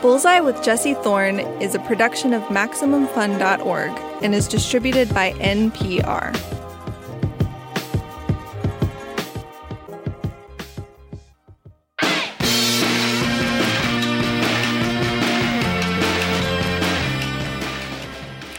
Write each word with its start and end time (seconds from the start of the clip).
Bullseye 0.00 0.38
with 0.38 0.62
Jesse 0.62 0.94
Thorn 0.94 1.40
is 1.60 1.74
a 1.74 1.80
production 1.80 2.32
of 2.32 2.42
MaximumFun.org 2.44 3.90
and 4.22 4.32
is 4.32 4.46
distributed 4.46 5.12
by 5.12 5.32
NPR. 5.32 6.34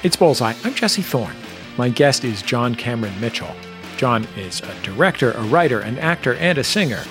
It's 0.04 0.18
Bullseye. 0.18 0.54
I'm 0.66 0.74
Jesse 0.74 1.02
Thorn. 1.02 1.36
My 1.78 1.88
guest 1.88 2.26
is 2.26 2.42
John 2.42 2.76
Cameron 2.76 3.20
Mitchell. 3.22 3.56
John 3.96 4.28
is 4.36 4.62
a 4.62 4.74
director, 4.82 5.32
a 5.32 5.44
writer, 5.44 5.80
an 5.80 6.00
actor, 6.00 6.36
and 6.36 6.58
a 6.58 6.64
singer. 6.64 7.04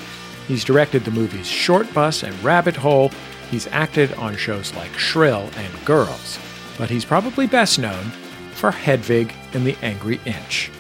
He's 0.47 0.65
directed 0.65 1.05
the 1.05 1.11
movies 1.11 1.47
Shortbus 1.47 2.23
and 2.23 2.45
Rabbit 2.45 2.77
Hole. 2.77 3.11
He's 3.51 3.67
acted 3.69 4.13
on 4.15 4.37
shows 4.37 4.75
like 4.75 4.93
Shrill 4.99 5.51
and 5.57 5.85
Girls. 5.85 6.39
But 6.77 6.91
he's 6.91 7.05
probably 7.05 7.47
best 7.47 7.79
known 7.79 8.13
for 8.53 8.71
Hedwig 8.71 9.33
and 9.53 9.67
the 9.67 9.77
Angry 9.83 10.21
Inch. 10.25 10.71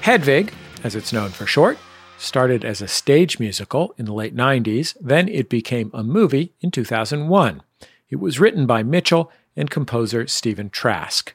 Hedwig, 0.00 0.52
as 0.82 0.94
it's 0.94 1.12
known 1.12 1.30
for 1.30 1.46
short, 1.46 1.78
started 2.16 2.64
as 2.64 2.82
a 2.82 2.88
stage 2.88 3.38
musical 3.38 3.94
in 3.98 4.04
the 4.04 4.12
late 4.12 4.34
90s, 4.34 4.96
then 5.00 5.28
it 5.28 5.48
became 5.48 5.90
a 5.94 6.02
movie 6.02 6.52
in 6.60 6.70
2001. 6.70 7.62
It 8.08 8.16
was 8.16 8.40
written 8.40 8.66
by 8.66 8.82
Mitchell 8.82 9.30
and 9.56 9.70
composer 9.70 10.26
Stephen 10.26 10.70
Trask. 10.70 11.34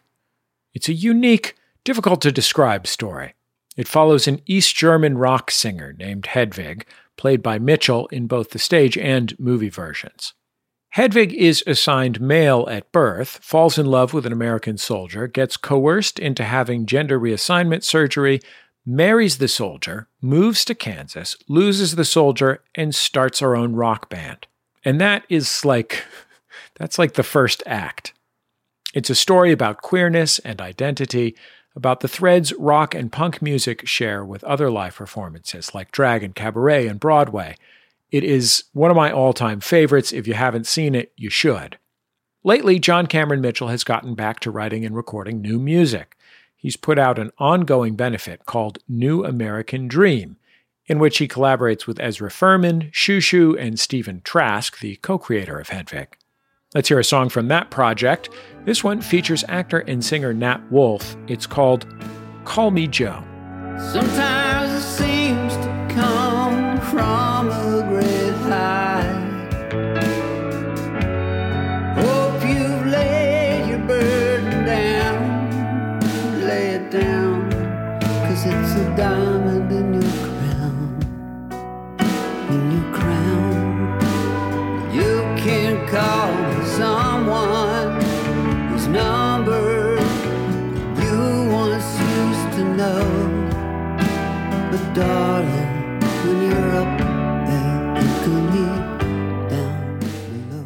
It's 0.73 0.89
a 0.89 0.93
unique, 0.93 1.55
difficult 1.83 2.21
to 2.21 2.31
describe 2.31 2.87
story. 2.87 3.33
It 3.77 3.87
follows 3.87 4.27
an 4.27 4.41
East 4.45 4.75
German 4.75 5.17
rock 5.17 5.51
singer 5.51 5.93
named 5.93 6.27
Hedwig, 6.27 6.85
played 7.15 7.43
by 7.43 7.59
Mitchell 7.59 8.07
in 8.07 8.27
both 8.27 8.49
the 8.49 8.59
stage 8.59 8.97
and 8.97 9.37
movie 9.39 9.69
versions. 9.69 10.33
Hedwig 10.93 11.33
is 11.33 11.63
assigned 11.65 12.21
male 12.21 12.67
at 12.69 12.91
birth, 12.91 13.39
falls 13.41 13.79
in 13.79 13.87
love 13.87 14.13
with 14.13 14.27
an 14.27 14.31
American 14.31 14.77
soldier, 14.77 15.25
gets 15.25 15.57
coerced 15.57 16.19
into 16.19 16.43
having 16.43 16.85
gender 16.85 17.19
reassignment 17.19 17.81
surgery, 17.81 18.39
marries 18.85 19.39
the 19.39 19.47
soldier, 19.47 20.07
moves 20.21 20.63
to 20.65 20.75
Kansas, 20.75 21.35
loses 21.49 21.95
the 21.95 22.05
soldier, 22.05 22.61
and 22.75 22.93
starts 22.93 23.39
her 23.39 23.55
own 23.55 23.73
rock 23.73 24.07
band. 24.07 24.45
And 24.85 25.01
that 25.01 25.25
is 25.29 25.65
like, 25.65 26.05
that's 26.75 26.99
like 26.99 27.13
the 27.13 27.23
first 27.23 27.63
act. 27.65 28.13
It's 28.93 29.09
a 29.09 29.15
story 29.15 29.51
about 29.51 29.81
queerness 29.81 30.37
and 30.37 30.61
identity, 30.61 31.35
about 31.75 32.01
the 32.01 32.07
threads 32.07 32.53
rock 32.59 32.93
and 32.93 33.11
punk 33.11 33.41
music 33.41 33.87
share 33.87 34.23
with 34.23 34.43
other 34.43 34.69
live 34.69 34.97
performances 34.97 35.73
like 35.73 35.91
drag 35.91 36.21
and 36.21 36.35
cabaret 36.35 36.85
and 36.85 36.99
Broadway. 36.99 37.55
It 38.13 38.23
is 38.23 38.65
one 38.73 38.91
of 38.91 38.95
my 38.95 39.11
all 39.11 39.33
time 39.33 39.59
favorites. 39.59 40.13
If 40.13 40.27
you 40.27 40.35
haven't 40.35 40.67
seen 40.67 40.93
it, 40.93 41.11
you 41.17 41.31
should. 41.31 41.79
Lately, 42.43 42.77
John 42.77 43.07
Cameron 43.07 43.41
Mitchell 43.41 43.69
has 43.69 43.83
gotten 43.83 44.13
back 44.13 44.39
to 44.41 44.51
writing 44.51 44.85
and 44.85 44.95
recording 44.95 45.41
new 45.41 45.57
music. 45.57 46.15
He's 46.55 46.77
put 46.77 46.99
out 46.99 47.17
an 47.17 47.31
ongoing 47.39 47.95
benefit 47.95 48.45
called 48.45 48.77
New 48.87 49.25
American 49.25 49.87
Dream, 49.87 50.37
in 50.85 50.99
which 50.99 51.17
he 51.17 51.27
collaborates 51.27 51.87
with 51.87 51.99
Ezra 51.99 52.29
Furman, 52.29 52.91
Shushu, 52.91 53.59
and 53.59 53.79
Stephen 53.79 54.21
Trask, 54.23 54.79
the 54.79 54.97
co 54.97 55.17
creator 55.17 55.57
of 55.57 55.69
Hedwig. 55.69 56.15
Let's 56.75 56.89
hear 56.89 56.99
a 56.99 57.03
song 57.03 57.29
from 57.29 57.47
that 57.47 57.71
project. 57.71 58.29
This 58.65 58.83
one 58.83 59.01
features 59.01 59.43
actor 59.47 59.79
and 59.79 60.05
singer 60.05 60.33
Nat 60.33 60.61
Wolff. 60.71 61.17
It's 61.27 61.47
called 61.47 61.87
Call 62.45 62.69
Me 62.69 62.85
Joe. 62.85 63.23
Sometimes 63.91 64.62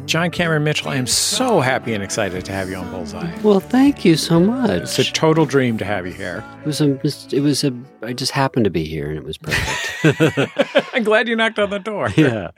John 0.08 0.30
Cameron 0.30 0.64
Mitchell, 0.64 0.88
I 0.88 0.96
am 0.96 1.06
so 1.06 1.60
happy 1.60 1.94
and 1.94 2.02
excited 2.02 2.44
to 2.46 2.52
have 2.52 2.68
you 2.68 2.76
on 2.76 2.90
Bullseye. 2.90 3.30
Well, 3.42 3.60
thank 3.60 4.04
you 4.04 4.16
so 4.16 4.40
much. 4.40 4.82
It's 4.82 4.98
a 4.98 5.04
total 5.04 5.46
dream 5.46 5.78
to 5.78 5.84
have 5.84 6.06
you 6.06 6.12
here. 6.12 6.44
It 6.60 6.66
was 6.66 6.80
a. 6.80 6.98
It 7.34 7.40
was 7.40 7.64
a. 7.64 7.72
I 8.02 8.14
just 8.14 8.32
happened 8.32 8.64
to 8.64 8.70
be 8.70 8.84
here, 8.84 9.08
and 9.08 9.16
it 9.16 9.24
was 9.24 9.38
perfect. 9.38 10.88
I'm 10.94 11.04
glad 11.04 11.28
you 11.28 11.36
knocked 11.36 11.58
on 11.58 11.70
the 11.70 11.78
door. 11.78 12.10
yeah. 12.16 12.50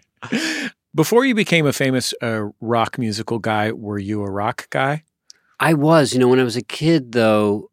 Before 0.94 1.24
you 1.24 1.34
became 1.34 1.66
a 1.66 1.72
famous 1.72 2.14
uh, 2.22 2.46
rock 2.60 2.98
musical 2.98 3.38
guy, 3.38 3.72
were 3.72 3.98
you 3.98 4.22
a 4.22 4.30
rock 4.30 4.68
guy? 4.70 5.04
I 5.58 5.74
was. 5.74 6.12
You 6.12 6.18
know, 6.18 6.28
when 6.28 6.40
I 6.40 6.44
was 6.44 6.56
a 6.56 6.62
kid, 6.62 7.12
though, 7.12 7.70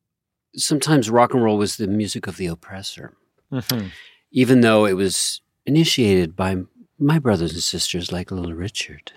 sometimes 0.55 1.09
rock 1.09 1.33
and 1.33 1.43
roll 1.43 1.57
was 1.57 1.77
the 1.77 1.87
music 1.87 2.27
of 2.27 2.37
the 2.37 2.47
oppressor, 2.47 3.13
Mm-hmm. 3.51 3.87
even 4.31 4.61
though 4.61 4.85
it 4.85 4.93
was 4.93 5.41
initiated 5.65 6.35
by 6.35 6.57
my 6.99 7.19
brothers 7.19 7.53
and 7.53 7.61
sisters, 7.61 8.11
like 8.11 8.31
Little 8.31 8.53
Richard. 8.53 9.11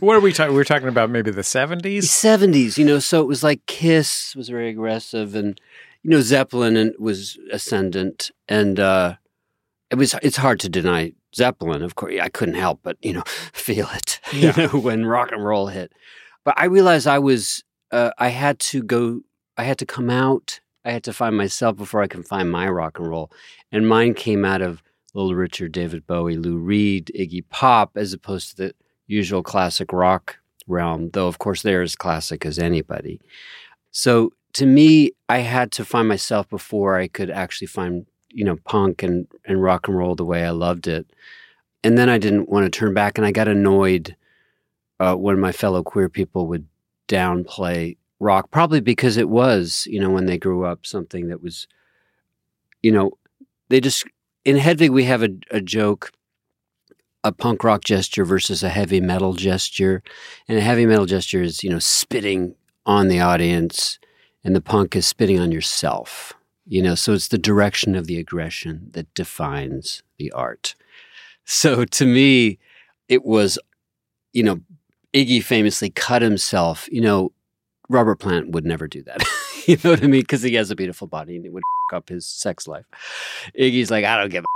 what 0.00 0.16
are 0.16 0.20
we 0.20 0.32
talking? 0.32 0.54
We're 0.54 0.64
talking 0.64 0.88
about 0.88 1.08
maybe 1.10 1.30
the 1.30 1.40
70s. 1.40 2.04
Seventies, 2.04 2.76
you 2.76 2.84
know, 2.84 2.98
so 2.98 3.20
it 3.22 3.26
was 3.26 3.42
like 3.42 3.64
Kiss 3.66 4.36
was 4.36 4.48
very 4.50 4.68
aggressive, 4.68 5.34
and 5.34 5.58
you 6.02 6.10
know 6.10 6.20
Zeppelin 6.20 6.76
and 6.76 6.94
was 6.98 7.38
ascendant, 7.50 8.30
and 8.48 8.78
uh, 8.78 9.14
it 9.90 9.94
was. 9.96 10.14
It's 10.22 10.36
hard 10.36 10.60
to 10.60 10.68
deny 10.68 11.12
Zeppelin. 11.34 11.82
Of 11.82 11.94
course, 11.94 12.14
I 12.20 12.28
couldn't 12.28 12.56
help 12.56 12.80
but 12.82 12.96
you 13.00 13.14
know 13.14 13.22
feel 13.52 13.88
it, 13.94 14.20
Yeah. 14.32 14.52
you 14.56 14.62
know, 14.68 14.78
when 14.78 15.06
rock 15.06 15.32
and 15.32 15.42
roll 15.44 15.68
hit. 15.68 15.92
But 16.44 16.54
I 16.58 16.66
realized 16.66 17.06
I 17.06 17.18
was. 17.18 17.64
Uh, 17.90 18.10
I 18.18 18.28
had 18.28 18.58
to 18.58 18.82
go. 18.82 19.20
I 19.56 19.64
had 19.64 19.78
to 19.78 19.86
come 19.86 20.10
out. 20.10 20.60
I 20.84 20.90
had 20.90 21.04
to 21.04 21.12
find 21.12 21.36
myself 21.36 21.76
before 21.76 22.02
I 22.02 22.08
can 22.08 22.22
find 22.22 22.50
my 22.50 22.68
rock 22.68 22.98
and 22.98 23.08
roll, 23.08 23.30
and 23.70 23.88
mine 23.88 24.14
came 24.14 24.44
out 24.44 24.62
of 24.62 24.82
Little 25.14 25.34
Richard, 25.34 25.72
David 25.72 26.06
Bowie, 26.06 26.36
Lou 26.36 26.56
Reed, 26.56 27.10
Iggy 27.18 27.44
Pop, 27.50 27.92
as 27.96 28.12
opposed 28.12 28.50
to 28.50 28.56
the 28.56 28.74
usual 29.06 29.42
classic 29.42 29.92
rock 29.92 30.38
realm, 30.66 31.10
though 31.10 31.28
of 31.28 31.38
course 31.38 31.62
they're 31.62 31.82
as 31.82 31.96
classic 31.96 32.46
as 32.46 32.58
anybody. 32.58 33.20
So 33.90 34.32
to 34.54 34.66
me, 34.66 35.12
I 35.28 35.38
had 35.38 35.72
to 35.72 35.84
find 35.84 36.08
myself 36.08 36.48
before 36.48 36.96
I 36.96 37.08
could 37.08 37.30
actually 37.30 37.66
find, 37.66 38.06
you 38.30 38.44
know, 38.44 38.56
punk 38.64 39.02
and, 39.02 39.26
and 39.44 39.62
rock 39.62 39.88
and 39.88 39.96
roll 39.96 40.14
the 40.14 40.24
way 40.24 40.44
I 40.44 40.50
loved 40.50 40.88
it. 40.88 41.06
And 41.84 41.98
then 41.98 42.08
I 42.08 42.18
didn't 42.18 42.48
want 42.48 42.64
to 42.64 42.78
turn 42.78 42.94
back 42.94 43.18
and 43.18 43.26
I 43.26 43.32
got 43.32 43.48
annoyed 43.48 44.16
uh, 45.00 45.14
when 45.14 45.40
my 45.40 45.52
fellow 45.52 45.82
queer 45.82 46.08
people 46.08 46.46
would 46.46 46.66
downplay 47.08 47.96
rock, 48.22 48.50
probably 48.50 48.80
because 48.80 49.16
it 49.16 49.28
was, 49.28 49.86
you 49.86 50.00
know, 50.00 50.10
when 50.10 50.26
they 50.26 50.38
grew 50.38 50.64
up, 50.64 50.86
something 50.86 51.28
that 51.28 51.42
was, 51.42 51.66
you 52.82 52.92
know, 52.92 53.12
they 53.68 53.80
just, 53.80 54.04
in 54.44 54.56
Hedwig, 54.56 54.90
we 54.90 55.04
have 55.04 55.22
a, 55.22 55.30
a 55.50 55.60
joke 55.60 56.12
a 57.24 57.32
punk 57.32 57.64
rock 57.64 57.84
gesture 57.84 58.24
versus 58.24 58.62
a 58.62 58.68
heavy 58.68 59.00
metal 59.00 59.34
gesture. 59.34 60.02
And 60.48 60.58
a 60.58 60.62
heavy 60.62 60.86
metal 60.86 61.06
gesture 61.06 61.42
is, 61.42 61.62
you 61.62 61.70
know, 61.70 61.78
spitting 61.78 62.54
on 62.84 63.08
the 63.08 63.20
audience, 63.20 63.98
and 64.44 64.56
the 64.56 64.60
punk 64.60 64.96
is 64.96 65.06
spitting 65.06 65.38
on 65.38 65.52
yourself. 65.52 66.32
You 66.66 66.82
know, 66.82 66.94
so 66.94 67.12
it's 67.12 67.28
the 67.28 67.38
direction 67.38 67.94
of 67.94 68.06
the 68.06 68.18
aggression 68.18 68.88
that 68.92 69.12
defines 69.14 70.02
the 70.18 70.30
art. 70.32 70.74
So 71.44 71.84
to 71.84 72.06
me, 72.06 72.58
it 73.08 73.24
was, 73.24 73.58
you 74.32 74.42
know, 74.42 74.60
Iggy 75.12 75.42
famously 75.42 75.90
cut 75.90 76.22
himself. 76.22 76.88
You 76.90 77.02
know, 77.02 77.32
Robert 77.92 78.16
Plant 78.16 78.50
would 78.50 78.64
never 78.64 78.88
do 78.88 79.02
that. 79.02 79.22
you 79.66 79.76
know 79.82 79.90
what 79.90 80.02
I 80.02 80.06
mean? 80.06 80.22
Because 80.22 80.42
he 80.42 80.54
has 80.54 80.70
a 80.70 80.76
beautiful 80.76 81.06
body 81.06 81.36
and 81.36 81.46
it 81.46 81.52
would 81.52 81.62
up 81.92 82.08
his 82.08 82.26
sex 82.26 82.66
life. 82.66 82.86
Iggy's 83.58 83.90
like, 83.90 84.04
I 84.04 84.16
don't 84.16 84.30
give 84.30 84.44
a 84.44 84.46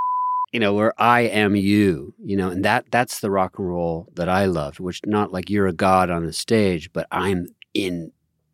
you 0.53 0.61
know, 0.61 0.73
where 0.73 0.95
I 0.97 1.21
am 1.23 1.55
you, 1.55 2.15
you 2.25 2.35
know, 2.35 2.49
and 2.49 2.65
that 2.65 2.87
that's 2.91 3.21
the 3.21 3.31
rock 3.31 3.59
and 3.59 3.69
roll 3.69 4.09
that 4.15 4.29
I 4.29 4.47
loved, 4.47 4.81
which 4.81 5.01
not 5.05 5.31
like 5.31 5.51
you're 5.51 5.67
a 5.67 5.73
god 5.73 6.09
on 6.09 6.25
a 6.25 6.33
stage, 6.33 6.91
but 6.95 7.07
I'm 7.11 7.49
in 7.75 8.13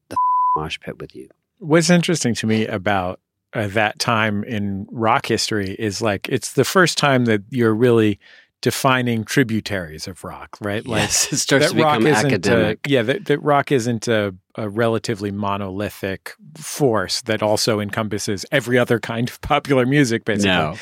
the 0.08 0.16
mosh 0.56 0.80
pit 0.80 0.98
with 0.98 1.14
you. 1.14 1.28
What's 1.58 1.90
interesting 1.90 2.34
to 2.34 2.46
me 2.48 2.66
about 2.66 3.20
uh, 3.52 3.68
that 3.68 3.98
time 3.98 4.42
in 4.42 4.86
rock 4.90 5.26
history 5.26 5.76
is 5.78 6.02
like 6.02 6.28
it's 6.28 6.54
the 6.54 6.64
first 6.64 6.98
time 6.98 7.26
that 7.26 7.42
you're 7.50 7.74
really 7.74 8.18
defining 8.62 9.24
tributaries 9.24 10.08
of 10.08 10.24
rock, 10.24 10.56
right? 10.60 10.86
Like 10.86 11.02
yes, 11.02 11.32
it 11.32 11.38
starts 11.38 11.70
to 11.70 11.74
become 11.74 12.06
academic. 12.06 12.86
A, 12.86 12.90
yeah, 12.90 13.02
that, 13.02 13.26
that 13.26 13.38
rock 13.40 13.70
isn't 13.70 14.08
a, 14.08 14.34
a 14.54 14.68
relatively 14.70 15.30
monolithic 15.30 16.34
force 16.56 17.20
that 17.22 17.42
also 17.42 17.80
encompasses 17.80 18.46
every 18.50 18.78
other 18.78 18.98
kind 18.98 19.28
of 19.28 19.40
popular 19.42 19.84
music, 19.84 20.24
basically. 20.24 20.48
no, 20.48 20.76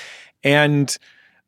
And 0.45 0.97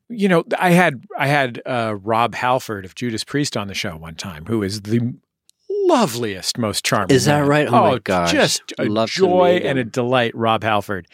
you 0.08 0.29
know, 0.29 0.44
I 0.58 0.70
had 0.70 1.05
I 1.17 1.29
had 1.29 1.62
uh, 1.64 1.96
Rob 2.02 2.35
Halford 2.35 2.85
of 2.85 2.94
Judas 2.94 3.25
Priest 3.25 3.56
on 3.56 3.69
the 3.69 3.75
show 3.75 3.96
one 3.96 4.14
time, 4.14 4.46
who 4.46 4.62
is 4.62 4.82
the 4.82 5.14
loveliest, 5.69 6.58
most 6.58 6.85
charming. 6.85 7.14
Is 7.14 7.26
that 7.26 7.40
man. 7.40 7.49
right? 7.49 7.69
Oh 7.69 7.93
my 7.93 7.99
gosh. 7.99 8.32
just 8.32 8.73
a 8.78 8.85
Love 8.87 9.11
joy 9.11 9.61
and 9.62 9.78
a 9.78 9.85
delight, 9.85 10.35
Rob 10.35 10.62
Halford. 10.62 11.06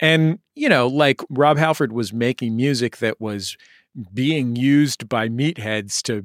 And 0.00 0.38
you 0.54 0.68
know, 0.68 0.86
like 0.86 1.22
Rob 1.30 1.56
Halford 1.56 1.92
was 1.92 2.12
making 2.12 2.54
music 2.54 2.98
that 2.98 3.20
was 3.20 3.56
being 4.12 4.56
used 4.56 5.08
by 5.08 5.28
meatheads 5.28 6.02
to 6.02 6.24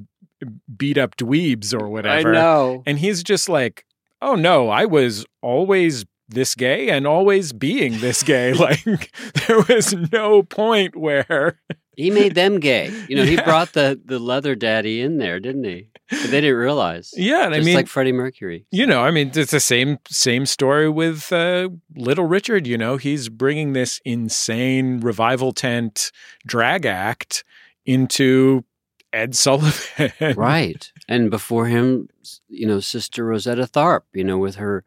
beat 0.75 0.97
up 0.97 1.15
dweebs 1.17 1.73
or 1.79 1.89
whatever. 1.89 2.29
I 2.29 2.33
know. 2.33 2.83
And 2.85 2.99
he's 2.99 3.23
just 3.23 3.49
like, 3.49 3.85
oh 4.21 4.35
no, 4.35 4.69
I 4.69 4.85
was 4.85 5.25
always 5.41 6.05
this 6.29 6.55
gay 6.55 6.89
and 6.89 7.05
always 7.05 7.53
being 7.53 7.99
this 7.99 8.23
gay. 8.23 8.53
like 8.53 9.13
there 9.47 9.61
was 9.69 9.93
no 10.11 10.43
point 10.43 10.95
where 10.95 11.59
He 11.95 12.09
made 12.09 12.33
them 12.33 12.59
gay. 12.59 12.91
You 13.07 13.15
know, 13.15 13.23
he 13.23 13.35
brought 13.35 13.73
the 13.73 13.99
the 14.03 14.19
leather 14.19 14.55
daddy 14.55 15.01
in 15.01 15.17
there, 15.17 15.39
didn't 15.39 15.63
he? 15.63 15.89
But 16.09 16.31
they 16.31 16.41
didn't 16.41 16.57
realize. 16.57 17.11
Yeah, 17.15 17.45
and 17.45 17.55
I 17.55 17.59
mean 17.59 17.75
like 17.75 17.87
Freddie 17.87 18.11
Mercury. 18.11 18.65
you 18.71 18.85
know, 18.85 19.01
I 19.03 19.11
mean 19.11 19.31
it's 19.33 19.51
the 19.51 19.59
same 19.59 19.99
same 20.07 20.45
story 20.45 20.89
with 20.89 21.31
uh, 21.31 21.69
Little 21.95 22.25
Richard, 22.25 22.67
you 22.67 22.77
know, 22.77 22.97
he's 22.97 23.29
bringing 23.29 23.73
this 23.73 24.01
insane 24.05 24.99
revival 24.99 25.53
tent 25.53 26.11
drag 26.45 26.85
act 26.85 27.43
into 27.85 28.63
Ed 29.11 29.35
Sullivan. 29.35 30.11
right. 30.35 30.91
And 31.07 31.29
before 31.29 31.67
him, 31.67 32.09
you 32.47 32.65
know, 32.65 32.79
Sister 32.79 33.25
Rosetta 33.25 33.67
Tharpe, 33.67 34.03
you 34.13 34.23
know, 34.23 34.37
with 34.37 34.55
her 34.55 34.83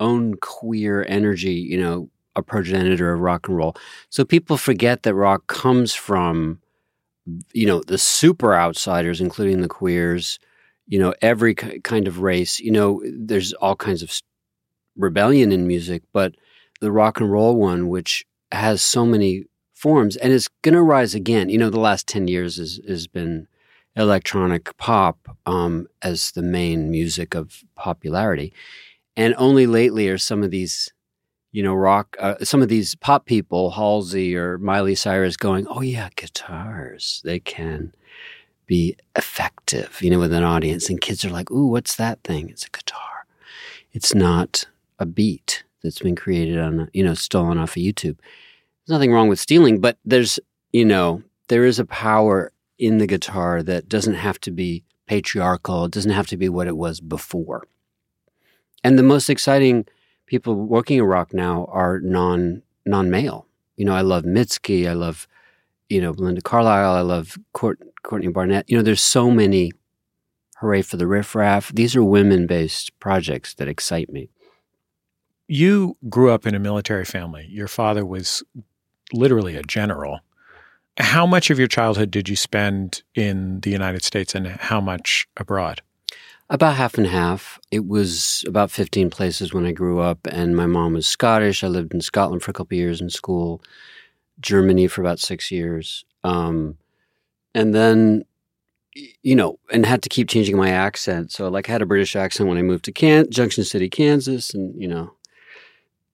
own 0.00 0.34
queer 0.34 1.04
energy, 1.08 1.54
you 1.54 1.80
know, 1.80 2.08
a 2.36 2.42
progenitor 2.42 3.12
of 3.12 3.20
rock 3.20 3.48
and 3.48 3.56
roll. 3.56 3.76
So 4.10 4.24
people 4.24 4.56
forget 4.56 5.02
that 5.02 5.14
rock 5.14 5.46
comes 5.48 5.94
from, 5.94 6.60
you 7.52 7.66
know, 7.66 7.82
the 7.82 7.98
super 7.98 8.54
outsiders, 8.54 9.20
including 9.20 9.60
the 9.60 9.68
queers, 9.68 10.38
you 10.86 10.98
know, 10.98 11.14
every 11.20 11.54
kind 11.54 12.06
of 12.06 12.20
race. 12.20 12.60
You 12.60 12.70
know, 12.70 13.02
there's 13.04 13.52
all 13.54 13.76
kinds 13.76 14.02
of 14.02 14.20
rebellion 14.96 15.52
in 15.52 15.66
music, 15.66 16.02
but 16.12 16.34
the 16.80 16.92
rock 16.92 17.20
and 17.20 17.30
roll 17.30 17.56
one, 17.56 17.88
which 17.88 18.24
has 18.52 18.82
so 18.82 19.04
many 19.04 19.44
forms 19.78 20.16
and 20.16 20.32
it's 20.32 20.48
going 20.62 20.74
to 20.74 20.82
rise 20.82 21.14
again. 21.14 21.48
You 21.48 21.58
know, 21.58 21.70
the 21.70 21.80
last 21.80 22.06
10 22.08 22.28
years 22.28 22.56
has, 22.56 22.80
has 22.88 23.06
been 23.06 23.46
electronic 23.96 24.76
pop 24.76 25.36
um, 25.46 25.86
as 26.02 26.32
the 26.32 26.42
main 26.42 26.90
music 26.90 27.34
of 27.34 27.62
popularity. 27.74 28.52
And 29.16 29.34
only 29.38 29.66
lately 29.66 30.08
are 30.08 30.18
some 30.18 30.42
of 30.42 30.50
these, 30.50 30.92
you 31.52 31.62
know, 31.62 31.74
rock, 31.74 32.16
uh, 32.20 32.36
some 32.42 32.62
of 32.62 32.68
these 32.68 32.94
pop 32.96 33.26
people, 33.26 33.72
Halsey 33.72 34.36
or 34.36 34.58
Miley 34.58 34.94
Cyrus, 34.94 35.36
going, 35.36 35.66
oh, 35.68 35.80
yeah, 35.80 36.08
guitars, 36.14 37.20
they 37.24 37.40
can 37.40 37.92
be 38.66 38.96
effective, 39.16 39.98
you 40.00 40.10
know, 40.10 40.20
with 40.20 40.32
an 40.32 40.44
audience. 40.44 40.88
And 40.88 41.00
kids 41.00 41.24
are 41.24 41.30
like, 41.30 41.50
ooh, 41.50 41.68
what's 41.68 41.96
that 41.96 42.22
thing? 42.22 42.50
It's 42.50 42.66
a 42.66 42.70
guitar. 42.70 43.26
It's 43.92 44.14
not 44.14 44.66
a 44.98 45.06
beat 45.06 45.64
that's 45.82 46.00
been 46.00 46.16
created 46.16 46.58
on, 46.58 46.90
you 46.92 47.02
know, 47.02 47.14
stolen 47.14 47.58
off 47.58 47.76
of 47.76 47.82
YouTube. 47.82 48.18
There's 48.88 48.96
nothing 48.96 49.12
wrong 49.12 49.28
with 49.28 49.38
stealing, 49.38 49.80
but 49.82 49.98
there's, 50.06 50.40
you 50.72 50.86
know, 50.86 51.22
there 51.48 51.66
is 51.66 51.78
a 51.78 51.84
power 51.84 52.52
in 52.78 52.96
the 52.96 53.06
guitar 53.06 53.62
that 53.62 53.86
doesn't 53.86 54.14
have 54.14 54.40
to 54.40 54.50
be 54.50 54.82
patriarchal. 55.06 55.84
It 55.84 55.92
doesn't 55.92 56.10
have 56.12 56.26
to 56.28 56.38
be 56.38 56.48
what 56.48 56.66
it 56.68 56.76
was 56.76 56.98
before. 57.00 57.68
And 58.82 58.98
the 58.98 59.02
most 59.02 59.28
exciting 59.28 59.86
people 60.24 60.54
working 60.54 60.96
in 60.98 61.04
rock 61.04 61.34
now 61.34 61.66
are 61.70 62.00
non 62.00 62.62
non 62.86 63.10
male. 63.10 63.46
You 63.76 63.84
know, 63.84 63.94
I 63.94 64.00
love 64.00 64.24
Mitski. 64.24 64.88
I 64.88 64.94
love, 64.94 65.28
you 65.90 66.00
know, 66.00 66.14
Belinda 66.14 66.40
Carlisle. 66.40 66.94
I 66.94 67.02
love 67.02 67.36
Court, 67.52 67.78
Courtney 68.02 68.28
Barnett. 68.28 68.70
You 68.70 68.78
know, 68.78 68.82
there's 68.82 69.02
so 69.02 69.30
many. 69.30 69.72
Hooray 70.60 70.80
for 70.82 70.96
the 70.96 71.06
riff 71.06 71.34
raff. 71.34 71.70
These 71.74 71.94
are 71.94 72.02
women 72.02 72.46
based 72.46 72.98
projects 73.00 73.52
that 73.54 73.68
excite 73.68 74.10
me. 74.10 74.30
you 75.46 75.96
grew 76.08 76.30
up 76.30 76.46
in 76.46 76.54
a 76.54 76.58
military 76.58 77.04
family. 77.04 77.46
Your 77.50 77.68
father 77.68 78.04
was 78.06 78.42
literally 79.12 79.56
a 79.56 79.62
general. 79.62 80.20
How 80.98 81.26
much 81.26 81.50
of 81.50 81.58
your 81.58 81.68
childhood 81.68 82.10
did 82.10 82.28
you 82.28 82.36
spend 82.36 83.02
in 83.14 83.60
the 83.60 83.70
United 83.70 84.02
States 84.02 84.34
and 84.34 84.46
how 84.46 84.80
much 84.80 85.28
abroad? 85.36 85.80
About 86.50 86.76
half 86.76 86.96
and 86.96 87.06
half. 87.06 87.60
It 87.70 87.86
was 87.86 88.42
about 88.48 88.70
15 88.70 89.10
places 89.10 89.52
when 89.52 89.66
I 89.66 89.72
grew 89.72 90.00
up, 90.00 90.26
and 90.30 90.56
my 90.56 90.66
mom 90.66 90.94
was 90.94 91.06
Scottish. 91.06 91.62
I 91.62 91.68
lived 91.68 91.92
in 91.92 92.00
Scotland 92.00 92.42
for 92.42 92.50
a 92.50 92.54
couple 92.54 92.76
years 92.76 93.00
in 93.00 93.10
school, 93.10 93.62
Germany 94.40 94.88
for 94.88 95.02
about 95.02 95.20
six 95.20 95.50
years. 95.50 96.04
Um, 96.24 96.78
and 97.54 97.74
then, 97.74 98.24
you 99.22 99.36
know, 99.36 99.58
and 99.70 99.84
had 99.84 100.02
to 100.02 100.08
keep 100.08 100.28
changing 100.28 100.56
my 100.56 100.70
accent. 100.70 101.32
So, 101.32 101.48
like, 101.48 101.68
I 101.68 101.72
had 101.72 101.82
a 101.82 101.86
British 101.86 102.16
accent 102.16 102.48
when 102.48 102.58
I 102.58 102.62
moved 102.62 102.86
to 102.86 102.92
Can- 102.92 103.30
Junction 103.30 103.62
City, 103.62 103.90
Kansas. 103.90 104.54
And, 104.54 104.80
you 104.80 104.88
know, 104.88 105.12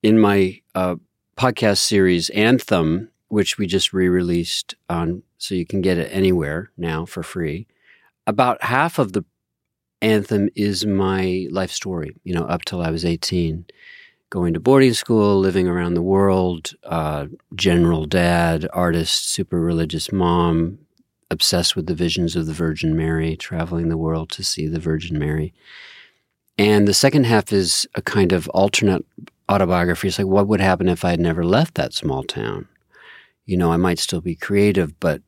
in 0.03 0.19
my 0.21 0.61
uh, 0.75 0.97
podcast 1.37 1.79
series, 1.79 2.31
Anthem, 2.31 3.11
which 3.29 3.59
we 3.59 3.67
just 3.67 3.93
re 3.93 4.09
released 4.09 4.75
on, 4.89 5.23
so 5.39 5.55
you 5.55 5.67
can 5.67 5.81
get 5.81 5.99
it 5.99 6.11
anywhere 6.13 6.71
now 6.77 7.05
for 7.05 7.23
free, 7.23 7.67
about 8.27 8.63
half 8.63 8.99
of 8.99 9.13
the 9.13 9.25
Anthem 10.03 10.51
is 10.55 10.85
my 10.85 11.49
life 11.51 11.71
story, 11.71 12.15
you 12.25 12.35
know, 12.35 12.45
up 12.45 12.65
till 12.65 12.83
I 12.83 12.91
was 12.91 13.05
18. 13.05 13.65
Going 14.31 14.53
to 14.55 14.61
boarding 14.61 14.93
school, 14.93 15.39
living 15.39 15.69
around 15.69 15.95
the 15.95 16.03
world, 16.03 16.73
uh, 16.85 17.27
general 17.55 18.05
dad, 18.05 18.67
artist, 18.73 19.31
super 19.31 19.61
religious 19.61 20.13
mom, 20.13 20.79
obsessed 21.31 21.77
with 21.77 21.87
the 21.87 21.95
visions 21.95 22.37
of 22.37 22.47
the 22.47 22.53
Virgin 22.53 22.97
Mary, 22.97 23.37
traveling 23.37 23.89
the 23.89 23.97
world 23.97 24.31
to 24.31 24.45
see 24.45 24.67
the 24.67 24.81
Virgin 24.81 25.19
Mary. 25.19 25.55
And 26.59 26.87
the 26.87 26.95
second 26.95 27.25
half 27.25 27.53
is 27.53 27.87
a 27.95 28.03
kind 28.03 28.33
of 28.33 28.49
alternate 28.51 29.05
autobiography. 29.51 30.09
It's 30.09 30.19
like, 30.19 30.27
what 30.27 30.47
would 30.49 30.61
happen 30.61 30.89
if 30.89 31.05
I 31.05 31.11
had 31.11 31.21
never 31.21 31.45
left 31.45 31.75
that 31.75 31.95
small 31.95 32.23
town? 32.23 32.69
You 33.47 33.57
know, 33.57 33.73
I 33.73 33.77
might 33.77 33.99
still 33.99 34.21
be 34.21 34.35
creative, 34.35 34.99
but, 35.01 35.23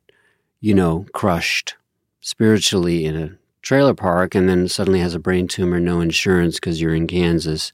you 0.59 0.73
know, 0.73 1.05
crushed 1.13 1.75
spiritually 2.21 3.05
in 3.05 3.15
a 3.15 3.37
trailer 3.61 3.93
park 3.93 4.33
and 4.33 4.49
then 4.49 4.67
suddenly 4.67 4.99
has 4.99 5.13
a 5.13 5.19
brain 5.19 5.47
tumor, 5.47 5.79
no 5.79 6.01
insurance 6.01 6.55
because 6.55 6.81
you're 6.81 6.95
in 6.95 7.07
Kansas, 7.07 7.73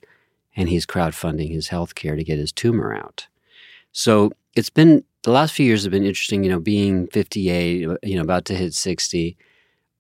and 0.55 0.69
he's 0.69 0.85
crowdfunding 0.85 1.51
his 1.51 1.69
health 1.69 1.95
care 1.95 2.15
to 2.15 2.23
get 2.23 2.39
his 2.39 2.51
tumor 2.51 2.93
out. 2.93 3.27
So 3.91 4.31
it's 4.55 4.69
been 4.69 5.03
the 5.23 5.31
last 5.31 5.53
few 5.53 5.65
years 5.65 5.83
have 5.83 5.91
been 5.91 6.03
interesting, 6.03 6.43
you 6.43 6.49
know, 6.49 6.59
being 6.59 7.07
58, 7.07 7.87
you 8.03 8.15
know, 8.15 8.21
about 8.21 8.45
to 8.45 8.55
hit 8.55 8.73
60. 8.73 9.37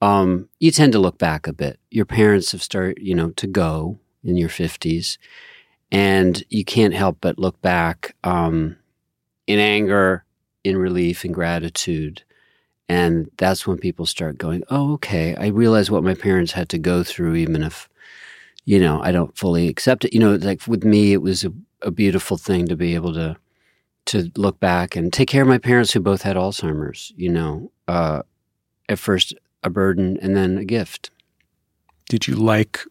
Um, 0.01 0.49
you 0.59 0.69
tend 0.71 0.91
to 0.93 0.99
look 0.99 1.17
back 1.17 1.47
a 1.47 1.53
bit. 1.53 1.79
Your 1.89 2.05
parents 2.05 2.51
have 2.51 2.61
started, 2.61 2.97
you 3.01 3.15
know, 3.15 3.29
to 3.31 3.47
go 3.47 3.99
in 4.23 4.35
your 4.35 4.49
50s, 4.49 5.17
and 5.93 6.43
you 6.49 6.65
can't 6.65 6.95
help 6.95 7.19
but 7.21 7.37
look 7.37 7.61
back 7.61 8.15
um, 8.23 8.75
in 9.45 9.59
anger, 9.59 10.25
in 10.63 10.75
relief, 10.75 11.23
in 11.23 11.31
gratitude. 11.31 12.23
And 12.89 13.29
that's 13.37 13.67
when 13.67 13.77
people 13.77 14.07
start 14.07 14.39
going, 14.39 14.63
oh, 14.69 14.93
okay, 14.93 15.35
I 15.35 15.47
realize 15.47 15.91
what 15.91 16.03
my 16.03 16.15
parents 16.15 16.51
had 16.51 16.67
to 16.69 16.79
go 16.79 17.03
through, 17.03 17.35
even 17.35 17.61
if, 17.61 17.87
you 18.65 18.79
know, 18.79 19.01
I 19.03 19.11
don't 19.11 19.37
fully 19.37 19.67
accept 19.67 20.03
it. 20.03 20.13
You 20.13 20.19
know, 20.19 20.35
like 20.35 20.67
with 20.67 20.83
me, 20.83 21.13
it 21.13 21.21
was 21.21 21.45
a, 21.45 21.53
a 21.83 21.91
beautiful 21.91 22.37
thing 22.37 22.67
to 22.67 22.75
be 22.75 22.95
able 22.95 23.13
to 23.13 23.37
to 24.05 24.29
look 24.35 24.59
back 24.59 24.97
and 24.97 25.13
take 25.13 25.29
care 25.29 25.43
of 25.43 25.47
my 25.47 25.57
parents 25.57 25.93
who 25.93 25.99
both 26.01 26.23
had 26.23 26.35
Alzheimer's, 26.35 27.13
you 27.15 27.29
know, 27.29 27.71
uh, 27.87 28.21
at 28.89 28.99
first 28.99 29.33
a 29.63 29.69
burden 29.69 30.17
and 30.21 30.35
then 30.35 30.57
a 30.57 30.65
gift. 30.65 31.09
Did 32.09 32.27
you 32.27 32.35
like 32.35 32.81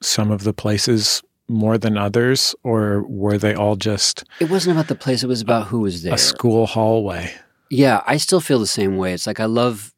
some 0.00 0.30
of 0.30 0.44
the 0.44 0.54
places 0.54 1.22
more 1.52 1.78
than 1.78 1.96
others, 1.96 2.54
or 2.64 3.02
were 3.02 3.38
they 3.38 3.54
all 3.54 3.76
just 3.76 4.24
It 4.40 4.50
wasn't 4.50 4.76
about 4.76 4.88
the 4.88 4.94
place, 4.94 5.22
it 5.22 5.28
was 5.28 5.40
about 5.40 5.68
who 5.68 5.80
was 5.80 6.02
there. 6.02 6.14
a 6.14 6.18
school 6.18 6.66
hallway? 6.66 7.32
Yeah, 7.70 8.02
I 8.06 8.16
still 8.16 8.40
feel 8.40 8.58
the 8.58 8.66
same 8.66 8.96
way. 8.96 9.12
It's 9.14 9.26
like 9.26 9.40
I 9.40 9.46
love 9.46 9.92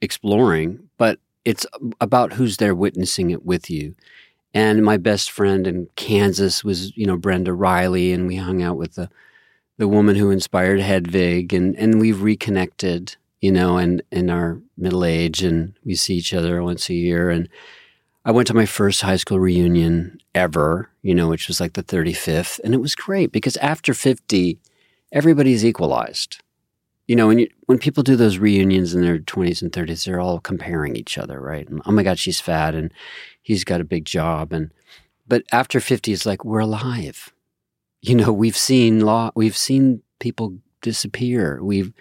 exploring, 0.00 0.88
but 0.96 1.18
it's 1.44 1.66
about 2.00 2.32
who's 2.34 2.56
there 2.58 2.74
witnessing 2.74 3.30
it 3.30 3.44
with 3.44 3.68
you. 3.70 3.94
And 4.54 4.82
my 4.84 4.96
best 4.96 5.30
friend 5.30 5.66
in 5.66 5.88
Kansas 5.96 6.64
was, 6.64 6.96
you 6.96 7.06
know, 7.06 7.16
Brenda 7.16 7.52
Riley, 7.52 8.12
and 8.12 8.26
we 8.26 8.36
hung 8.36 8.62
out 8.62 8.76
with 8.76 8.94
the 8.94 9.08
the 9.76 9.86
woman 9.88 10.16
who 10.16 10.30
inspired 10.30 10.80
Hedwig, 10.80 11.52
and 11.52 11.76
and 11.76 12.00
we've 12.00 12.22
reconnected, 12.22 13.16
you 13.40 13.52
know, 13.52 13.76
and 13.76 14.02
in 14.10 14.30
our 14.30 14.58
middle 14.76 15.04
age, 15.04 15.42
and 15.42 15.74
we 15.84 15.94
see 15.94 16.14
each 16.14 16.32
other 16.34 16.62
once 16.62 16.88
a 16.88 16.94
year. 16.94 17.30
And 17.30 17.48
I 18.28 18.30
went 18.30 18.46
to 18.48 18.54
my 18.54 18.66
first 18.66 19.00
high 19.00 19.16
school 19.16 19.40
reunion 19.40 20.20
ever, 20.34 20.90
you 21.02 21.14
know, 21.14 21.28
which 21.28 21.48
was 21.48 21.60
like 21.60 21.72
the 21.72 21.82
35th, 21.82 22.60
and 22.62 22.74
it 22.74 22.80
was 22.80 22.94
great 22.94 23.32
because 23.32 23.56
after 23.56 23.94
50, 23.94 24.58
everybody's 25.12 25.64
equalized 25.64 26.40
you 27.08 27.16
know, 27.16 27.26
when 27.26 27.38
you, 27.38 27.48
when 27.64 27.78
people 27.78 28.02
do 28.02 28.14
those 28.14 28.38
reunions 28.38 28.94
in 28.94 29.00
their 29.00 29.18
twenties 29.18 29.62
and 29.62 29.72
thirties, 29.72 30.04
they're 30.04 30.20
all 30.20 30.38
comparing 30.38 30.94
each 30.94 31.16
other, 31.16 31.40
right? 31.40 31.66
And, 31.66 31.80
oh 31.86 31.90
my 31.90 32.02
God, 32.02 32.18
she's 32.18 32.38
fat, 32.38 32.74
and 32.74 32.92
he's 33.40 33.64
got 33.64 33.80
a 33.80 33.84
big 33.84 34.04
job, 34.04 34.52
and 34.52 34.70
but 35.26 35.42
after 35.50 35.80
fifty, 35.80 36.12
it's 36.12 36.26
like 36.26 36.44
we're 36.44 36.60
alive. 36.60 37.32
You 38.02 38.14
know, 38.14 38.30
we've 38.32 38.56
seen 38.56 39.00
law, 39.00 39.30
we've 39.34 39.56
seen 39.56 40.02
people 40.20 40.58
disappear. 40.82 41.60
We've 41.62 41.92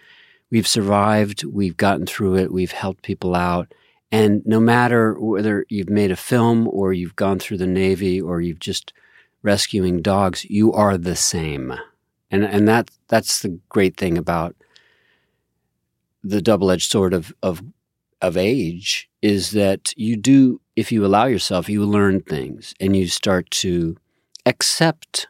we've 0.51 0.67
survived, 0.67 1.45
we've 1.45 1.77
gotten 1.77 2.05
through 2.05 2.35
it, 2.35 2.51
we've 2.51 2.73
helped 2.73 3.03
people 3.03 3.33
out. 3.33 3.73
And 4.11 4.41
no 4.45 4.59
matter 4.59 5.19
whether 5.19 5.65
you've 5.69 5.89
made 5.89 6.11
a 6.11 6.15
film 6.15 6.67
or 6.67 6.93
you've 6.93 7.15
gone 7.15 7.39
through 7.39 7.57
the 7.57 7.67
Navy 7.67 8.21
or 8.21 8.39
you've 8.39 8.59
just 8.59 8.93
rescuing 9.43 10.01
dogs, 10.01 10.45
you 10.45 10.71
are 10.73 10.97
the 10.97 11.15
same. 11.15 11.73
And 12.31 12.43
and 12.43 12.67
that 12.67 12.91
that's 13.07 13.41
the 13.41 13.59
great 13.69 13.97
thing 13.97 14.17
about 14.17 14.55
the 16.23 16.41
double-edged 16.41 16.89
sword 16.89 17.13
of 17.13 17.33
of 17.41 17.61
of 18.21 18.35
age 18.35 19.09
is 19.21 19.51
that 19.51 19.93
you 19.95 20.15
do 20.15 20.59
if 20.75 20.91
you 20.91 21.05
allow 21.05 21.25
yourself, 21.25 21.69
you 21.69 21.85
learn 21.85 22.21
things 22.21 22.73
and 22.79 22.95
you 22.95 23.07
start 23.07 23.49
to 23.49 23.97
accept 24.45 25.27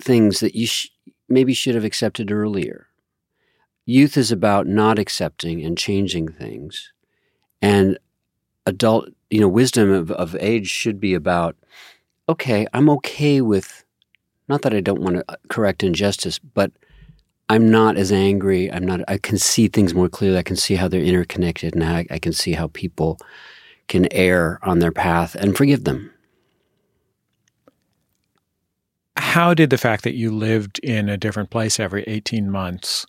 things 0.00 0.40
that 0.40 0.54
you 0.54 0.66
sh- 0.66 0.88
maybe 1.28 1.54
should 1.54 1.74
have 1.74 1.84
accepted 1.84 2.30
earlier. 2.30 2.88
Youth 3.86 4.16
is 4.16 4.30
about 4.30 4.66
not 4.66 4.98
accepting 4.98 5.64
and 5.64 5.76
changing 5.76 6.28
things. 6.28 6.92
And 7.62 7.98
adult, 8.66 9.08
you 9.30 9.40
know, 9.40 9.48
wisdom 9.48 9.90
of, 9.90 10.10
of 10.12 10.36
age 10.40 10.68
should 10.68 11.00
be 11.00 11.14
about, 11.14 11.56
okay, 12.28 12.66
I'm 12.72 12.88
okay 12.90 13.40
with, 13.40 13.84
not 14.48 14.62
that 14.62 14.74
I 14.74 14.80
don't 14.80 15.02
want 15.02 15.16
to 15.16 15.24
uh, 15.28 15.36
correct 15.48 15.82
injustice, 15.82 16.38
but 16.38 16.72
I'm 17.48 17.70
not 17.70 17.96
as 17.96 18.12
angry. 18.12 18.72
I'm 18.72 18.86
not, 18.86 19.00
I 19.08 19.18
can 19.18 19.36
see 19.36 19.68
things 19.68 19.92
more 19.92 20.08
clearly. 20.08 20.38
I 20.38 20.42
can 20.42 20.56
see 20.56 20.76
how 20.76 20.88
they're 20.88 21.02
interconnected 21.02 21.74
and 21.74 21.84
I, 21.84 22.06
I 22.10 22.18
can 22.18 22.32
see 22.32 22.52
how 22.52 22.68
people 22.68 23.18
can 23.88 24.06
err 24.12 24.60
on 24.62 24.78
their 24.78 24.92
path 24.92 25.34
and 25.34 25.56
forgive 25.56 25.84
them. 25.84 26.12
How 29.16 29.52
did 29.52 29.70
the 29.70 29.78
fact 29.78 30.04
that 30.04 30.14
you 30.14 30.30
lived 30.30 30.78
in 30.78 31.08
a 31.08 31.16
different 31.16 31.50
place 31.50 31.80
every 31.80 32.04
18 32.04 32.50
months 32.50 33.04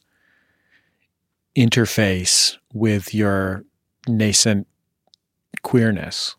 interface 1.56 2.58
with 2.74 3.14
your 3.14 3.64
nascent 4.08 4.68
queerness? 5.62 6.36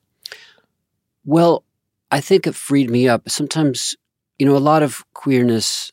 Well, 1.24 1.64
I 2.10 2.20
think 2.20 2.46
it 2.46 2.54
freed 2.54 2.90
me 2.90 3.08
up. 3.08 3.28
Sometimes, 3.28 3.96
you 4.38 4.46
know, 4.46 4.56
a 4.56 4.58
lot 4.58 4.82
of 4.82 5.04
queerness, 5.14 5.92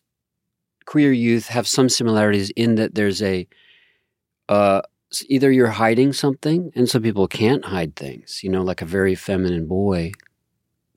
queer 0.86 1.12
youth 1.12 1.48
have 1.48 1.68
some 1.68 1.90
similarities 1.90 2.50
in 2.52 2.76
that 2.76 2.96
there's 2.96 3.22
a, 3.22 3.48
uh, 4.48 4.82
either 5.28 5.52
you're 5.52 5.68
hiding 5.68 6.14
something, 6.14 6.72
and 6.76 6.90
some 6.90 7.04
people 7.04 7.28
can't 7.28 7.66
hide 7.66 7.96
things, 7.96 8.42
you 8.44 8.50
know, 8.50 8.62
like 8.62 8.82
a 8.82 8.86
very 8.86 9.16
feminine 9.16 9.68
boy 9.68 10.12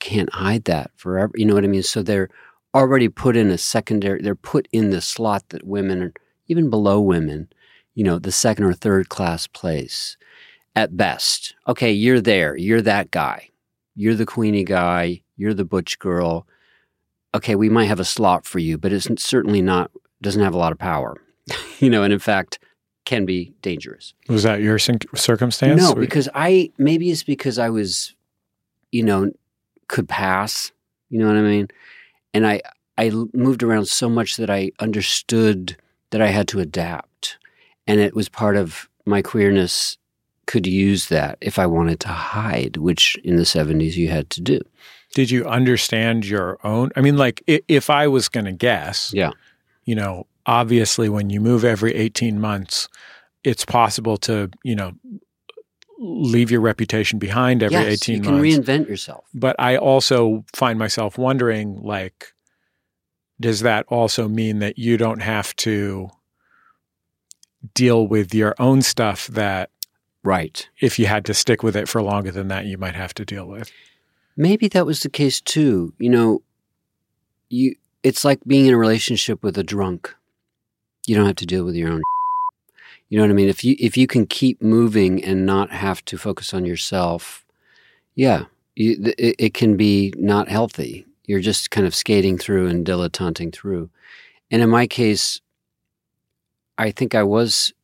can't 0.02 0.32
hide 0.32 0.64
that 0.64 0.90
forever. 0.96 1.32
You 1.36 1.46
know 1.46 1.54
what 1.54 1.64
I 1.64 1.68
mean? 1.68 1.82
So 1.82 2.02
they're 2.02 2.28
already 2.74 3.08
put 3.08 3.36
in 3.36 3.50
a 3.50 3.58
secondary, 3.58 4.20
they're 4.20 4.34
put 4.34 4.66
in 4.72 4.90
the 4.90 5.00
slot 5.00 5.48
that 5.50 5.64
women, 5.64 6.02
are, 6.02 6.12
even 6.48 6.68
below 6.68 7.00
women, 7.00 7.48
you 7.94 8.02
know, 8.02 8.18
the 8.18 8.32
second 8.32 8.64
or 8.64 8.74
third 8.74 9.08
class 9.08 9.46
place 9.46 10.16
at 10.74 10.96
best. 10.96 11.54
Okay, 11.68 11.92
you're 11.92 12.20
there. 12.20 12.56
You're 12.56 12.82
that 12.82 13.10
guy. 13.10 13.50
You're 13.94 14.14
the 14.14 14.26
Queenie 14.26 14.64
guy. 14.64 15.22
You're 15.36 15.54
the 15.54 15.64
Butch 15.64 15.98
girl. 15.98 16.46
Okay, 17.34 17.54
we 17.54 17.68
might 17.68 17.86
have 17.86 18.00
a 18.00 18.04
slot 18.04 18.44
for 18.46 18.58
you, 18.58 18.78
but 18.78 18.92
it's 18.92 19.08
certainly 19.22 19.62
not, 19.62 19.90
doesn't 20.20 20.42
have 20.42 20.54
a 20.54 20.58
lot 20.58 20.72
of 20.72 20.78
power, 20.78 21.16
you 21.78 21.88
know, 21.90 22.02
and 22.02 22.12
in 22.12 22.18
fact, 22.18 22.58
can 23.04 23.24
be 23.26 23.52
dangerous. 23.62 24.14
Was 24.28 24.44
that 24.44 24.60
your 24.60 24.78
circumstance? 24.78 25.80
No, 25.80 25.92
Or- 25.92 25.96
because 26.00 26.28
I, 26.34 26.70
maybe 26.78 27.10
it's 27.10 27.22
because 27.24 27.58
I 27.58 27.68
was, 27.70 28.14
you 28.90 29.02
know, 29.02 29.30
could 29.88 30.08
pass, 30.08 30.72
you 31.10 31.18
know 31.18 31.26
what 31.26 31.36
I 31.36 31.42
mean? 31.42 31.68
And 32.32 32.46
I, 32.46 32.62
I 32.96 33.10
moved 33.34 33.62
around 33.62 33.88
so 33.88 34.08
much 34.08 34.36
that 34.36 34.48
I 34.50 34.70
understood 34.78 35.76
that 36.10 36.22
I 36.22 36.28
had 36.28 36.48
to 36.48 36.60
adapt. 36.60 37.38
And 37.86 37.98
it 38.00 38.14
was 38.14 38.28
part 38.28 38.56
of 38.56 38.88
my 39.04 39.22
queerness 39.22 39.98
could 40.46 40.66
use 40.66 41.08
that 41.08 41.38
if 41.40 41.58
I 41.58 41.66
wanted 41.66 42.00
to 42.00 42.08
hide, 42.08 42.76
which 42.76 43.16
in 43.25 43.37
the 43.37 43.42
70s 43.44 43.94
you 43.94 44.08
had 44.08 44.28
to 44.30 44.40
do. 44.40 44.61
did 45.14 45.30
you 45.30 45.44
understand 45.44 46.25
your 46.26 46.58
own? 46.64 46.90
I 46.96 47.00
mean, 47.02 47.16
like, 47.18 47.42
if 47.46 47.90
I 47.90 48.08
was 48.08 48.28
going 48.30 48.46
to 48.46 48.52
guess, 48.52 49.12
Yeah. 49.14 49.32
you 49.84 49.94
know, 49.94 50.26
obviously 50.46 51.08
when 51.11 51.28
you 51.30 51.38
move 51.40 51.64
every 51.64 51.94
18 51.94 52.40
months, 52.40 52.88
it's 53.44 53.64
possible 53.66 54.16
to, 54.18 54.49
you 54.64 54.75
know, 54.75 54.92
leave 55.99 56.50
your 56.50 56.61
reputation 56.62 57.18
behind 57.18 57.62
every 57.62 57.76
yes, 57.76 58.02
18 58.08 58.16
you 58.16 58.22
can 58.22 58.32
months. 58.40 58.44
reinvent 58.58 58.88
yourself. 58.88 59.25
but 59.34 59.54
I 59.58 59.76
also 59.76 60.44
find 60.52 60.78
myself 60.78 61.16
wondering 61.18 61.80
like 61.82 62.32
does 63.40 63.61
that 63.61 63.84
also 63.88 64.28
mean 64.28 64.58
that 64.61 64.78
you 64.78 64.96
don't 64.96 65.20
have 65.22 65.54
to 65.56 66.08
deal 67.75 68.06
with 68.06 68.34
your 68.34 68.54
own 68.58 68.82
stuff 68.82 69.26
that 69.28 69.70
Right. 70.24 70.68
if 70.80 70.98
you 70.98 71.06
had 71.06 71.24
to 71.24 71.34
stick 71.34 71.62
with 71.62 71.74
it 71.76 71.88
for 71.88 72.00
longer 72.00 72.30
than 72.30 72.48
that 72.48 72.66
you 72.66 72.78
might 72.78 72.94
have 72.94 73.12
to 73.14 73.24
deal 73.24 73.46
with 73.46 73.72
Maybe 74.36 74.68
that 74.68 74.86
was 74.86 75.00
the 75.00 75.10
case 75.10 75.40
too. 75.40 75.92
You 75.98 76.10
know, 76.10 76.42
you 77.50 77.76
it's 78.02 78.24
like 78.24 78.40
being 78.46 78.66
in 78.66 78.74
a 78.74 78.78
relationship 78.78 79.42
with 79.42 79.58
a 79.58 79.62
drunk. 79.62 80.14
You 81.06 81.14
don't 81.14 81.26
have 81.26 81.36
to 81.36 81.46
deal 81.46 81.64
with 81.64 81.74
your 81.74 81.90
own. 81.90 82.02
You 83.08 83.18
know 83.18 83.24
what 83.24 83.30
I 83.30 83.34
mean? 83.34 83.50
If 83.50 83.62
you 83.62 83.76
if 83.78 83.98
you 83.98 84.06
can 84.06 84.24
keep 84.24 84.62
moving 84.62 85.22
and 85.22 85.44
not 85.44 85.70
have 85.70 86.02
to 86.06 86.16
focus 86.16 86.54
on 86.54 86.64
yourself, 86.64 87.44
yeah, 88.14 88.44
you, 88.74 89.12
it, 89.18 89.36
it 89.38 89.52
can 89.52 89.76
be 89.76 90.14
not 90.16 90.48
healthy. 90.48 91.04
You're 91.26 91.40
just 91.40 91.70
kind 91.70 91.86
of 91.86 91.94
skating 91.94 92.38
through 92.38 92.68
and 92.68 92.86
dilettanting 92.86 93.52
through. 93.52 93.90
And 94.50 94.62
in 94.62 94.70
my 94.70 94.86
case, 94.86 95.42
I 96.78 96.90
think 96.90 97.14
I 97.14 97.22
was 97.22 97.74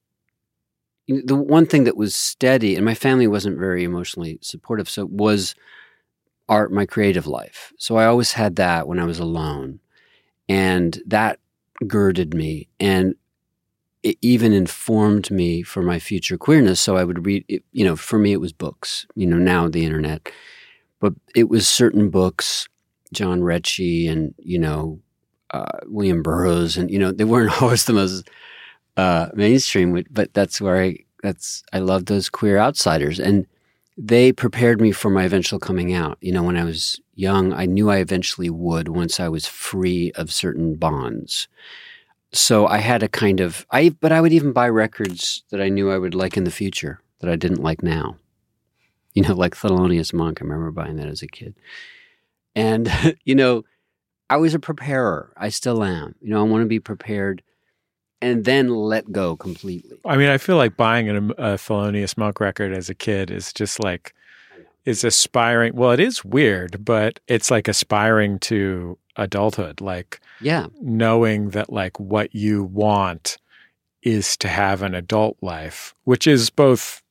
the 1.09 1.37
one 1.37 1.67
thing 1.67 1.85
that 1.85 1.97
was 1.97 2.15
steady, 2.15 2.77
and 2.77 2.85
my 2.85 2.95
family 2.95 3.27
wasn't 3.27 3.59
very 3.59 3.83
emotionally 3.83 4.39
supportive, 4.43 4.89
so 4.89 5.07
was 5.07 5.55
art, 6.49 6.73
my 6.73 6.87
creative 6.87 7.27
life. 7.27 7.73
So 7.79 7.97
I 7.97 8.07
always 8.07 8.33
had 8.33 8.57
that 8.57 8.89
when 8.89 8.99
I 8.99 9.05
was 9.05 9.19
alone. 9.19 9.81
And 10.49 11.01
that 11.07 11.39
girded 11.87 12.35
me 12.35 12.69
and 12.81 13.15
it 14.03 14.17
even 14.23 14.53
informed 14.53 15.31
me 15.31 15.63
for 15.63 15.83
my 15.83 15.99
future 15.99 16.39
queerness. 16.39 16.81
So 16.81 16.97
I 16.97 17.05
would 17.05 17.27
read, 17.27 17.45
it, 17.49 17.63
you 17.73 17.85
know, 17.85 17.97
for 17.97 18.19
me, 18.19 18.33
it 18.33 18.41
was 18.41 18.53
books, 18.53 19.07
you 19.15 19.27
know, 19.27 19.37
now 19.37 19.69
the 19.69 19.85
internet, 19.85 20.31
but 21.01 21.15
it 21.35 21.49
was 21.49 21.69
certain 21.69 22.09
books, 22.09 22.69
John 23.13 23.41
Rechy 23.41 24.09
and, 24.11 24.35
you 24.39 24.59
know, 24.59 25.01
uh, 25.51 25.79
William 25.87 26.23
Burroughs. 26.23 26.77
And, 26.77 26.91
you 26.91 26.99
know, 26.99 27.13
they 27.13 27.25
weren't 27.25 27.61
always 27.63 27.85
the 27.85 27.93
most 27.93 28.31
uh, 28.99 29.31
mainstream, 29.35 30.05
but 30.11 30.35
that's 30.35 30.61
where 30.61 30.83
I, 30.83 30.99
that's, 31.23 31.63
I 31.73 31.79
love 31.79 32.07
those 32.07 32.29
queer 32.29 32.59
outsiders. 32.59 33.19
And, 33.19 33.47
they 34.01 34.31
prepared 34.31 34.81
me 34.81 34.93
for 34.93 35.11
my 35.11 35.25
eventual 35.25 35.59
coming 35.59 35.93
out. 35.93 36.19
You 36.21 36.31
know, 36.31 36.45
when 36.45 36.57
I 36.57 36.63
was 36.63 37.01
young, 37.15 37.53
I 37.53 37.67
knew 37.67 37.91
I 37.91 37.97
eventually 37.97 38.49
would 38.49 38.87
once 38.87 39.19
I 39.19 39.29
was 39.29 39.47
free 39.47 40.13
of 40.13 40.33
certain 40.33 40.77
bonds. 40.77 41.49
So 42.33 42.69
I 42.69 42.79
had 42.79 43.03
a 43.03 43.09
kind 43.09 43.41
of 43.41 43.67
I 43.73 43.89
but 43.89 44.13
I 44.13 44.21
would 44.21 44.33
even 44.33 44.53
buy 44.53 44.69
records 44.69 45.43
that 45.51 45.61
I 45.61 45.69
knew 45.69 45.91
I 45.91 45.99
would 45.99 46.15
like 46.15 46.37
in 46.37 46.45
the 46.45 46.51
future 46.53 47.01
that 47.21 47.29
I 47.29 47.35
didn't 47.35 47.63
like 47.63 47.83
now. 47.83 48.17
You 49.15 49.23
know, 49.23 49.35
like 49.35 49.57
Thelonious 49.57 50.13
Monk. 50.13 50.41
I 50.41 50.45
remember 50.45 50.71
buying 50.71 50.97
that 50.97 51.09
as 51.09 51.23
a 51.23 51.27
kid. 51.27 51.57
And 52.55 52.89
you 53.25 53.35
know, 53.35 53.65
I 54.31 54.37
was 54.37 54.55
a 54.55 54.61
preparer. 54.61 55.33
I 55.37 55.49
still 55.49 55.83
am. 55.83 56.15
You 56.21 56.31
know, 56.31 56.39
I 56.39 56.49
want 56.49 56.63
to 56.63 56.69
be 56.69 56.79
prepared 56.79 57.43
and 58.21 58.45
then 58.45 58.69
let 58.69 59.11
go 59.13 59.37
completely. 59.37 59.97
i 60.05 60.17
mean 60.17 60.29
i 60.29 60.39
feel 60.39 60.57
like 60.57 60.77
buying 60.77 61.09
um, 61.11 61.31
a, 61.39 61.53
a 61.53 61.55
thelonious 61.57 62.17
monk 62.17 62.41
record 62.41 62.73
as 62.73 62.89
a 62.91 62.95
kid 62.95 63.31
is 63.31 63.53
just 63.53 63.83
like 63.83 64.15
is 64.85 65.05
aspiring 65.05 65.75
well 65.75 65.91
it 65.93 66.01
is 66.01 66.25
weird 66.25 66.85
but 66.85 67.21
it's 67.29 67.51
like 67.51 67.69
aspiring 67.69 68.39
to 68.39 68.97
adulthood 69.17 69.81
like 69.81 70.21
Yeah. 70.41 70.67
knowing 70.81 71.51
that 71.51 71.71
like 71.73 71.99
what 72.01 72.35
you 72.35 72.63
want 72.65 73.37
is 74.03 74.37
to 74.39 74.49
have 74.49 74.81
an 74.83 74.95
adult 74.95 75.37
life, 75.43 75.93
which 76.05 76.27
is 76.29 76.51
both 76.51 77.03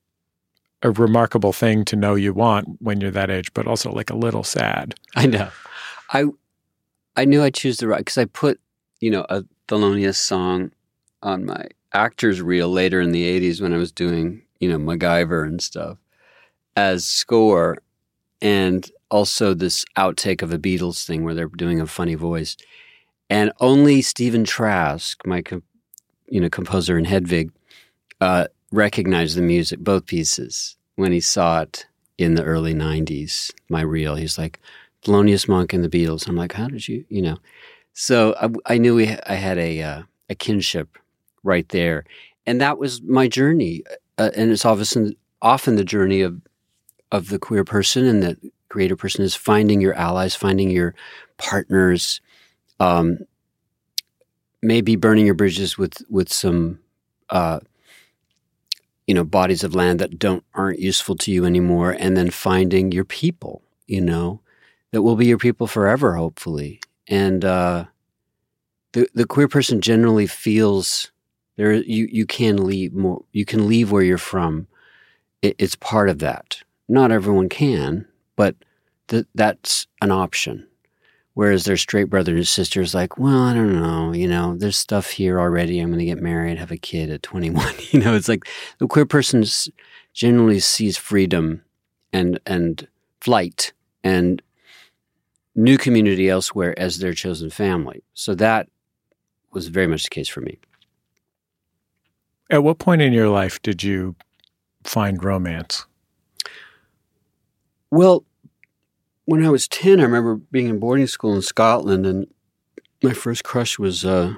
a 0.81 0.89
remarkable 0.89 1.51
thing 1.51 1.83
to 1.83 1.97
know 1.97 2.15
you 2.15 2.33
want 2.33 2.65
when 2.79 3.01
you're 3.01 3.11
that 3.11 3.29
age, 3.29 3.53
but 3.53 3.67
also 3.67 3.91
like 3.91 4.09
a 4.09 4.15
little 4.15 4.43
sad. 4.43 4.95
I 5.15 5.25
know. 5.25 5.49
I 6.11 6.25
I 7.17 7.25
knew 7.25 7.43
I'd 7.43 7.53
choose 7.55 7.77
the 7.77 7.87
right 7.89 7.99
because 7.99 8.17
I 8.17 8.23
put 8.25 8.59
you 9.01 9.11
know 9.11 9.25
a 9.29 9.43
Thelonious 9.67 10.15
song 10.15 10.71
on 11.21 11.45
my 11.45 11.67
actors 11.93 12.41
reel 12.41 12.69
later 12.69 13.01
in 13.01 13.11
the 13.11 13.23
'80s 13.39 13.61
when 13.61 13.73
I 13.73 13.77
was 13.77 13.91
doing 13.91 14.43
you 14.59 14.69
know 14.69 14.77
MacGyver 14.77 15.45
and 15.45 15.61
stuff 15.61 15.97
as 16.75 17.05
score, 17.05 17.77
and 18.41 18.89
also 19.09 19.53
this 19.53 19.85
outtake 19.97 20.41
of 20.41 20.53
a 20.53 20.59
Beatles 20.59 21.05
thing 21.05 21.23
where 21.23 21.33
they're 21.33 21.47
doing 21.47 21.81
a 21.81 21.87
funny 21.87 22.15
voice, 22.15 22.57
and 23.29 23.51
only 23.59 24.01
Stephen 24.01 24.43
Trask, 24.43 25.25
my 25.25 25.43
you 26.27 26.41
know 26.41 26.49
composer 26.49 26.97
in 26.97 27.05
Hedwig, 27.05 27.51
uh, 28.21 28.47
recognized 28.71 29.37
the 29.37 29.41
music 29.41 29.79
both 29.79 30.05
pieces 30.05 30.75
when 30.95 31.11
he 31.11 31.19
saw 31.19 31.61
it 31.61 31.87
in 32.17 32.35
the 32.35 32.43
early 32.43 32.73
'90s. 32.73 33.51
My 33.69 33.81
reel, 33.81 34.15
he's 34.15 34.37
like. 34.37 34.59
Thelonious 35.05 35.47
Monk 35.47 35.73
and 35.73 35.83
the 35.83 35.89
Beatles. 35.89 36.27
I'm 36.27 36.35
like, 36.35 36.53
how 36.53 36.67
did 36.67 36.87
you, 36.87 37.05
you 37.07 37.21
know? 37.21 37.37
So 37.93 38.35
I, 38.41 38.73
I 38.73 38.77
knew 38.77 38.95
we, 38.95 39.07
I 39.25 39.35
had 39.35 39.57
a 39.57 39.81
uh, 39.81 40.01
a 40.29 40.35
kinship 40.35 40.97
right 41.43 41.67
there, 41.69 42.05
and 42.45 42.61
that 42.61 42.77
was 42.77 43.01
my 43.01 43.27
journey, 43.27 43.83
uh, 44.17 44.31
and 44.35 44.51
it's 44.51 44.65
often 44.65 45.15
often 45.41 45.75
the 45.75 45.83
journey 45.83 46.21
of 46.21 46.41
of 47.11 47.29
the 47.29 47.39
queer 47.39 47.63
person 47.63 48.05
and 48.05 48.21
the 48.23 48.37
creative 48.69 48.97
person 48.97 49.23
is 49.23 49.35
finding 49.35 49.79
your 49.79 49.93
allies, 49.93 50.35
finding 50.35 50.69
your 50.69 50.93
partners, 51.37 52.19
um, 52.79 53.19
maybe 54.61 54.95
burning 54.95 55.25
your 55.25 55.35
bridges 55.35 55.77
with 55.77 56.01
with 56.09 56.31
some 56.31 56.79
uh, 57.29 57.59
you 59.05 59.13
know 59.13 59.23
bodies 59.23 59.63
of 59.63 59.75
land 59.75 59.99
that 59.99 60.19
don't 60.19 60.43
aren't 60.53 60.79
useful 60.79 61.15
to 61.15 61.31
you 61.31 61.45
anymore 61.45 61.91
and 61.91 62.17
then 62.17 62.29
finding 62.29 62.91
your 62.91 63.05
people 63.05 63.61
you 63.87 64.01
know 64.01 64.41
that 64.91 65.01
will 65.01 65.15
be 65.15 65.27
your 65.27 65.37
people 65.37 65.67
forever 65.67 66.15
hopefully. 66.15 66.79
And 67.07 67.43
uh, 67.45 67.85
the 68.93 69.07
the 69.13 69.25
queer 69.25 69.47
person 69.47 69.81
generally 69.81 70.27
feels 70.27 71.11
there 71.57 71.73
you 71.73 72.07
you 72.11 72.25
can 72.25 72.65
leave 72.65 72.93
more 72.93 73.23
you 73.33 73.45
can 73.45 73.67
leave 73.67 73.91
where 73.91 74.03
you're 74.03 74.17
from 74.17 74.67
it, 75.41 75.55
it's 75.59 75.75
part 75.75 76.09
of 76.09 76.19
that 76.19 76.61
not 76.87 77.11
everyone 77.11 77.49
can 77.49 78.07
but 78.35 78.55
th- 79.07 79.25
that's 79.35 79.87
an 80.01 80.11
option 80.11 80.65
Whereas 81.37 81.65
their 81.65 81.77
straight 81.77 82.05
brothers 82.05 82.35
and 82.35 82.47
sisters, 82.47 82.95
like, 82.95 83.19
well, 83.19 83.43
I 83.43 83.53
don't 83.53 83.79
know, 83.79 84.11
you 84.11 84.27
know, 84.27 84.55
there's 84.57 84.75
stuff 84.75 85.11
here 85.11 85.39
already. 85.39 85.79
I'm 85.79 85.89
going 85.89 85.99
to 85.99 86.05
get 86.05 86.19
married, 86.19 86.57
have 86.57 86.71
a 86.71 86.77
kid 86.77 87.11
at 87.11 87.21
21. 87.21 87.75
you 87.91 87.99
know, 87.99 88.15
it's 88.15 88.27
like 88.27 88.47
the 88.79 88.87
queer 88.87 89.05
person 89.05 89.45
generally 90.13 90.59
sees 90.59 90.97
freedom 90.97 91.61
and 92.11 92.39
and 92.47 92.87
flight 93.21 93.71
and 94.03 94.41
new 95.53 95.77
community 95.77 96.27
elsewhere 96.27 96.73
as 96.79 96.97
their 96.97 97.13
chosen 97.13 97.51
family. 97.51 98.03
So 98.15 98.33
that 98.33 98.67
was 99.51 99.67
very 99.67 99.85
much 99.85 100.05
the 100.05 100.09
case 100.09 100.27
for 100.27 100.41
me. 100.41 100.57
At 102.49 102.63
what 102.63 102.79
point 102.79 103.01
in 103.01 103.13
your 103.13 103.29
life 103.29 103.61
did 103.61 103.83
you 103.83 104.15
find 104.83 105.23
romance? 105.23 105.85
Well, 107.91 108.23
when 109.25 109.45
I 109.45 109.49
was 109.49 109.67
10, 109.67 109.99
I 109.99 110.03
remember 110.03 110.35
being 110.35 110.67
in 110.67 110.79
boarding 110.79 111.07
school 111.07 111.35
in 111.35 111.41
Scotland, 111.41 112.05
and 112.05 112.27
my 113.03 113.13
first 113.13 113.43
crush 113.43 113.77
was 113.77 114.05
uh, 114.05 114.35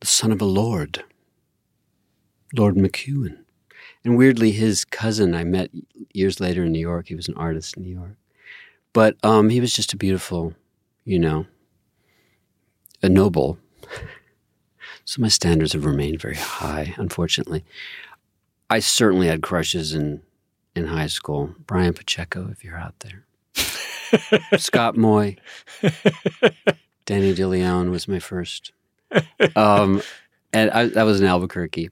the 0.00 0.06
son 0.06 0.32
of 0.32 0.40
a 0.40 0.46
lord, 0.46 1.04
Lord 2.56 2.76
McEwen. 2.76 3.44
And 4.04 4.16
weirdly, 4.16 4.52
his 4.52 4.84
cousin 4.86 5.34
I 5.34 5.44
met 5.44 5.70
years 6.14 6.40
later 6.40 6.64
in 6.64 6.72
New 6.72 6.78
York. 6.78 7.08
He 7.08 7.14
was 7.14 7.28
an 7.28 7.34
artist 7.36 7.76
in 7.76 7.82
New 7.82 7.92
York. 7.92 8.16
But 8.94 9.16
um, 9.22 9.50
he 9.50 9.60
was 9.60 9.74
just 9.74 9.92
a 9.92 9.98
beautiful, 9.98 10.54
you 11.04 11.18
know, 11.18 11.46
a 13.02 13.08
noble. 13.08 13.58
So 15.08 15.22
my 15.22 15.28
standards 15.28 15.72
have 15.72 15.86
remained 15.86 16.20
very 16.20 16.36
high, 16.36 16.94
unfortunately. 16.98 17.64
I 18.68 18.80
certainly 18.80 19.26
had 19.26 19.40
crushes 19.40 19.94
in, 19.94 20.20
in 20.76 20.88
high 20.88 21.06
school. 21.06 21.54
Brian 21.60 21.94
Pacheco, 21.94 22.50
if 22.50 22.62
you're 22.62 22.76
out 22.76 22.92
there. 23.00 23.24
Scott 24.58 24.98
Moy, 24.98 25.36
Danny 27.06 27.34
DeLeon 27.34 27.88
was 27.88 28.06
my 28.06 28.18
first. 28.18 28.72
Um, 29.56 30.02
and 30.52 30.70
I, 30.72 30.88
that 30.88 31.04
was 31.04 31.22
in 31.22 31.26
Albuquerque. 31.26 31.88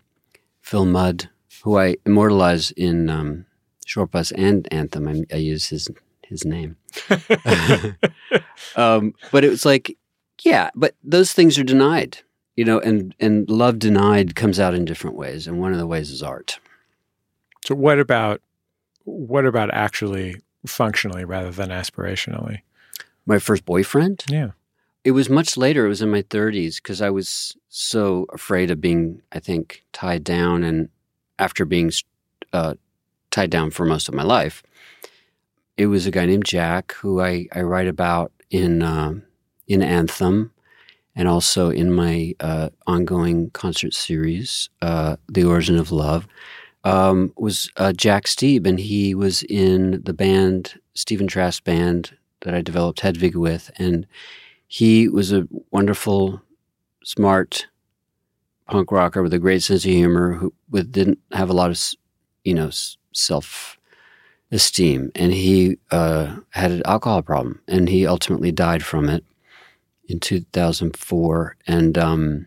Phil 0.61 0.85
Mudd, 0.85 1.31
who 1.63 1.79
I 1.79 1.97
immortalize 2.05 2.71
in 2.73 3.09
um, 3.09 3.47
Shortbus 3.87 4.31
and 4.37 4.71
Anthem. 4.71 5.09
I, 5.09 5.25
I 5.35 5.39
use 5.39 5.69
his 5.69 5.89
his 6.21 6.45
name. 6.45 6.77
um, 8.77 9.15
but 9.33 9.43
it 9.43 9.49
was 9.49 9.65
like, 9.65 9.97
yeah, 10.43 10.69
but 10.75 10.95
those 11.03 11.33
things 11.33 11.59
are 11.59 11.65
denied, 11.65 12.19
you 12.57 12.65
know, 12.65 12.81
and 12.81 13.15
and 13.21 13.49
love 13.49 13.79
denied 13.79 14.35
comes 14.35 14.59
out 14.59 14.75
in 14.75 14.85
different 14.85 15.17
ways, 15.17 15.47
and 15.47 15.61
one 15.61 15.73
of 15.73 15.79
the 15.79 15.87
ways 15.87 16.11
is 16.11 16.23
art. 16.23 16.59
So 17.65 17.75
what 17.75 17.99
about 17.99 18.41
what 19.05 19.47
about 19.47 19.73
actually 19.73 20.37
functionally 20.67 21.25
rather 21.25 21.51
than 21.51 21.71
aspirationally. 21.71 22.61
My 23.25 23.39
first 23.39 23.65
boyfriend? 23.65 24.25
Yeah. 24.29 24.51
It 25.05 25.13
was 25.13 25.31
much 25.31 25.57
later. 25.57 25.87
It 25.87 25.91
was 25.91 26.03
in 26.03 26.11
my 26.11 26.23
30s 26.23 26.77
because 26.77 27.01
I 27.01 27.11
was 27.11 27.57
so 27.69 28.27
afraid 28.33 28.71
of 28.71 28.81
being, 28.81 29.23
I 29.33 29.39
think, 29.39 29.85
tied 29.93 30.25
down. 30.25 30.65
And 30.65 30.89
after 31.39 31.65
being 31.65 31.93
uh, 32.53 32.75
tied 33.31 33.51
down 33.51 33.71
for 33.71 33.85
most 33.85 34.09
of 34.09 34.15
my 34.15 34.25
life, 34.25 34.63
it 35.77 35.87
was 35.87 36.07
a 36.07 36.11
guy 36.11 36.27
named 36.27 36.45
Jack 36.45 36.93
who 36.95 37.21
I, 37.21 37.47
I 37.53 37.63
write 37.63 37.87
about 37.87 38.33
in, 38.51 38.83
uh, 38.83 39.15
in 39.69 39.83
Anthem 39.83 40.53
and 41.17 41.27
also 41.27 41.71
in 41.71 41.93
my 41.93 42.35
uh, 42.41 42.69
ongoing 42.87 43.51
concert 43.51 43.95
series, 43.95 44.69
uh, 44.83 45.17
The 45.29 45.45
Origin 45.45 45.79
of 45.79 45.91
Love 45.91 46.29
um, 46.85 47.33
was 47.37 47.71
uh, 47.79 47.93
Jack 47.95 48.27
Steeb, 48.27 48.67
and 48.67 48.79
he 48.79 49.15
was 49.15 49.43
in 49.45 50.03
the 50.05 50.13
band 50.13 50.79
Stephen 50.95 51.27
Trask 51.27 51.65
band 51.65 52.17
that 52.43 52.55
I 52.55 52.61
developed 52.61 53.01
Hedwig 53.01 53.35
with, 53.35 53.71
and 53.79 54.07
he 54.69 55.09
was 55.09 55.33
a 55.33 55.49
wonderful, 55.71 56.43
smart 57.03 57.67
punk 58.69 58.93
rocker 58.93 59.23
with 59.23 59.33
a 59.33 59.39
great 59.39 59.63
sense 59.63 59.85
of 59.85 59.91
humor 59.91 60.35
who 60.35 60.53
with, 60.71 60.93
didn't 60.93 61.19
have 61.33 61.49
a 61.49 61.55
lot 61.55 61.71
of 61.71 61.83
you 62.45 62.55
know 62.55 62.71
self 63.15 63.79
esteem, 64.53 65.11
and 65.15 65.33
he 65.33 65.79
uh, 65.91 66.37
had 66.51 66.71
an 66.71 66.83
alcohol 66.85 67.23
problem, 67.23 67.61
and 67.67 67.89
he 67.89 68.07
ultimately 68.07 68.53
died 68.53 68.85
from 68.85 69.09
it 69.09 69.25
in 70.09 70.21
2004, 70.21 71.57
and 71.67 71.99
um, 71.99 72.47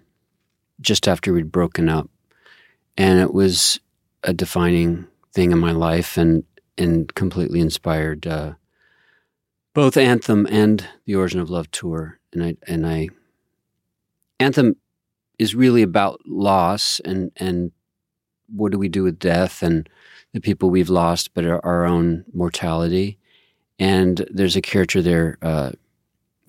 just 0.81 1.07
after 1.07 1.33
we'd 1.33 1.51
broken 1.51 1.89
up, 1.89 2.09
and 2.97 3.19
it 3.19 3.33
was 3.33 3.79
a 4.23 4.33
defining 4.33 5.07
thing 5.33 5.51
in 5.51 5.59
my 5.59 5.71
life 5.71 6.17
and 6.17 6.43
and 6.77 7.13
completely 7.13 7.59
inspired 7.59 8.25
uh, 8.25 8.53
both 9.73 9.97
Anthem 9.97 10.47
and 10.49 10.85
the 11.05 11.15
Origin 11.15 11.39
of 11.39 11.49
Love 11.49 11.69
tour. 11.71 12.19
And 12.33 12.43
I 12.43 12.55
and 12.67 12.87
I 12.87 13.09
Anthem 14.39 14.75
is 15.37 15.55
really 15.55 15.81
about 15.81 16.21
loss 16.25 16.99
and 17.03 17.31
and 17.37 17.71
what 18.47 18.71
do 18.71 18.79
we 18.79 18.89
do 18.89 19.03
with 19.03 19.19
death 19.19 19.61
and 19.61 19.87
the 20.33 20.39
people 20.39 20.69
we've 20.69 20.89
lost, 20.89 21.33
but 21.33 21.45
our, 21.45 21.63
our 21.65 21.85
own 21.85 22.23
mortality. 22.33 23.17
And 23.77 24.25
there's 24.31 24.55
a 24.55 24.61
character 24.61 25.01
there 25.01 25.37
uh, 25.41 25.71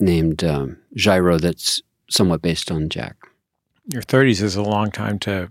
named 0.01 0.43
um, 0.43 0.77
Gyro 0.95 1.37
that's 1.37 1.81
somewhat 2.09 2.41
based 2.41 2.71
on 2.71 2.89
Jack. 2.89 3.15
Your 3.85 4.01
30s 4.01 4.41
is 4.41 4.55
a 4.55 4.61
long 4.61 4.91
time 4.91 5.19
to 5.19 5.49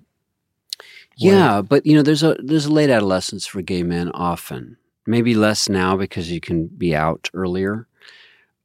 yeah, 1.16 1.60
but 1.60 1.84
you 1.84 1.94
know, 1.94 2.02
there's 2.02 2.22
a 2.22 2.36
there's 2.42 2.64
a 2.64 2.72
late 2.72 2.88
adolescence 2.88 3.46
for 3.46 3.60
gay 3.60 3.82
men 3.82 4.10
often. 4.12 4.78
Maybe 5.06 5.34
less 5.34 5.68
now 5.68 5.96
because 5.96 6.30
you 6.30 6.40
can 6.40 6.68
be 6.68 6.94
out 6.94 7.28
earlier. 7.34 7.86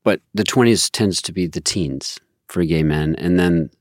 But 0.04 0.22
the 0.34 0.44
20s 0.44 0.90
tends 0.92 1.22
to 1.24 1.34
be 1.34 1.48
the 1.48 1.62
teens 1.62 2.20
for 2.48 2.64
gay 2.64 2.84
men 2.84 3.16
and 3.16 3.40
then 3.40 3.72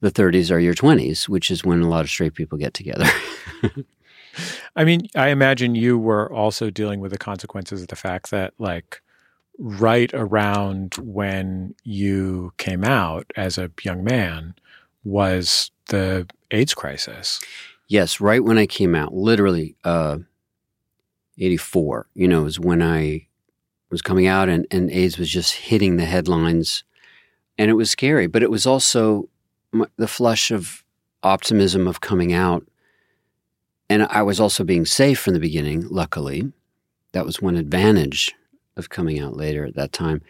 the 0.00 0.10
30s 0.10 0.50
are 0.50 0.58
your 0.58 0.74
20s, 0.74 1.28
which 1.28 1.50
is 1.50 1.64
when 1.64 1.80
a 1.80 1.88
lot 1.88 2.02
of 2.02 2.10
straight 2.10 2.34
people 2.34 2.58
get 2.58 2.74
together. 2.74 3.06
I 4.76 4.84
mean, 4.84 5.08
I 5.14 5.28
imagine 5.28 5.76
you 5.76 5.96
were 5.96 6.30
also 6.30 6.68
dealing 6.68 7.00
with 7.00 7.12
the 7.12 7.18
consequences 7.18 7.82
of 7.82 7.88
the 7.88 7.96
fact 7.96 8.30
that 8.30 8.52
like 8.58 9.00
right 9.58 10.12
around 10.14 10.94
when 11.00 11.74
you 11.84 12.52
came 12.56 12.84
out 12.84 13.30
as 13.36 13.58
a 13.58 13.70
young 13.82 14.04
man 14.04 14.54
was 15.04 15.70
the 15.88 16.26
AIDS 16.50 16.74
crisis. 16.74 17.40
Yes, 17.88 18.20
right 18.20 18.42
when 18.42 18.58
I 18.58 18.66
came 18.66 18.94
out, 18.94 19.14
literally 19.14 19.76
uh, 19.84 20.18
84, 21.38 22.08
you 22.14 22.26
know, 22.26 22.46
is 22.46 22.58
when 22.58 22.82
I 22.82 23.26
was 23.90 24.02
coming 24.02 24.26
out 24.26 24.48
and, 24.48 24.66
and 24.70 24.90
AIDS 24.90 25.18
was 25.18 25.28
just 25.28 25.52
hitting 25.52 25.96
the 25.96 26.04
headlines. 26.04 26.84
And 27.58 27.70
it 27.70 27.74
was 27.74 27.90
scary, 27.90 28.26
but 28.26 28.42
it 28.42 28.50
was 28.50 28.66
also 28.66 29.28
the 29.96 30.08
flush 30.08 30.50
of 30.50 30.84
optimism 31.22 31.86
of 31.86 32.00
coming 32.00 32.32
out. 32.32 32.66
And 33.88 34.04
I 34.04 34.22
was 34.22 34.40
also 34.40 34.64
being 34.64 34.86
safe 34.86 35.20
from 35.20 35.34
the 35.34 35.40
beginning, 35.40 35.86
luckily. 35.88 36.52
That 37.12 37.26
was 37.26 37.40
one 37.40 37.56
advantage 37.56 38.34
of 38.76 38.90
coming 38.90 39.20
out 39.20 39.36
later 39.36 39.64
at 39.64 39.74
that 39.76 39.92
time. 39.92 40.22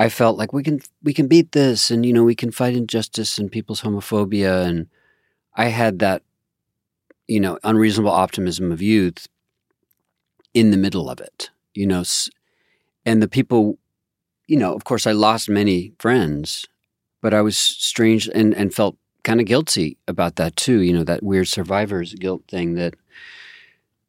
I 0.00 0.08
felt 0.08 0.38
like 0.38 0.52
we 0.52 0.62
can 0.62 0.80
we 1.02 1.12
can 1.12 1.26
beat 1.26 1.52
this 1.52 1.90
and 1.90 2.06
you 2.06 2.12
know 2.12 2.22
we 2.24 2.36
can 2.36 2.52
fight 2.52 2.76
injustice 2.76 3.38
and 3.38 3.50
people's 3.50 3.82
homophobia 3.82 4.64
and 4.64 4.88
I 5.54 5.68
had 5.68 5.98
that 5.98 6.22
you 7.28 7.38
know, 7.38 7.58
unreasonable 7.62 8.10
optimism 8.10 8.72
of 8.72 8.82
youth 8.82 9.28
in 10.54 10.70
the 10.70 10.76
middle 10.76 11.10
of 11.10 11.20
it, 11.20 11.50
you 11.74 11.86
know, 11.86 12.02
and 13.04 13.22
the 13.22 13.28
people, 13.28 13.78
you 14.46 14.56
know, 14.56 14.74
of 14.74 14.84
course, 14.84 15.06
I 15.06 15.12
lost 15.12 15.48
many 15.48 15.92
friends, 15.98 16.66
but 17.20 17.34
I 17.34 17.42
was 17.42 17.56
strange 17.56 18.28
and, 18.34 18.54
and 18.54 18.74
felt 18.74 18.96
kind 19.24 19.40
of 19.40 19.46
guilty 19.46 19.98
about 20.08 20.36
that 20.36 20.56
too. 20.56 20.80
You 20.80 20.94
know, 20.94 21.04
that 21.04 21.22
weird 21.22 21.48
survivor's 21.48 22.14
guilt 22.14 22.42
thing 22.48 22.74
that 22.74 22.94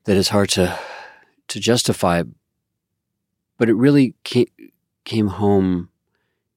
that 0.06 0.16
is 0.16 0.30
hard 0.30 0.50
to 0.52 0.80
to 1.50 1.60
justify. 1.60 2.24
But 3.60 3.70
it 3.70 3.76
really 3.76 4.16
came, 4.24 5.28
home, 5.28 5.90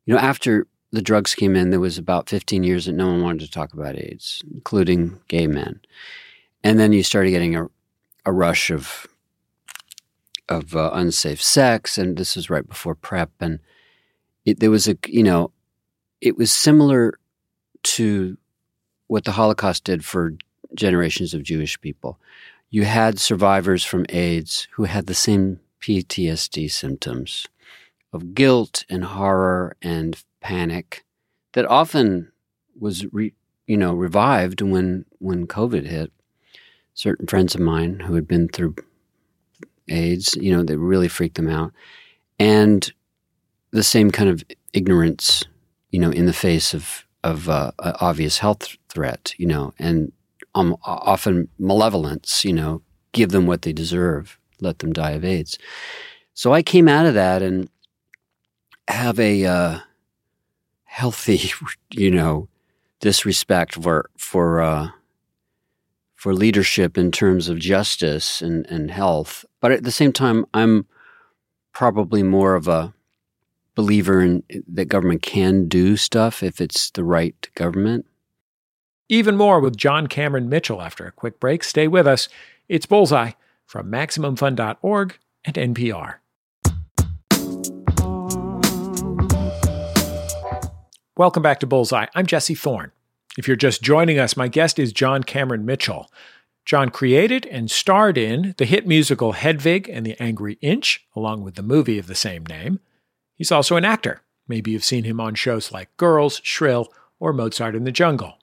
you 0.07 0.15
know, 0.15 0.21
after 0.21 0.67
the 0.93 1.03
drugs 1.03 1.35
came 1.35 1.57
in, 1.57 1.71
there 1.71 1.81
was 1.81 1.99
about 1.99 2.31
15 2.31 2.63
years 2.63 2.87
that 2.87 2.93
no 2.93 3.09
one 3.09 3.23
wanted 3.23 3.41
to 3.41 3.51
talk 3.51 3.75
about 3.75 3.99
AIDS, 3.99 4.41
including 4.55 5.19
gay 5.27 5.47
men. 5.47 5.81
And 6.63 6.79
then 6.79 6.93
you 6.93 7.03
started 7.03 7.33
getting 7.33 7.57
a, 7.57 7.67
a 8.25 8.33
rush 8.33 8.71
of 8.71 9.07
of 10.49 10.77
uh, 10.77 10.91
unsafe 10.93 11.43
sex, 11.43 11.99
and 11.99 12.17
this 12.17 12.37
was 12.37 12.51
right 12.51 12.67
before 12.69 12.95
PrEP, 12.95 13.31
and 13.41 13.59
it, 14.45 14.61
there 14.61 14.71
was 14.71 14.87
a 14.87 14.97
you 15.07 15.23
know, 15.23 15.51
it 16.21 16.37
was 16.37 16.53
similar 16.53 17.19
to 17.83 18.37
what 19.07 19.25
the 19.25 19.33
Holocaust 19.33 19.85
did 19.85 20.05
for 20.05 20.35
generations 20.75 21.35
of 21.35 21.43
Jewish 21.43 21.81
people. 21.81 22.19
You 22.71 22.85
had 22.85 23.19
survivors 23.19 23.85
from 23.85 24.07
AIDS 24.09 24.69
who 24.73 24.85
had 24.85 25.07
the 25.07 25.15
same 25.15 25.61
PTSD 25.83 26.71
symptoms 26.71 27.47
of 28.13 28.35
guilt 28.35 28.85
and 28.89 29.05
horror 29.05 29.77
and 29.83 30.23
panic 30.41 31.05
that 31.53 31.67
often 31.67 32.31
was 32.79 33.07
re, 33.13 33.33
you 33.67 33.77
know 33.77 33.93
revived 33.93 34.63
when 34.63 35.05
when 35.19 35.47
COVID 35.47 35.87
hit. 35.87 36.13
Certain 36.95 37.27
friends 37.27 37.55
of 37.55 37.61
mine 37.61 38.01
who 38.01 38.15
had 38.15 38.29
been 38.29 38.49
through 38.49 38.75
AIDS, 39.89 40.37
you 40.37 40.55
know, 40.55 40.63
that 40.63 40.79
really 40.79 41.09
freaked 41.09 41.37
them 41.37 41.49
out, 41.49 41.73
and 42.39 42.93
the 43.71 43.83
same 43.83 44.11
kind 44.11 44.29
of 44.29 44.45
ignorance, 44.75 45.45
you 45.91 45.99
know, 45.99 46.11
in 46.11 46.27
the 46.27 46.33
face 46.33 46.75
of 46.75 47.07
of 47.25 47.49
uh, 47.49 47.73
obvious 47.79 48.39
health 48.39 48.77
threat, 48.89 49.33
you 49.39 49.47
know, 49.47 49.73
and 49.79 50.13
um, 50.55 50.77
often 50.85 51.49
malevolence, 51.59 52.45
you 52.45 52.53
know, 52.53 52.83
give 53.13 53.31
them 53.31 53.47
what 53.47 53.63
they 53.63 53.73
deserve, 53.73 54.39
let 54.63 54.79
them 54.79 54.93
die 54.93 55.13
of 55.13 55.25
AIDS. 55.25 55.59
So 56.35 56.53
I 56.53 56.63
came 56.63 56.89
out 56.89 57.07
of 57.07 57.15
that 57.15 57.43
and 57.43 57.69
have 58.89 59.21
a 59.21 59.45
uh, 59.45 59.79
healthy, 60.85 61.51
you 61.91 62.11
know, 62.11 62.49
disrespect 63.01 63.75
for 63.75 64.11
for 64.17 64.61
uh, 64.61 64.91
for 66.15 66.35
leadership 66.35 66.97
in 66.97 67.11
terms 67.11 67.49
of 67.49 67.59
justice 67.59 68.41
and, 68.41 68.67
and 68.67 68.91
health. 68.91 69.45
But 69.61 69.73
at 69.73 69.85
the 69.85 69.91
same 69.91 70.13
time, 70.13 70.47
I'm 70.55 70.87
probably 71.73 72.23
more 72.23 72.55
of 72.55 72.69
a 72.69 72.95
believer 73.75 74.21
in 74.21 74.43
that 74.69 74.87
government 74.87 75.23
can 75.23 75.67
do 75.67 75.97
stuff 75.97 76.43
if 76.43 76.61
it's 76.61 76.91
the 76.91 77.05
right 77.05 77.49
government. 77.55 78.07
Even 79.09 79.37
more 79.37 79.61
with 79.61 79.77
John 79.77 80.07
Cameron 80.07 80.49
Mitchell 80.49 80.81
after 80.81 81.07
a 81.07 81.13
quick 81.13 81.41
break. 81.41 81.65
Stay 81.65 81.89
with 81.89 82.07
us. 82.07 82.29
It's 82.69 82.87
Bullseye 82.87 83.33
from 83.73 83.91
MaximumFun.org 83.91 85.19
and 85.47 85.55
NPR. 85.57 86.17
Welcome 91.17 91.43
back 91.43 91.59
to 91.61 91.67
Bullseye. 91.67 92.05
I'm 92.15 92.27
Jesse 92.27 92.55
Thorn. 92.55 92.93
If 93.39 93.49
you're 93.49 93.57
just 93.57 93.83
joining 93.83 94.19
us, 94.19 94.37
my 94.37 94.49
guest 94.49 94.79
is 94.79 94.93
John 94.93 95.23
Cameron 95.23 95.65
Mitchell. 95.65 96.13
John 96.67 96.91
created 96.91 97.47
and 97.47 97.71
starred 97.71 98.19
in 98.19 98.55
the 98.59 98.67
hit 98.67 98.87
musical 98.87 99.33
Hedwig 99.33 99.89
and 99.89 100.05
the 100.05 100.21
Angry 100.23 100.59
Inch, 100.61 101.07
along 101.17 101.43
with 101.43 101.55
the 101.55 101.63
movie 101.63 101.99
of 101.99 102.09
the 102.09 102.15
same 102.15 102.45
name. 102.45 102.79
He's 103.37 103.51
also 103.51 103.77
an 103.77 103.87
actor. 103.87 104.21
Maybe 104.47 104.73
you've 104.73 104.85
seen 104.85 105.05
him 105.05 105.19
on 105.19 105.35
shows 105.35 105.73
like 105.73 105.97
Girls, 105.97 106.43
Shrill, 106.45 106.93
or 107.19 107.33
Mozart 107.33 107.75
in 107.75 107.85
the 107.85 107.91
Jungle. 107.91 108.35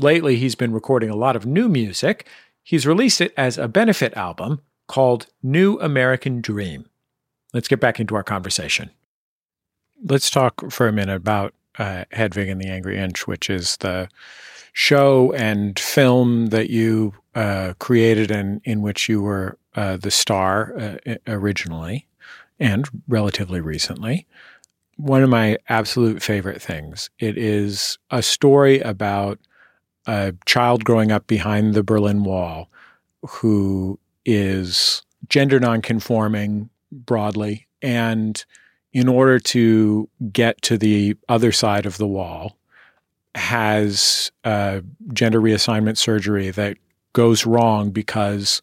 Lately, 0.00 0.36
he's 0.36 0.54
been 0.54 0.72
recording 0.72 1.10
a 1.10 1.16
lot 1.16 1.34
of 1.34 1.46
new 1.46 1.68
music. 1.68 2.28
He's 2.68 2.86
released 2.86 3.22
it 3.22 3.32
as 3.34 3.56
a 3.56 3.66
benefit 3.66 4.14
album 4.14 4.60
called 4.88 5.28
New 5.42 5.80
American 5.80 6.42
Dream. 6.42 6.84
Let's 7.54 7.66
get 7.66 7.80
back 7.80 7.98
into 7.98 8.14
our 8.14 8.22
conversation. 8.22 8.90
Let's 10.04 10.28
talk 10.28 10.70
for 10.70 10.86
a 10.86 10.92
minute 10.92 11.16
about 11.16 11.54
uh, 11.78 12.04
Hedwig 12.10 12.50
and 12.50 12.60
the 12.60 12.68
Angry 12.68 12.98
Inch, 12.98 13.26
which 13.26 13.48
is 13.48 13.78
the 13.78 14.10
show 14.74 15.32
and 15.32 15.78
film 15.78 16.48
that 16.48 16.68
you 16.68 17.14
uh, 17.34 17.72
created 17.78 18.30
and 18.30 18.60
in 18.64 18.82
which 18.82 19.08
you 19.08 19.22
were 19.22 19.56
uh, 19.74 19.96
the 19.96 20.10
star 20.10 20.98
uh, 21.06 21.14
originally 21.26 22.06
and 22.60 22.86
relatively 23.08 23.62
recently. 23.62 24.26
One 24.98 25.22
of 25.22 25.30
my 25.30 25.56
absolute 25.70 26.22
favorite 26.22 26.60
things. 26.60 27.08
It 27.18 27.38
is 27.38 27.96
a 28.10 28.20
story 28.22 28.80
about 28.80 29.38
a 30.08 30.34
child 30.46 30.84
growing 30.84 31.12
up 31.12 31.28
behind 31.28 31.74
the 31.74 31.84
Berlin 31.84 32.24
Wall 32.24 32.68
who 33.28 33.98
is 34.24 35.02
gender 35.28 35.60
nonconforming 35.60 36.68
broadly 36.90 37.66
and 37.82 38.44
in 38.92 39.08
order 39.08 39.38
to 39.38 40.08
get 40.32 40.60
to 40.62 40.78
the 40.78 41.16
other 41.28 41.52
side 41.52 41.86
of 41.86 41.98
the 41.98 42.06
wall, 42.06 42.56
has 43.34 44.32
uh, 44.44 44.80
gender 45.12 45.40
reassignment 45.40 45.96
surgery 45.96 46.50
that 46.50 46.76
goes 47.12 47.46
wrong 47.46 47.90
because 47.90 48.60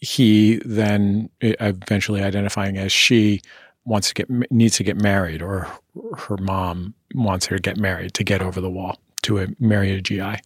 he 0.00 0.60
then 0.64 1.28
eventually 1.40 2.22
identifying 2.22 2.78
as 2.78 2.92
she 2.92 3.40
wants 3.84 4.08
to 4.08 4.14
get 4.14 4.50
needs 4.50 4.76
to 4.76 4.84
get 4.84 4.96
married 4.96 5.42
or 5.42 5.68
her 6.16 6.36
mom 6.38 6.94
wants 7.14 7.46
her 7.46 7.56
to 7.56 7.62
get 7.62 7.76
married 7.76 8.12
to 8.14 8.24
get 8.24 8.42
over 8.42 8.60
the 8.60 8.70
wall 8.70 8.98
to 9.22 9.38
a, 9.38 9.46
marry 9.58 9.90
a 9.92 10.00
GI. 10.00 10.36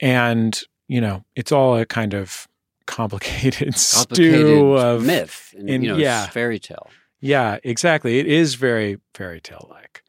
And 0.00 0.60
you 0.88 1.00
know, 1.00 1.24
it's 1.34 1.52
all 1.52 1.76
a 1.76 1.86
kind 1.86 2.14
of 2.14 2.46
complicated, 2.86 3.74
complicated 3.92 4.38
stew 4.38 4.72
of 4.74 5.04
myth 5.04 5.54
and 5.58 5.68
in, 5.68 5.82
you 5.82 5.88
know, 5.90 5.96
yeah, 5.96 6.26
fairy 6.26 6.58
tale. 6.58 6.88
Yeah, 7.20 7.58
exactly. 7.64 8.18
It 8.18 8.26
is 8.26 8.54
very 8.54 8.98
fairy 9.14 9.40
tale 9.40 9.68
like. 9.70 10.02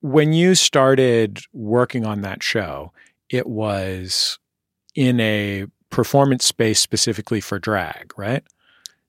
When 0.00 0.32
you 0.32 0.54
started 0.54 1.40
working 1.52 2.04
on 2.04 2.22
that 2.22 2.42
show, 2.42 2.92
it 3.28 3.46
was 3.46 4.38
in 4.94 5.20
a 5.20 5.66
performance 5.90 6.44
space 6.44 6.80
specifically 6.80 7.40
for 7.40 7.58
drag, 7.58 8.12
right? 8.16 8.42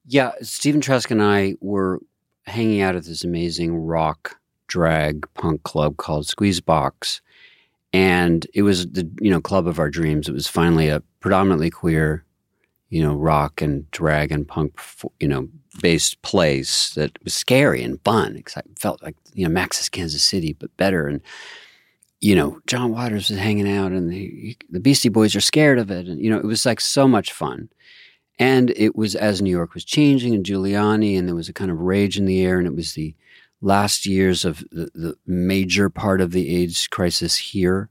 Yeah, 0.06 0.32
Stephen 0.42 0.82
Trask 0.82 1.10
and 1.12 1.22
I 1.22 1.56
were 1.60 2.00
hanging 2.46 2.82
out 2.82 2.96
at 2.96 3.04
this 3.04 3.24
amazing 3.24 3.76
rock 3.76 4.38
drag 4.68 5.28
punk 5.34 5.64
club 5.64 5.98
called 5.98 6.26
Squeezebox. 6.26 7.22
And 7.98 8.46
it 8.54 8.62
was 8.62 8.92
the 8.92 9.10
you 9.20 9.32
know 9.32 9.42
club 9.42 9.68
of 9.68 9.80
our 9.80 9.90
dreams. 9.90 10.30
It 10.30 10.34
was 10.34 10.48
finally 10.48 10.88
a 10.88 11.02
predominantly 11.20 11.72
queer, 11.72 12.24
you 12.90 13.02
know, 13.02 13.16
rock 13.16 13.60
and 13.60 13.90
drag 13.90 14.32
and 14.32 14.48
punk, 14.48 14.80
you 15.20 15.28
know, 15.28 15.50
based 15.82 16.22
place 16.22 16.94
that 16.94 17.18
was 17.24 17.34
scary 17.34 17.82
and 17.82 18.00
fun. 18.04 18.36
Because 18.36 18.58
I 18.58 18.62
felt 18.76 19.02
like 19.02 19.16
you 19.34 19.46
know 19.48 19.52
Max's 19.52 19.90
Kansas 19.90 20.24
City, 20.24 20.54
but 20.54 20.78
better. 20.78 21.08
And 21.08 21.22
you 22.22 22.36
know 22.36 22.60
John 22.68 22.92
Waters 22.92 23.32
was 23.32 23.40
hanging 23.40 23.68
out, 23.68 23.92
and 23.92 24.12
the 24.12 24.56
the 24.70 24.80
Beastie 24.80 25.10
Boys 25.10 25.36
are 25.36 25.42
scared 25.42 25.80
of 25.80 25.90
it, 25.90 26.06
and 26.06 26.22
you 26.22 26.30
know 26.30 26.38
it 26.38 26.46
was 26.46 26.68
like 26.68 26.80
so 26.80 27.08
much 27.08 27.34
fun. 27.34 27.68
And 28.38 28.72
it 28.76 28.96
was 28.96 29.16
as 29.16 29.42
New 29.42 29.50
York 29.50 29.74
was 29.74 29.84
changing, 29.84 30.36
and 30.36 30.46
Giuliani, 30.46 31.18
and 31.18 31.28
there 31.28 31.34
was 31.34 31.50
a 31.50 31.54
kind 31.54 31.72
of 31.72 31.80
rage 31.80 32.16
in 32.20 32.26
the 32.26 32.46
air, 32.46 32.60
and 32.60 32.68
it 32.68 32.76
was 32.76 32.94
the 32.94 33.16
last 33.62 34.06
years 34.06 34.46
of 34.46 34.60
the, 34.72 34.90
the 34.94 35.18
major 35.26 35.90
part 35.90 36.22
of 36.22 36.32
the 36.32 36.56
AIDS 36.56 36.88
crisis 36.88 37.38
here 37.38 37.90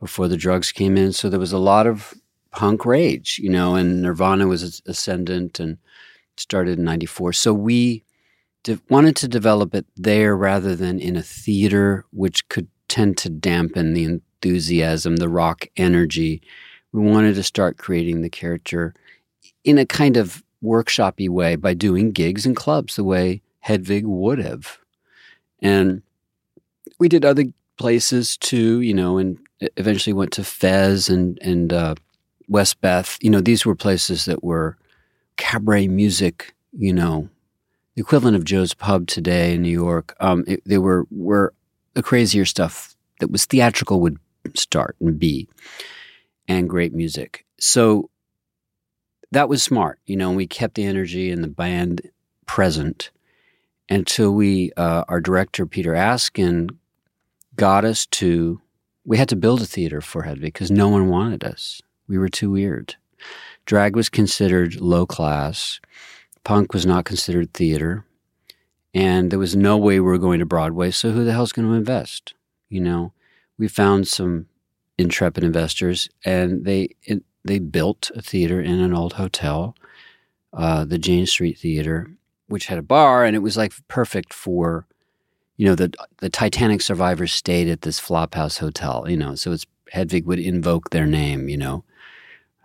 before 0.00 0.28
the 0.28 0.36
drugs 0.36 0.72
came 0.72 0.96
in. 0.96 1.12
So 1.12 1.28
there 1.28 1.40
was 1.40 1.52
a 1.52 1.58
lot 1.58 1.86
of 1.86 2.14
punk 2.52 2.84
rage, 2.84 3.38
you 3.42 3.50
know, 3.50 3.74
and 3.74 4.02
Nirvana 4.02 4.46
was 4.46 4.82
ascendant 4.86 5.60
and 5.60 5.78
started 6.36 6.78
in 6.78 6.84
94. 6.84 7.32
So 7.32 7.52
we 7.52 8.04
de- 8.62 8.80
wanted 8.90 9.16
to 9.16 9.28
develop 9.28 9.74
it 9.74 9.86
there 9.96 10.36
rather 10.36 10.76
than 10.76 10.98
in 10.98 11.16
a 11.16 11.22
theater, 11.22 12.04
which 12.10 12.48
could 12.48 12.68
tend 12.88 13.16
to 13.18 13.30
dampen 13.30 13.94
the 13.94 14.04
enthusiasm, 14.04 15.16
the 15.16 15.28
rock 15.28 15.66
energy. 15.76 16.42
We 16.92 17.02
wanted 17.02 17.34
to 17.36 17.42
start 17.42 17.78
creating 17.78 18.22
the 18.22 18.30
character 18.30 18.94
in 19.64 19.78
a 19.78 19.86
kind 19.86 20.16
of 20.16 20.42
workshoppy 20.62 21.28
way 21.28 21.56
by 21.56 21.74
doing 21.74 22.12
gigs 22.12 22.46
and 22.46 22.56
clubs 22.56 22.96
the 22.96 23.04
way 23.04 23.42
Hedwig 23.60 24.06
would 24.06 24.38
have. 24.38 24.78
And 25.62 26.02
we 26.98 27.08
did 27.08 27.24
other 27.24 27.44
places 27.76 28.36
too, 28.36 28.80
you 28.80 28.94
know, 28.94 29.18
and 29.18 29.38
eventually 29.76 30.12
went 30.12 30.32
to 30.32 30.44
Fez 30.44 31.08
and 31.08 31.38
and 31.40 31.72
uh, 31.72 31.94
Westbeth. 32.48 33.18
You 33.20 33.30
know, 33.30 33.40
these 33.40 33.66
were 33.66 33.74
places 33.74 34.24
that 34.26 34.44
were 34.44 34.76
cabaret 35.36 35.88
music, 35.88 36.54
you 36.72 36.92
know, 36.92 37.28
the 37.94 38.02
equivalent 38.02 38.36
of 38.36 38.44
Joe's 38.44 38.74
Pub 38.74 39.06
today 39.06 39.54
in 39.54 39.62
New 39.62 39.70
York. 39.70 40.14
Um, 40.20 40.44
it, 40.46 40.62
they 40.64 40.78
were 40.78 41.06
were 41.10 41.52
the 41.94 42.02
crazier 42.02 42.44
stuff 42.44 42.94
that 43.20 43.30
was 43.30 43.46
theatrical 43.46 44.00
would 44.00 44.18
start 44.54 44.96
and 45.00 45.18
be, 45.18 45.48
and 46.46 46.68
great 46.68 46.94
music. 46.94 47.44
So 47.58 48.10
that 49.32 49.48
was 49.48 49.62
smart, 49.62 49.98
you 50.06 50.16
know. 50.16 50.30
We 50.30 50.46
kept 50.46 50.74
the 50.74 50.84
energy 50.84 51.30
and 51.30 51.42
the 51.42 51.48
band 51.48 52.02
present 52.46 53.10
until 53.88 54.32
we, 54.32 54.72
uh, 54.76 55.04
our 55.08 55.20
director 55.20 55.66
Peter 55.66 55.94
Askin, 55.94 56.70
got 57.54 57.84
us 57.84 58.06
to. 58.06 58.60
We 59.04 59.18
had 59.18 59.28
to 59.28 59.36
build 59.36 59.62
a 59.62 59.66
theater 59.66 60.00
for 60.00 60.22
Hedwig 60.22 60.52
because 60.52 60.70
no 60.70 60.88
one 60.88 61.08
wanted 61.08 61.44
us. 61.44 61.80
We 62.08 62.18
were 62.18 62.28
too 62.28 62.50
weird. 62.50 62.96
Drag 63.64 63.94
was 63.94 64.08
considered 64.08 64.80
low 64.80 65.06
class. 65.06 65.80
Punk 66.44 66.72
was 66.72 66.86
not 66.86 67.04
considered 67.04 67.52
theater. 67.52 68.04
And 68.94 69.30
there 69.30 69.38
was 69.38 69.54
no 69.54 69.76
way 69.76 70.00
we 70.00 70.06
were 70.06 70.18
going 70.18 70.38
to 70.38 70.46
Broadway, 70.46 70.90
so 70.90 71.10
who 71.10 71.24
the 71.24 71.32
hell's 71.32 71.52
going 71.52 71.68
to 71.68 71.74
invest? 71.74 72.34
You 72.68 72.80
know, 72.80 73.12
we 73.58 73.68
found 73.68 74.08
some 74.08 74.46
intrepid 74.96 75.44
investors, 75.44 76.08
and 76.24 76.64
they 76.64 76.96
it, 77.02 77.22
they 77.44 77.58
built 77.58 78.10
a 78.14 78.22
theater 78.22 78.60
in 78.60 78.80
an 78.80 78.94
old 78.94 79.14
hotel, 79.14 79.76
uh, 80.52 80.84
the 80.84 80.98
Jane 80.98 81.26
Street 81.26 81.58
Theater, 81.58 82.10
which 82.48 82.66
had 82.66 82.78
a 82.78 82.82
bar, 82.82 83.24
and 83.24 83.34
it 83.34 83.40
was 83.40 83.56
like 83.56 83.72
perfect 83.88 84.32
for, 84.32 84.86
you 85.56 85.66
know, 85.66 85.74
the 85.74 85.92
the 86.18 86.30
Titanic 86.30 86.80
survivors 86.80 87.32
stayed 87.32 87.68
at 87.68 87.82
this 87.82 88.00
Flophouse 88.00 88.58
Hotel. 88.58 89.06
You 89.08 89.16
know, 89.16 89.34
so 89.34 89.52
it's 89.52 89.66
Hedwig 89.90 90.26
would 90.26 90.38
invoke 90.38 90.90
their 90.90 91.06
name. 91.06 91.48
You 91.48 91.56
know, 91.56 91.84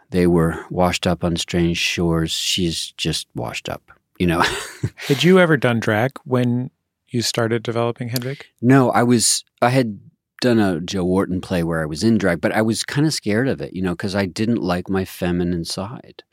they 0.10 0.28
were 0.28 0.66
washed 0.70 1.08
up 1.08 1.24
on 1.24 1.36
strange 1.38 1.78
shores. 1.78 2.32
She's 2.32 2.92
just 2.98 3.28
washed 3.36 3.70
up. 3.70 3.92
You 4.20 4.28
know. 4.28 4.44
Had 5.08 5.24
you 5.24 5.40
ever 5.40 5.58
done 5.58 5.80
drag 5.80 6.12
when 6.26 6.70
you 7.10 7.22
started 7.22 7.64
developing 7.64 8.10
Hedwig? 8.10 8.46
No, 8.62 8.92
I 8.92 9.04
was. 9.04 9.44
I 9.62 9.70
had 9.70 10.00
done 10.42 10.60
a 10.60 10.82
Joe 10.82 11.06
Orton 11.06 11.40
play 11.40 11.64
where 11.64 11.82
I 11.82 11.86
was 11.86 12.04
in 12.04 12.18
drag, 12.18 12.42
but 12.42 12.52
I 12.52 12.62
was 12.62 12.84
kind 12.84 13.06
of 13.06 13.14
scared 13.14 13.48
of 13.48 13.62
it, 13.62 13.74
you 13.74 13.82
know, 13.82 13.92
because 13.92 14.16
I 14.16 14.26
didn't 14.26 14.62
like 14.62 14.90
my 14.90 15.06
feminine 15.06 15.66
side. 15.66 16.24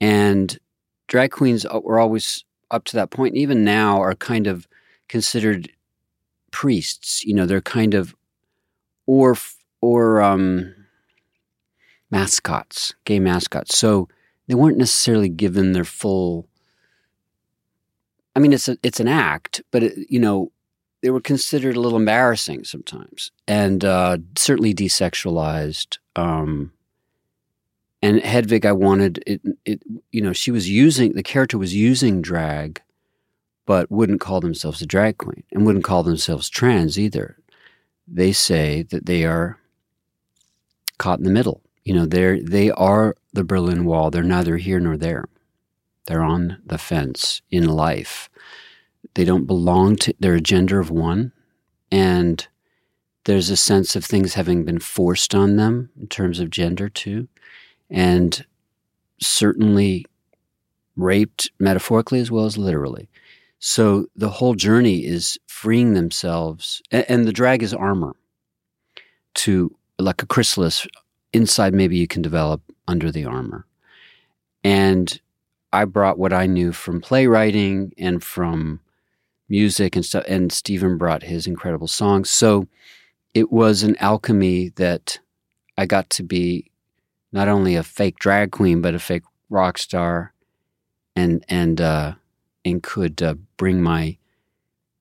And 0.00 0.56
drag 1.08 1.32
queens 1.32 1.66
were 1.82 1.98
always 1.98 2.44
up 2.70 2.84
to 2.84 2.96
that 2.96 3.10
point, 3.10 3.36
even 3.36 3.64
now, 3.64 4.00
are 4.00 4.14
kind 4.14 4.46
of 4.46 4.68
considered 5.08 5.70
priests. 6.50 7.24
You 7.24 7.34
know, 7.34 7.46
they're 7.46 7.60
kind 7.60 7.94
of 7.94 8.14
or 9.06 9.36
or 9.80 10.22
um, 10.22 10.74
mascots, 12.10 12.94
gay 13.04 13.20
mascots. 13.20 13.78
So 13.78 14.08
they 14.46 14.54
weren't 14.54 14.78
necessarily 14.78 15.28
given 15.28 15.72
their 15.72 15.84
full 15.84 16.48
I 18.38 18.40
mean, 18.40 18.52
it's 18.52 18.68
a, 18.68 18.78
it's 18.84 19.00
an 19.00 19.08
act, 19.08 19.62
but 19.72 19.82
it, 19.82 20.06
you 20.08 20.20
know, 20.20 20.52
they 21.02 21.10
were 21.10 21.20
considered 21.20 21.74
a 21.74 21.80
little 21.80 21.98
embarrassing 21.98 22.62
sometimes, 22.62 23.32
and 23.48 23.84
uh, 23.84 24.18
certainly 24.36 24.72
desexualized. 24.72 25.98
Um, 26.14 26.70
and 28.02 28.20
Hedwig, 28.20 28.64
I 28.64 28.72
wanted 28.72 29.22
it, 29.26 29.40
it. 29.64 29.82
You 30.12 30.22
know, 30.22 30.32
she 30.32 30.50
was 30.50 30.68
using 30.68 31.12
the 31.12 31.22
character 31.22 31.58
was 31.58 31.74
using 31.74 32.22
drag, 32.22 32.80
but 33.66 33.90
wouldn't 33.90 34.20
call 34.20 34.40
themselves 34.40 34.80
a 34.82 34.86
drag 34.86 35.18
queen 35.18 35.44
and 35.52 35.66
wouldn't 35.66 35.84
call 35.84 36.02
themselves 36.02 36.48
trans 36.48 36.98
either. 36.98 37.38
They 38.06 38.32
say 38.32 38.84
that 38.84 39.06
they 39.06 39.24
are 39.24 39.58
caught 40.98 41.18
in 41.18 41.24
the 41.24 41.30
middle. 41.30 41.62
You 41.84 41.94
know, 41.94 42.06
they're 42.06 42.40
they 42.42 42.70
are 42.70 43.16
the 43.32 43.44
Berlin 43.44 43.84
Wall. 43.84 44.10
They're 44.10 44.22
neither 44.22 44.56
here 44.56 44.80
nor 44.80 44.96
there. 44.96 45.24
They're 46.06 46.22
on 46.22 46.58
the 46.64 46.78
fence 46.78 47.42
in 47.50 47.68
life. 47.68 48.30
They 49.14 49.24
don't 49.24 49.46
belong 49.46 49.96
to, 49.96 50.14
they're 50.18 50.34
a 50.34 50.40
gender 50.40 50.80
of 50.80 50.90
one. 50.90 51.32
And 51.92 52.46
there's 53.24 53.50
a 53.50 53.56
sense 53.56 53.94
of 53.94 54.04
things 54.04 54.32
having 54.32 54.64
been 54.64 54.78
forced 54.78 55.34
on 55.34 55.56
them 55.56 55.90
in 56.00 56.06
terms 56.08 56.40
of 56.40 56.48
gender, 56.48 56.88
too. 56.88 57.28
And 57.90 58.44
certainly 59.20 60.06
raped 60.96 61.50
metaphorically 61.58 62.20
as 62.20 62.30
well 62.30 62.44
as 62.44 62.58
literally. 62.58 63.08
So 63.58 64.06
the 64.14 64.28
whole 64.28 64.54
journey 64.54 65.04
is 65.04 65.38
freeing 65.46 65.94
themselves, 65.94 66.82
and, 66.90 67.04
and 67.08 67.24
the 67.24 67.32
drag 67.32 67.62
is 67.62 67.74
armor 67.74 68.14
to 69.34 69.74
like 69.98 70.22
a 70.22 70.26
chrysalis. 70.26 70.86
Inside, 71.32 71.74
maybe 71.74 71.96
you 71.96 72.06
can 72.06 72.22
develop 72.22 72.62
under 72.86 73.10
the 73.10 73.24
armor. 73.24 73.66
And 74.64 75.20
I 75.72 75.84
brought 75.84 76.18
what 76.18 76.32
I 76.32 76.46
knew 76.46 76.72
from 76.72 77.00
playwriting 77.00 77.92
and 77.98 78.22
from 78.22 78.80
music 79.48 79.96
and 79.96 80.04
stuff, 80.04 80.24
and 80.28 80.52
Stephen 80.52 80.98
brought 80.98 81.22
his 81.22 81.46
incredible 81.46 81.88
songs. 81.88 82.30
So 82.30 82.66
it 83.34 83.52
was 83.52 83.82
an 83.82 83.96
alchemy 83.96 84.70
that 84.76 85.18
I 85.76 85.86
got 85.86 86.10
to 86.10 86.22
be 86.22 86.67
not 87.32 87.48
only 87.48 87.76
a 87.76 87.82
fake 87.82 88.18
drag 88.18 88.50
queen 88.50 88.80
but 88.80 88.94
a 88.94 88.98
fake 88.98 89.24
rock 89.50 89.78
star, 89.78 90.32
and 91.16 91.44
and 91.48 91.80
uh, 91.80 92.14
and 92.64 92.82
could 92.82 93.22
uh, 93.22 93.34
bring 93.56 93.82
my 93.82 94.16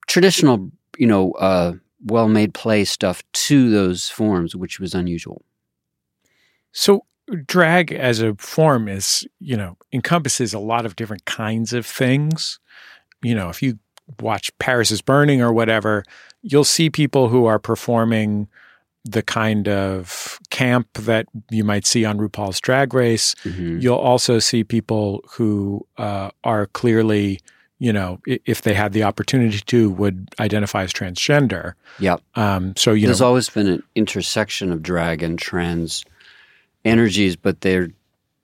traditional, 0.07 0.71
you 0.97 1.07
know, 1.07 1.31
uh, 1.33 1.73
well-made 2.05 2.53
play 2.53 2.85
stuff 2.85 3.23
to 3.33 3.69
those 3.69 4.09
forms, 4.09 4.55
which 4.55 4.79
was 4.79 4.93
unusual. 4.93 5.43
So 6.71 7.05
drag 7.45 7.91
as 7.91 8.21
a 8.21 8.35
form 8.35 8.87
is, 8.87 9.27
you 9.39 9.57
know, 9.57 9.77
encompasses 9.91 10.53
a 10.53 10.59
lot 10.59 10.85
of 10.85 10.95
different 10.95 11.25
kinds 11.25 11.73
of 11.73 11.85
things. 11.85 12.59
You 13.21 13.35
know, 13.35 13.49
if 13.49 13.61
you 13.61 13.79
watch 14.21 14.57
Paris 14.59 14.91
is 14.91 15.01
Burning 15.01 15.41
or 15.41 15.51
whatever, 15.51 16.03
you'll 16.41 16.63
see 16.63 16.89
people 16.89 17.29
who 17.29 17.45
are 17.45 17.59
performing 17.59 18.47
the 19.11 19.21
kind 19.21 19.67
of 19.67 20.39
camp 20.49 20.87
that 20.93 21.27
you 21.49 21.63
might 21.63 21.85
see 21.85 22.05
on 22.05 22.17
RuPaul's 22.17 22.59
Drag 22.59 22.93
Race. 22.93 23.35
Mm-hmm. 23.43 23.79
You'll 23.79 23.95
also 23.95 24.39
see 24.39 24.63
people 24.63 25.23
who 25.29 25.85
uh, 25.97 26.29
are 26.43 26.67
clearly, 26.67 27.39
you 27.79 27.93
know, 27.93 28.19
if 28.25 28.61
they 28.61 28.73
had 28.73 28.93
the 28.93 29.03
opportunity 29.03 29.59
to, 29.59 29.89
would 29.91 30.29
identify 30.39 30.83
as 30.83 30.91
transgender. 30.91 31.73
Yep. 31.99 32.21
Um, 32.35 32.75
so 32.75 32.93
you 32.93 33.07
there's 33.07 33.21
know, 33.21 33.27
always 33.27 33.49
been 33.49 33.67
an 33.67 33.83
intersection 33.95 34.71
of 34.71 34.81
drag 34.81 35.23
and 35.23 35.39
trans 35.39 36.05
energies, 36.85 37.35
but 37.35 37.61
they're 37.61 37.89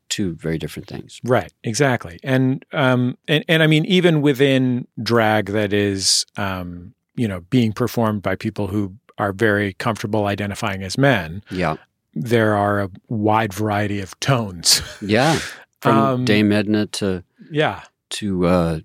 two 0.09 0.35
very 0.35 0.57
different 0.57 0.87
things. 0.87 1.19
Right, 1.23 1.51
exactly. 1.63 2.19
And 2.23 2.63
um 2.71 3.17
and, 3.27 3.43
and 3.47 3.63
I 3.63 3.67
mean 3.67 3.85
even 3.85 4.21
within 4.21 4.87
drag 5.01 5.47
that 5.47 5.73
is 5.73 6.25
um, 6.37 6.93
you 7.15 7.27
know, 7.27 7.41
being 7.49 7.73
performed 7.73 8.21
by 8.21 8.35
people 8.35 8.67
who 8.67 8.93
are 9.17 9.33
very 9.33 9.73
comfortable 9.73 10.25
identifying 10.25 10.83
as 10.83 10.97
men. 10.97 11.43
Yeah. 11.51 11.77
There 12.13 12.55
are 12.55 12.81
a 12.81 12.89
wide 13.07 13.53
variety 13.53 13.99
of 13.99 14.19
tones. 14.19 14.81
Yeah. 15.01 15.39
From 15.81 15.97
um, 15.97 16.25
Dame 16.25 16.51
Edna 16.51 16.85
to 16.87 17.23
Yeah. 17.51 17.83
To 18.11 18.45
uh 18.45 18.79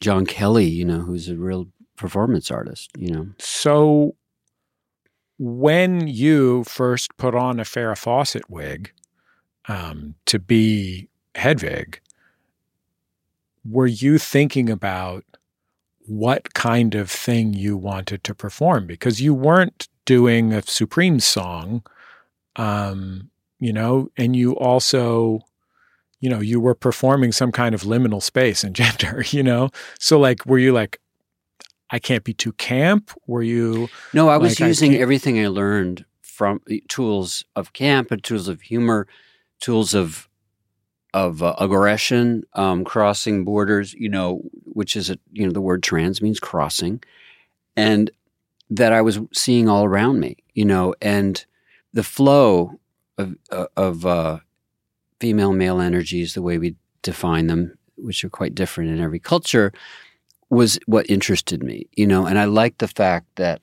John 0.00 0.26
Kelly, 0.26 0.66
you 0.66 0.84
know, 0.84 1.00
who's 1.00 1.28
a 1.28 1.36
real 1.36 1.68
performance 1.96 2.50
artist, 2.50 2.90
you 2.98 3.10
know. 3.10 3.28
So 3.38 4.14
when 5.38 6.06
you 6.06 6.64
first 6.64 7.16
put 7.16 7.34
on 7.34 7.60
a 7.60 7.64
Farrah 7.64 7.96
Fawcett 7.96 8.48
wig 8.50 8.92
um, 9.68 10.14
to 10.26 10.38
be 10.38 11.08
Hedwig, 11.34 12.00
were 13.64 13.86
you 13.86 14.18
thinking 14.18 14.70
about 14.70 15.24
what 16.06 16.54
kind 16.54 16.94
of 16.94 17.10
thing 17.10 17.54
you 17.54 17.76
wanted 17.76 18.24
to 18.24 18.34
perform? 18.34 18.86
Because 18.86 19.20
you 19.20 19.34
weren't 19.34 19.88
doing 20.04 20.52
a 20.52 20.62
Supreme 20.62 21.20
song, 21.20 21.82
um, 22.56 23.30
you 23.58 23.72
know, 23.72 24.08
and 24.16 24.34
you 24.36 24.52
also, 24.52 25.40
you 26.20 26.30
know, 26.30 26.40
you 26.40 26.60
were 26.60 26.74
performing 26.74 27.32
some 27.32 27.52
kind 27.52 27.74
of 27.74 27.82
liminal 27.82 28.22
space 28.22 28.64
and 28.64 28.74
gender, 28.82 29.24
you 29.30 29.42
know? 29.42 29.70
So, 29.98 30.18
like, 30.18 30.46
were 30.46 30.58
you 30.58 30.72
like, 30.72 31.00
I 31.90 31.98
can't 31.98 32.24
be 32.24 32.34
too 32.34 32.52
camp? 32.52 33.12
Were 33.26 33.42
you? 33.42 33.88
No, 34.12 34.28
I 34.28 34.36
was 34.38 34.58
like, 34.60 34.68
using 34.68 34.94
I 34.94 34.98
everything 34.98 35.38
I 35.38 35.48
learned 35.48 36.04
from 36.22 36.60
tools 36.88 37.44
of 37.54 37.72
camp 37.72 38.10
and 38.10 38.22
tools 38.22 38.48
of 38.48 38.60
humor, 38.60 39.06
tools 39.60 39.94
of 39.94 40.25
of 41.14 41.42
uh, 41.42 41.54
aggression, 41.58 42.44
um, 42.54 42.84
crossing 42.84 43.44
borders. 43.44 43.94
You 43.94 44.08
know, 44.08 44.42
which 44.64 44.96
is 44.96 45.10
a 45.10 45.18
you 45.32 45.46
know 45.46 45.52
the 45.52 45.60
word 45.60 45.82
trans 45.82 46.22
means 46.22 46.40
crossing, 46.40 47.02
and 47.76 48.10
that 48.70 48.92
I 48.92 49.02
was 49.02 49.20
seeing 49.32 49.68
all 49.68 49.84
around 49.84 50.20
me. 50.20 50.36
You 50.54 50.64
know, 50.64 50.94
and 51.00 51.44
the 51.92 52.02
flow 52.02 52.78
of 53.18 53.36
uh, 53.50 53.66
of 53.76 54.06
uh, 54.06 54.38
female 55.20 55.52
male 55.52 55.80
energies, 55.80 56.34
the 56.34 56.42
way 56.42 56.58
we 56.58 56.76
define 57.02 57.46
them, 57.46 57.76
which 57.96 58.24
are 58.24 58.30
quite 58.30 58.54
different 58.54 58.90
in 58.90 59.00
every 59.00 59.20
culture 59.20 59.72
was 60.50 60.78
what 60.86 61.08
interested 61.10 61.62
me, 61.62 61.86
you 61.96 62.06
know, 62.06 62.26
and 62.26 62.38
I 62.38 62.44
liked 62.44 62.78
the 62.78 62.88
fact 62.88 63.26
that, 63.36 63.60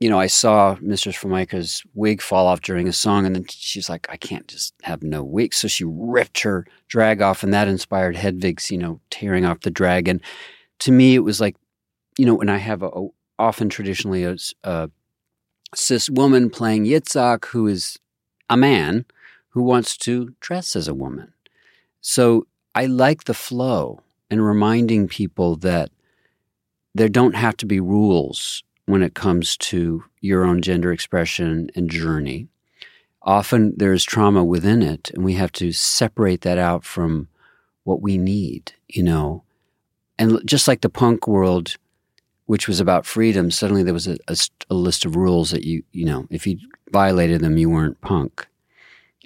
you 0.00 0.08
know, 0.08 0.20
I 0.20 0.28
saw 0.28 0.76
Mistress 0.80 1.16
Formica's 1.16 1.82
wig 1.94 2.22
fall 2.22 2.46
off 2.46 2.60
during 2.60 2.86
a 2.86 2.92
song, 2.92 3.26
and 3.26 3.34
then 3.34 3.46
she's 3.48 3.88
like, 3.88 4.06
I 4.08 4.16
can't 4.16 4.46
just 4.46 4.74
have 4.82 5.02
no 5.02 5.24
wig. 5.24 5.52
So 5.52 5.66
she 5.66 5.84
ripped 5.84 6.40
her 6.42 6.66
drag 6.86 7.20
off, 7.20 7.42
and 7.42 7.52
that 7.52 7.68
inspired 7.68 8.16
Hedwig's, 8.16 8.70
you 8.70 8.78
know, 8.78 9.00
tearing 9.10 9.44
off 9.44 9.60
the 9.60 9.70
drag. 9.70 10.06
And 10.06 10.20
to 10.80 10.92
me, 10.92 11.14
it 11.14 11.24
was 11.24 11.40
like, 11.40 11.56
you 12.16 12.26
know, 12.26 12.34
when 12.34 12.48
I 12.48 12.58
have 12.58 12.82
a, 12.82 12.88
a 12.88 13.08
often 13.40 13.68
traditionally 13.68 14.24
a, 14.24 14.36
a 14.64 14.90
cis 15.74 16.10
woman 16.10 16.50
playing 16.50 16.84
Yitzhak, 16.84 17.46
who 17.46 17.66
is 17.66 17.98
a 18.48 18.56
man 18.56 19.04
who 19.50 19.62
wants 19.62 19.96
to 19.96 20.34
dress 20.40 20.76
as 20.76 20.88
a 20.88 20.94
woman. 20.94 21.32
So 22.00 22.46
I 22.74 22.86
like 22.86 23.24
the 23.24 23.34
flow 23.34 24.00
and 24.30 24.44
reminding 24.44 25.08
people 25.08 25.56
that 25.56 25.90
there 26.94 27.08
don't 27.08 27.34
have 27.34 27.56
to 27.58 27.66
be 27.66 27.80
rules 27.80 28.62
when 28.88 29.02
it 29.02 29.14
comes 29.14 29.56
to 29.56 30.04
your 30.20 30.44
own 30.44 30.62
gender 30.62 30.92
expression 30.92 31.70
and 31.74 31.90
journey. 31.90 32.48
Often 33.22 33.74
there's 33.76 34.04
trauma 34.04 34.44
within 34.44 34.82
it, 34.82 35.10
and 35.14 35.24
we 35.24 35.34
have 35.34 35.52
to 35.52 35.72
separate 35.72 36.40
that 36.42 36.58
out 36.58 36.84
from 36.84 37.28
what 37.84 38.00
we 38.00 38.16
need, 38.16 38.72
you 38.88 39.02
know. 39.02 39.42
And 40.18 40.40
just 40.46 40.66
like 40.66 40.80
the 40.80 40.88
punk 40.88 41.28
world 41.28 41.76
which 42.48 42.66
was 42.66 42.80
about 42.80 43.04
freedom, 43.04 43.50
suddenly 43.50 43.82
there 43.82 43.92
was 43.92 44.08
a, 44.08 44.16
a 44.26 44.36
a 44.70 44.74
list 44.74 45.04
of 45.04 45.16
rules 45.16 45.50
that 45.50 45.64
you, 45.64 45.82
you 45.92 46.06
know, 46.06 46.26
if 46.30 46.46
you 46.46 46.58
violated 46.90 47.42
them, 47.42 47.58
you 47.58 47.68
weren't 47.68 48.00
punk. 48.00 48.46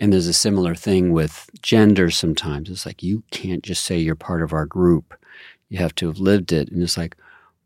And 0.01 0.13
there's 0.13 0.27
a 0.27 0.33
similar 0.33 0.75
thing 0.75 1.13
with 1.13 1.49
gender 1.63 2.11
sometimes. 2.11 2.69
It's 2.69 2.85
like, 2.85 3.01
you 3.01 3.23
can't 3.31 3.63
just 3.63 3.85
say 3.85 3.97
you're 3.97 4.17
part 4.17 4.43
of 4.43 4.53
our 4.53 4.67
group. 4.67 5.15
You 5.69 5.79
have 5.79 5.95
to 5.97 6.09
have 6.09 6.19
lived 6.19 6.51
it. 6.51 6.69
And 6.73 6.83
it's 6.83 6.97
like, 6.97 7.17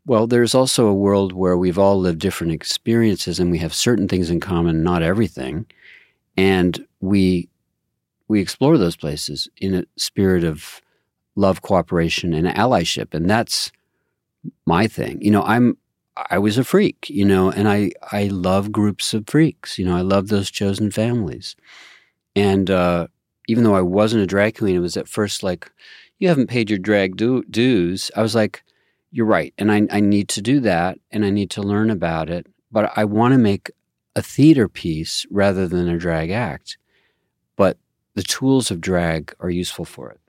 well, 0.07 0.25
there's 0.25 0.55
also 0.55 0.87
a 0.87 0.93
world 0.93 1.33
where 1.33 1.57
we've 1.57 1.77
all 1.77 1.99
lived 1.99 2.19
different 2.19 2.53
experiences 2.53 3.39
and 3.39 3.51
we 3.51 3.57
have 3.57 3.73
certain 3.73 4.07
things 4.07 4.29
in 4.29 4.39
common, 4.39 4.81
not 4.81 5.03
everything. 5.03 5.65
And 6.37 6.85
we 7.01 7.49
we 8.29 8.41
explore 8.41 8.77
those 8.77 8.95
places 8.95 9.49
in 9.57 9.75
a 9.75 9.85
spirit 9.97 10.43
of 10.43 10.81
love, 11.35 11.61
cooperation, 11.61 12.33
and 12.33 12.47
allyship. 12.47 13.13
And 13.13 13.29
that's 13.29 13.71
my 14.65 14.87
thing. 14.87 15.21
You 15.21 15.31
know, 15.31 15.43
I'm 15.43 15.77
I 16.29 16.37
was 16.39 16.57
a 16.57 16.63
freak, 16.63 17.09
you 17.09 17.25
know, 17.25 17.51
and 17.51 17.67
I 17.67 17.91
I 18.11 18.25
love 18.25 18.71
groups 18.71 19.13
of 19.13 19.27
freaks. 19.27 19.77
You 19.77 19.85
know, 19.85 19.97
I 19.97 20.01
love 20.01 20.29
those 20.29 20.49
chosen 20.49 20.89
families. 20.89 21.57
And 22.35 22.71
uh, 22.71 23.07
even 23.47 23.63
though 23.65 23.75
I 23.75 23.81
wasn't 23.81 24.23
a 24.23 24.27
drag 24.27 24.57
queen, 24.57 24.75
it 24.75 24.79
was 24.79 24.97
at 24.97 25.07
first 25.09 25.43
like, 25.43 25.71
you 26.19 26.27
haven't 26.29 26.47
paid 26.49 26.69
your 26.69 26.79
drag 26.79 27.17
du- 27.17 27.43
dues. 27.49 28.11
I 28.15 28.21
was 28.21 28.35
like, 28.35 28.63
you're 29.11 29.25
right, 29.25 29.53
and 29.57 29.71
I 29.71 29.87
I 29.91 29.99
need 29.99 30.27
to 30.29 30.41
do 30.41 30.59
that, 30.61 30.99
and 31.11 31.25
I 31.25 31.29
need 31.29 31.49
to 31.51 31.61
learn 31.61 31.89
about 31.89 32.29
it. 32.29 32.45
But 32.71 32.91
I 32.97 33.05
want 33.05 33.33
to 33.33 33.37
make 33.37 33.71
a 34.15 34.21
theater 34.21 34.67
piece 34.67 35.25
rather 35.31 35.67
than 35.67 35.87
a 35.87 35.97
drag 35.97 36.29
act. 36.31 36.77
But 37.55 37.77
the 38.15 38.23
tools 38.23 38.71
of 38.71 38.81
drag 38.81 39.33
are 39.39 39.49
useful 39.49 39.85
for 39.85 40.09
it. 40.11 40.19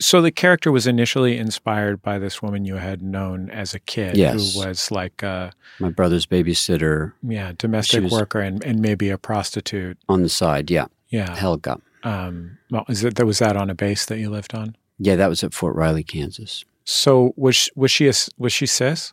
So 0.00 0.20
the 0.22 0.30
character 0.30 0.70
was 0.70 0.86
initially 0.86 1.36
inspired 1.38 2.02
by 2.02 2.18
this 2.20 2.40
woman 2.40 2.64
you 2.64 2.76
had 2.76 3.02
known 3.02 3.50
as 3.50 3.74
a 3.74 3.80
kid, 3.80 4.16
Yes. 4.16 4.54
who 4.54 4.60
was 4.60 4.90
like 4.92 5.22
a 5.24 5.52
My 5.80 5.90
brother's 5.90 6.24
babysitter 6.26 7.14
yeah 7.22 7.52
domestic 7.58 8.04
worker 8.04 8.38
and, 8.40 8.62
and 8.64 8.80
maybe 8.80 9.10
a 9.10 9.18
prostitute. 9.18 9.98
on 10.08 10.22
the 10.22 10.28
side, 10.28 10.70
yeah, 10.70 10.86
Yeah. 11.08 11.34
Helga. 11.36 11.80
Um, 12.04 12.58
well, 12.70 12.84
is 12.88 13.02
it 13.02 13.16
that 13.16 13.26
was 13.26 13.40
that 13.40 13.56
on 13.56 13.70
a 13.70 13.74
base 13.74 14.06
that 14.06 14.18
you 14.18 14.30
lived 14.30 14.54
on? 14.54 14.76
Yeah, 15.00 15.16
that 15.16 15.28
was 15.28 15.42
at 15.42 15.52
Fort 15.54 15.74
Riley, 15.74 16.04
Kansas. 16.04 16.64
So 16.90 17.34
was 17.36 17.54
she, 17.54 17.70
was 17.76 17.90
she 17.90 18.08
a, 18.08 18.14
was 18.38 18.50
she 18.50 18.64
cis? 18.64 19.12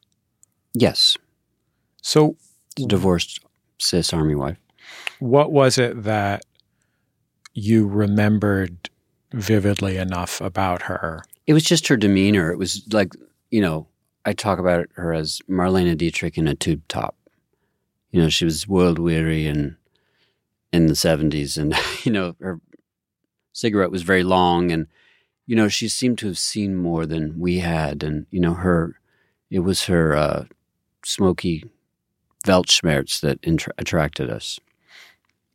Yes, 0.74 1.18
So 2.02 2.38
divorced 2.88 3.42
cis 3.80 4.14
army 4.14 4.34
wife. 4.34 4.58
what 5.20 5.52
was 5.52 5.78
it 5.78 6.04
that 6.04 6.46
you 7.54 7.86
remembered 7.86 8.90
vividly 9.34 9.98
enough 9.98 10.40
about 10.40 10.84
her? 10.84 11.26
It 11.48 11.54
was 11.54 11.66
just 11.66 11.90
her 11.90 11.98
demeanor. 11.98 12.50
It 12.50 12.58
was 12.58 12.82
like, 12.94 13.12
you 13.52 13.60
know, 13.60 13.88
I 14.24 14.32
talk 14.32 14.58
about 14.58 14.88
her 14.94 15.14
as 15.14 15.42
Marlene 15.50 15.98
Dietrich 15.98 16.38
in 16.38 16.48
a 16.48 16.56
tube 16.56 16.88
top. 16.88 17.18
You 18.12 18.22
know, 18.22 18.30
she 18.30 18.46
was 18.46 18.70
world 18.70 19.00
weary 19.00 19.48
and 19.48 19.76
in 20.72 20.88
the 20.88 20.94
70s, 20.94 21.58
and, 21.58 21.76
you 22.06 22.12
know, 22.14 22.36
her 22.40 22.62
cigarette 23.52 23.92
was 23.92 24.04
very 24.04 24.24
long. 24.24 24.72
And, 24.72 24.88
you 25.46 25.56
know, 25.56 25.68
she 25.68 25.88
seemed 25.88 26.18
to 26.20 26.28
have 26.28 26.38
seen 26.38 26.76
more 26.76 27.06
than 27.06 27.40
we 27.40 27.60
had. 27.60 28.04
And, 28.04 28.26
you 28.32 28.40
know, 28.40 28.54
her, 28.54 29.00
it 29.50 29.60
was 29.60 29.86
her 29.86 30.16
uh, 30.16 30.46
smoky 31.04 31.64
Weltschmerz 32.46 33.20
that 33.22 33.40
intra- 33.44 33.74
attracted 33.78 34.30
us. 34.30 34.60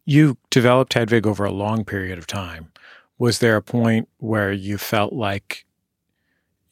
You 0.04 0.36
developed 0.50 0.94
Hedwig 0.94 1.26
over 1.26 1.44
a 1.44 1.52
long 1.52 1.84
period 1.84 2.18
of 2.18 2.26
time. 2.26 2.72
Was 3.18 3.38
there 3.38 3.56
a 3.56 3.62
point 3.62 4.08
where 4.18 4.52
you 4.52 4.78
felt 4.78 5.12
like 5.12 5.66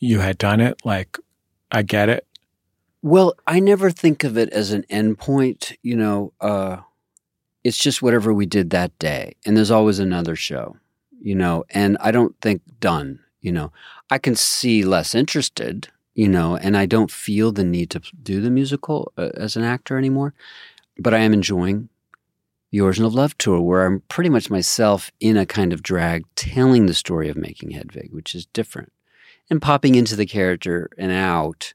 you 0.00 0.20
had 0.20 0.38
done 0.38 0.60
it? 0.60 0.80
Like, 0.84 1.18
I 1.70 1.82
get 1.82 2.08
it. 2.08 2.26
Well, 3.02 3.34
I 3.46 3.60
never 3.60 3.90
think 3.90 4.24
of 4.24 4.36
it 4.36 4.48
as 4.50 4.72
an 4.72 4.84
endpoint. 4.90 5.76
You 5.82 5.96
know, 5.96 6.32
uh, 6.40 6.78
it's 7.62 7.78
just 7.78 8.02
whatever 8.02 8.32
we 8.32 8.46
did 8.46 8.70
that 8.70 8.98
day, 8.98 9.34
and 9.44 9.56
there's 9.56 9.70
always 9.70 9.98
another 9.98 10.34
show. 10.34 10.76
You 11.20 11.34
know, 11.34 11.64
and 11.70 11.96
I 12.00 12.10
don't 12.10 12.34
think 12.40 12.62
done. 12.80 13.20
You 13.40 13.52
know, 13.52 13.72
I 14.10 14.18
can 14.18 14.34
see 14.34 14.84
less 14.84 15.14
interested. 15.14 15.88
You 16.14 16.28
know, 16.28 16.56
and 16.56 16.76
I 16.76 16.86
don't 16.86 17.12
feel 17.12 17.52
the 17.52 17.62
need 17.62 17.90
to 17.90 18.00
do 18.22 18.40
the 18.40 18.50
musical 18.50 19.12
uh, 19.16 19.30
as 19.34 19.54
an 19.54 19.62
actor 19.62 19.96
anymore. 19.96 20.34
But 20.98 21.14
I 21.14 21.18
am 21.18 21.32
enjoying 21.32 21.90
the 22.72 22.80
Origin 22.80 23.04
of 23.04 23.14
Love 23.14 23.38
tour, 23.38 23.60
where 23.60 23.86
I'm 23.86 24.00
pretty 24.08 24.28
much 24.28 24.50
myself 24.50 25.12
in 25.20 25.36
a 25.36 25.46
kind 25.46 25.72
of 25.72 25.82
drag, 25.82 26.24
telling 26.34 26.86
the 26.86 26.94
story 26.94 27.28
of 27.28 27.36
making 27.36 27.70
Hedwig, 27.70 28.12
which 28.12 28.34
is 28.34 28.46
different, 28.46 28.92
and 29.48 29.62
popping 29.62 29.94
into 29.94 30.16
the 30.16 30.26
character 30.26 30.90
and 30.98 31.12
out 31.12 31.72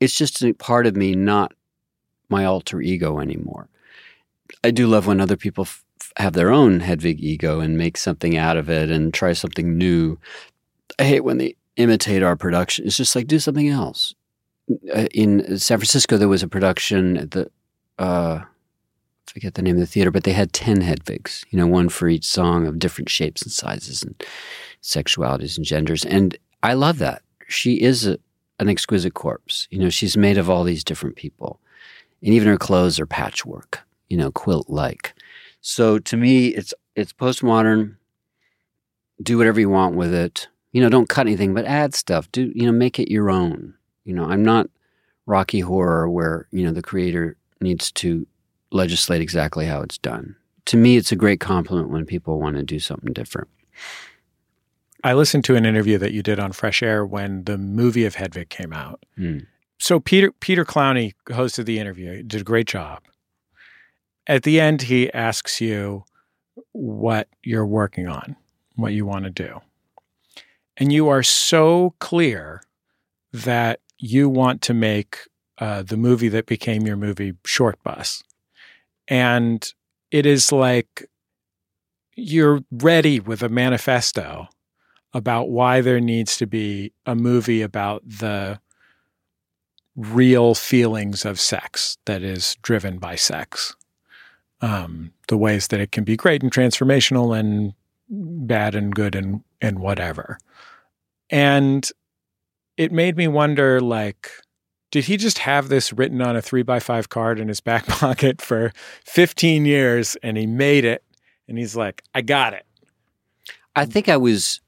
it's 0.00 0.14
just 0.14 0.42
a 0.42 0.52
part 0.52 0.86
of 0.86 0.96
me, 0.96 1.14
not 1.14 1.52
my 2.28 2.44
alter 2.44 2.80
ego 2.80 3.18
anymore. 3.18 3.68
I 4.62 4.70
do 4.70 4.86
love 4.86 5.06
when 5.06 5.20
other 5.20 5.36
people 5.36 5.62
f- 5.62 5.84
have 6.18 6.34
their 6.34 6.50
own 6.50 6.80
Hedwig 6.80 7.20
ego 7.20 7.60
and 7.60 7.78
make 7.78 7.96
something 7.96 8.36
out 8.36 8.56
of 8.56 8.68
it 8.68 8.90
and 8.90 9.14
try 9.14 9.32
something 9.32 9.78
new. 9.78 10.18
I 10.98 11.04
hate 11.04 11.24
when 11.24 11.38
they 11.38 11.56
imitate 11.76 12.22
our 12.22 12.36
production. 12.36 12.86
It's 12.86 12.96
just 12.96 13.16
like 13.16 13.26
do 13.26 13.38
something 13.38 13.68
else. 13.68 14.14
Uh, 14.94 15.06
In 15.14 15.58
San 15.58 15.78
Francisco, 15.78 16.16
there 16.16 16.28
was 16.28 16.42
a 16.42 16.48
production 16.48 17.16
at 17.16 17.30
the 17.30 17.50
uh, 17.98 18.42
I 18.42 19.30
forget 19.32 19.54
the 19.54 19.62
name 19.62 19.76
of 19.76 19.80
the 19.80 19.86
theater, 19.86 20.10
but 20.10 20.24
they 20.24 20.32
had 20.32 20.52
ten 20.52 20.80
Hedwigs. 20.80 21.44
You 21.50 21.58
know, 21.58 21.66
one 21.66 21.88
for 21.88 22.08
each 22.08 22.24
song 22.24 22.66
of 22.66 22.78
different 22.78 23.08
shapes 23.08 23.42
and 23.42 23.52
sizes 23.52 24.02
and 24.02 24.22
sexualities 24.82 25.56
and 25.56 25.66
genders. 25.66 26.04
And 26.04 26.36
I 26.62 26.74
love 26.74 26.98
that. 26.98 27.22
She 27.46 27.74
is 27.74 28.06
a, 28.06 28.18
an 28.58 28.68
exquisite 28.68 29.14
corpse. 29.14 29.68
You 29.70 29.78
know, 29.78 29.90
she's 29.90 30.16
made 30.16 30.38
of 30.38 30.48
all 30.50 30.64
these 30.64 30.84
different 30.84 31.16
people. 31.16 31.60
And 32.22 32.34
even 32.34 32.48
her 32.48 32.58
clothes 32.58 32.98
are 32.98 33.06
patchwork, 33.06 33.80
you 34.08 34.16
know, 34.16 34.30
quilt 34.30 34.68
like. 34.68 35.14
So 35.60 35.98
to 35.98 36.16
me, 36.16 36.48
it's 36.48 36.74
it's 36.94 37.12
postmodern. 37.12 37.96
Do 39.22 39.38
whatever 39.38 39.60
you 39.60 39.68
want 39.68 39.96
with 39.96 40.14
it. 40.14 40.48
You 40.72 40.82
know, 40.82 40.88
don't 40.88 41.08
cut 41.08 41.26
anything, 41.26 41.54
but 41.54 41.64
add 41.64 41.94
stuff. 41.94 42.30
Do 42.30 42.52
you 42.54 42.66
know, 42.66 42.72
make 42.72 42.98
it 42.98 43.10
your 43.10 43.30
own. 43.30 43.74
You 44.04 44.14
know, 44.14 44.24
I'm 44.24 44.44
not 44.44 44.68
Rocky 45.26 45.60
Horror 45.60 46.08
where, 46.10 46.48
you 46.50 46.64
know, 46.64 46.72
the 46.72 46.82
creator 46.82 47.36
needs 47.60 47.92
to 47.92 48.26
legislate 48.70 49.20
exactly 49.20 49.66
how 49.66 49.82
it's 49.82 49.98
done. 49.98 50.36
To 50.66 50.76
me, 50.76 50.96
it's 50.96 51.12
a 51.12 51.16
great 51.16 51.40
compliment 51.40 51.90
when 51.90 52.06
people 52.06 52.38
want 52.38 52.56
to 52.56 52.62
do 52.62 52.78
something 52.78 53.12
different. 53.12 53.48
I 55.04 55.14
listened 55.14 55.44
to 55.44 55.56
an 55.56 55.64
interview 55.64 55.98
that 55.98 56.12
you 56.12 56.22
did 56.22 56.38
on 56.38 56.52
Fresh 56.52 56.82
Air 56.82 57.06
when 57.06 57.44
the 57.44 57.56
movie 57.56 58.04
of 58.04 58.16
Hedwig 58.16 58.48
came 58.48 58.72
out. 58.72 59.04
Hmm. 59.16 59.38
So 59.78 60.00
Peter 60.00 60.32
Peter 60.32 60.64
Clowney 60.64 61.14
hosted 61.26 61.66
the 61.66 61.78
interview. 61.78 62.16
He 62.16 62.22
did 62.22 62.40
a 62.40 62.44
great 62.44 62.66
job. 62.66 63.02
At 64.28 64.42
the 64.42 64.60
end, 64.60 64.82
he 64.82 65.12
asks 65.12 65.60
you 65.60 66.04
what 66.72 67.28
you're 67.42 67.66
working 67.66 68.06
on, 68.06 68.36
what 68.76 68.92
you 68.92 69.06
want 69.06 69.24
to 69.24 69.30
do. 69.30 69.60
And 70.76 70.92
you 70.92 71.08
are 71.08 71.22
so 71.22 71.94
clear 71.98 72.62
that 73.32 73.80
you 73.98 74.28
want 74.28 74.62
to 74.62 74.74
make 74.74 75.18
uh, 75.58 75.82
the 75.82 75.96
movie 75.96 76.28
that 76.28 76.46
became 76.46 76.86
your 76.86 76.96
movie, 76.96 77.32
Shortbus. 77.44 78.22
And 79.08 79.72
it 80.10 80.26
is 80.26 80.52
like 80.52 81.08
you're 82.14 82.60
ready 82.70 83.20
with 83.20 83.42
a 83.42 83.48
manifesto 83.48 84.48
about 85.14 85.48
why 85.48 85.80
there 85.80 86.00
needs 86.00 86.36
to 86.36 86.46
be 86.46 86.92
a 87.06 87.14
movie 87.14 87.62
about 87.62 88.02
the 88.06 88.60
real 89.96 90.54
feelings 90.54 91.24
of 91.24 91.40
sex 91.40 91.96
that 92.04 92.22
is 92.22 92.56
driven 92.62 92.98
by 92.98 93.16
sex. 93.16 93.74
Um, 94.60 95.12
the 95.28 95.36
ways 95.36 95.68
that 95.68 95.78
it 95.78 95.92
can 95.92 96.02
be 96.02 96.16
great 96.16 96.42
and 96.42 96.50
transformational 96.50 97.38
and 97.38 97.74
bad 98.08 98.74
and 98.74 98.94
good 98.94 99.14
and 99.14 99.42
and 99.60 99.78
whatever. 99.78 100.38
And 101.30 101.88
it 102.76 102.90
made 102.90 103.16
me 103.16 103.28
wonder 103.28 103.80
like 103.80 104.30
did 104.90 105.04
he 105.04 105.16
just 105.16 105.38
have 105.38 105.68
this 105.68 105.92
written 105.92 106.22
on 106.22 106.36
a 106.36 106.42
three 106.42 106.62
by 106.62 106.80
five 106.80 107.08
card 107.08 107.38
in 107.38 107.48
his 107.48 107.60
back 107.60 107.86
pocket 107.88 108.40
for 108.40 108.72
15 109.04 109.64
years 109.66 110.16
and 110.22 110.36
he 110.36 110.46
made 110.46 110.84
it 110.84 111.04
and 111.46 111.58
he's 111.58 111.76
like, 111.76 112.02
I 112.14 112.22
got 112.22 112.52
it. 112.52 112.64
I 113.74 113.86
think 113.86 114.08
I 114.08 114.16
was, 114.16 114.60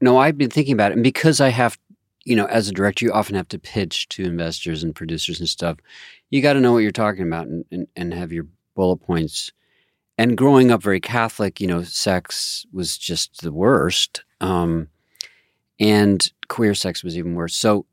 no, 0.00 0.18
I've 0.18 0.38
been 0.38 0.50
thinking 0.50 0.74
about 0.74 0.92
it. 0.92 0.94
And 0.94 1.04
because 1.04 1.40
I 1.40 1.48
have, 1.48 1.78
you 2.24 2.36
know, 2.36 2.46
as 2.46 2.68
a 2.68 2.72
director, 2.72 3.04
you 3.04 3.12
often 3.12 3.34
have 3.34 3.48
to 3.48 3.58
pitch 3.58 4.08
to 4.10 4.24
investors 4.24 4.82
and 4.82 4.94
producers 4.94 5.40
and 5.40 5.48
stuff. 5.48 5.78
You 6.30 6.42
got 6.42 6.52
to 6.52 6.60
know 6.60 6.72
what 6.72 6.78
you're 6.78 6.92
talking 6.92 7.26
about 7.26 7.46
and, 7.46 7.64
and, 7.70 7.86
and 7.96 8.14
have 8.14 8.32
your 8.32 8.46
bullet 8.74 8.98
points. 8.98 9.52
And 10.18 10.36
growing 10.36 10.70
up 10.70 10.82
very 10.82 11.00
Catholic, 11.00 11.60
you 11.60 11.66
know, 11.66 11.82
sex 11.82 12.66
was 12.72 12.98
just 12.98 13.42
the 13.42 13.52
worst. 13.52 14.24
Um, 14.40 14.88
and 15.80 16.30
queer 16.48 16.74
sex 16.74 17.02
was 17.02 17.16
even 17.16 17.34
worse. 17.34 17.54
So 17.56 17.86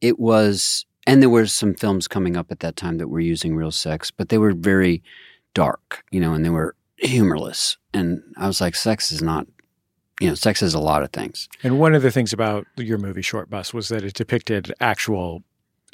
it 0.00 0.18
was, 0.18 0.84
and 1.06 1.22
there 1.22 1.30
were 1.30 1.46
some 1.46 1.74
films 1.74 2.08
coming 2.08 2.36
up 2.36 2.50
at 2.50 2.60
that 2.60 2.76
time 2.76 2.98
that 2.98 3.08
were 3.08 3.20
using 3.20 3.56
real 3.56 3.70
sex, 3.70 4.10
but 4.10 4.28
they 4.28 4.38
were 4.38 4.52
very 4.52 5.02
dark, 5.54 6.04
you 6.10 6.20
know, 6.20 6.34
and 6.34 6.44
they 6.44 6.50
were 6.50 6.74
humorless. 6.96 7.76
And 7.94 8.22
I 8.36 8.46
was 8.46 8.60
like, 8.60 8.74
sex 8.74 9.10
is 9.12 9.22
not, 9.22 9.46
you 10.20 10.28
know, 10.28 10.34
sex 10.34 10.60
is 10.62 10.74
a 10.74 10.80
lot 10.80 11.02
of 11.02 11.12
things. 11.12 11.48
And 11.62 11.78
one 11.78 11.94
of 11.94 12.02
the 12.02 12.10
things 12.10 12.32
about 12.32 12.66
your 12.76 12.98
movie 12.98 13.22
Shortbus 13.22 13.72
was 13.72 13.88
that 13.88 14.04
it 14.04 14.14
depicted 14.14 14.72
actual 14.80 15.42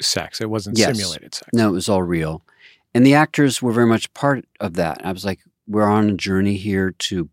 sex. 0.01 0.41
It 0.41 0.49
wasn't 0.49 0.77
Yes. 0.77 0.97
simulated 0.97 1.35
sex. 1.35 1.49
No, 1.53 1.69
it 1.69 1.73
was 1.73 1.87
all 1.87 2.03
real. 2.03 2.43
And 2.95 3.05
the 3.05 3.13
actors 3.13 3.61
were 3.61 3.73
very 3.73 3.85
much 3.85 4.11
part 4.13 4.45
of 4.61 4.75
that. 4.75 5.05
I 5.05 5.11
was 5.11 5.25
like, 5.25 5.41
we're 5.67 5.83
on 5.83 6.09
a 6.09 6.13
journey 6.13 6.55
here 6.55 6.91
to 6.91 7.29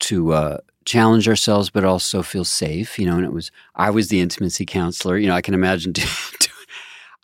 to 0.00 0.32
uh, 0.34 0.58
challenge 0.84 1.26
ourselves, 1.26 1.70
but 1.70 1.84
also 1.84 2.22
feel 2.22 2.44
safe. 2.44 2.98
You 2.98 3.06
know, 3.06 3.16
and 3.16 3.24
it 3.24 3.32
was 3.32 3.50
I 3.74 3.88
was 3.88 4.08
the 4.08 4.20
intimacy 4.20 4.66
counselor. 4.66 5.16
You 5.16 5.28
know, 5.28 5.34
I 5.34 5.40
can 5.40 5.54
imagine. 5.54 5.92
Do, 5.94 6.02
do, 6.38 6.48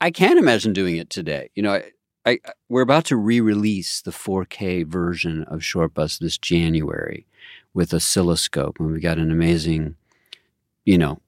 I 0.01 0.11
can't 0.11 0.39
imagine 0.39 0.73
doing 0.73 0.97
it 0.97 1.11
today. 1.11 1.51
You 1.55 1.63
know, 1.63 1.75
I, 1.75 1.91
I 2.25 2.39
we're 2.71 2.81
about 2.81 3.05
to 3.07 3.17
re-release 3.17 4.01
the 4.01 4.11
4K 4.11 4.87
version 4.87 5.45
of 5.45 5.61
Shortbus 5.61 6.19
this 6.19 6.39
January 6.39 7.27
with 7.75 7.93
Oscilloscope, 7.93 8.81
and 8.81 8.91
we 8.91 9.01
got 9.01 9.19
an 9.19 9.31
amazing, 9.31 9.97
you 10.87 10.97
know, 10.97 11.21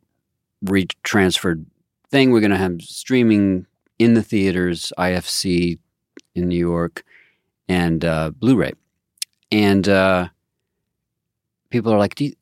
retransferred 0.65 1.67
thing. 2.11 2.31
We're 2.31 2.41
going 2.41 2.53
to 2.53 2.57
have 2.57 2.81
streaming 2.81 3.67
in 3.99 4.15
the 4.15 4.23
theaters, 4.23 4.95
IFC 4.97 5.79
in 6.35 6.49
New 6.49 6.59
York, 6.59 7.05
and 7.69 8.05
uh, 8.05 8.31
Blu-ray. 8.31 8.73
And 9.51 9.89
uh, 9.89 10.29
people 11.71 11.93
are 11.93 11.99
like, 11.99 12.15
Do 12.15 12.25
you, 12.27 12.35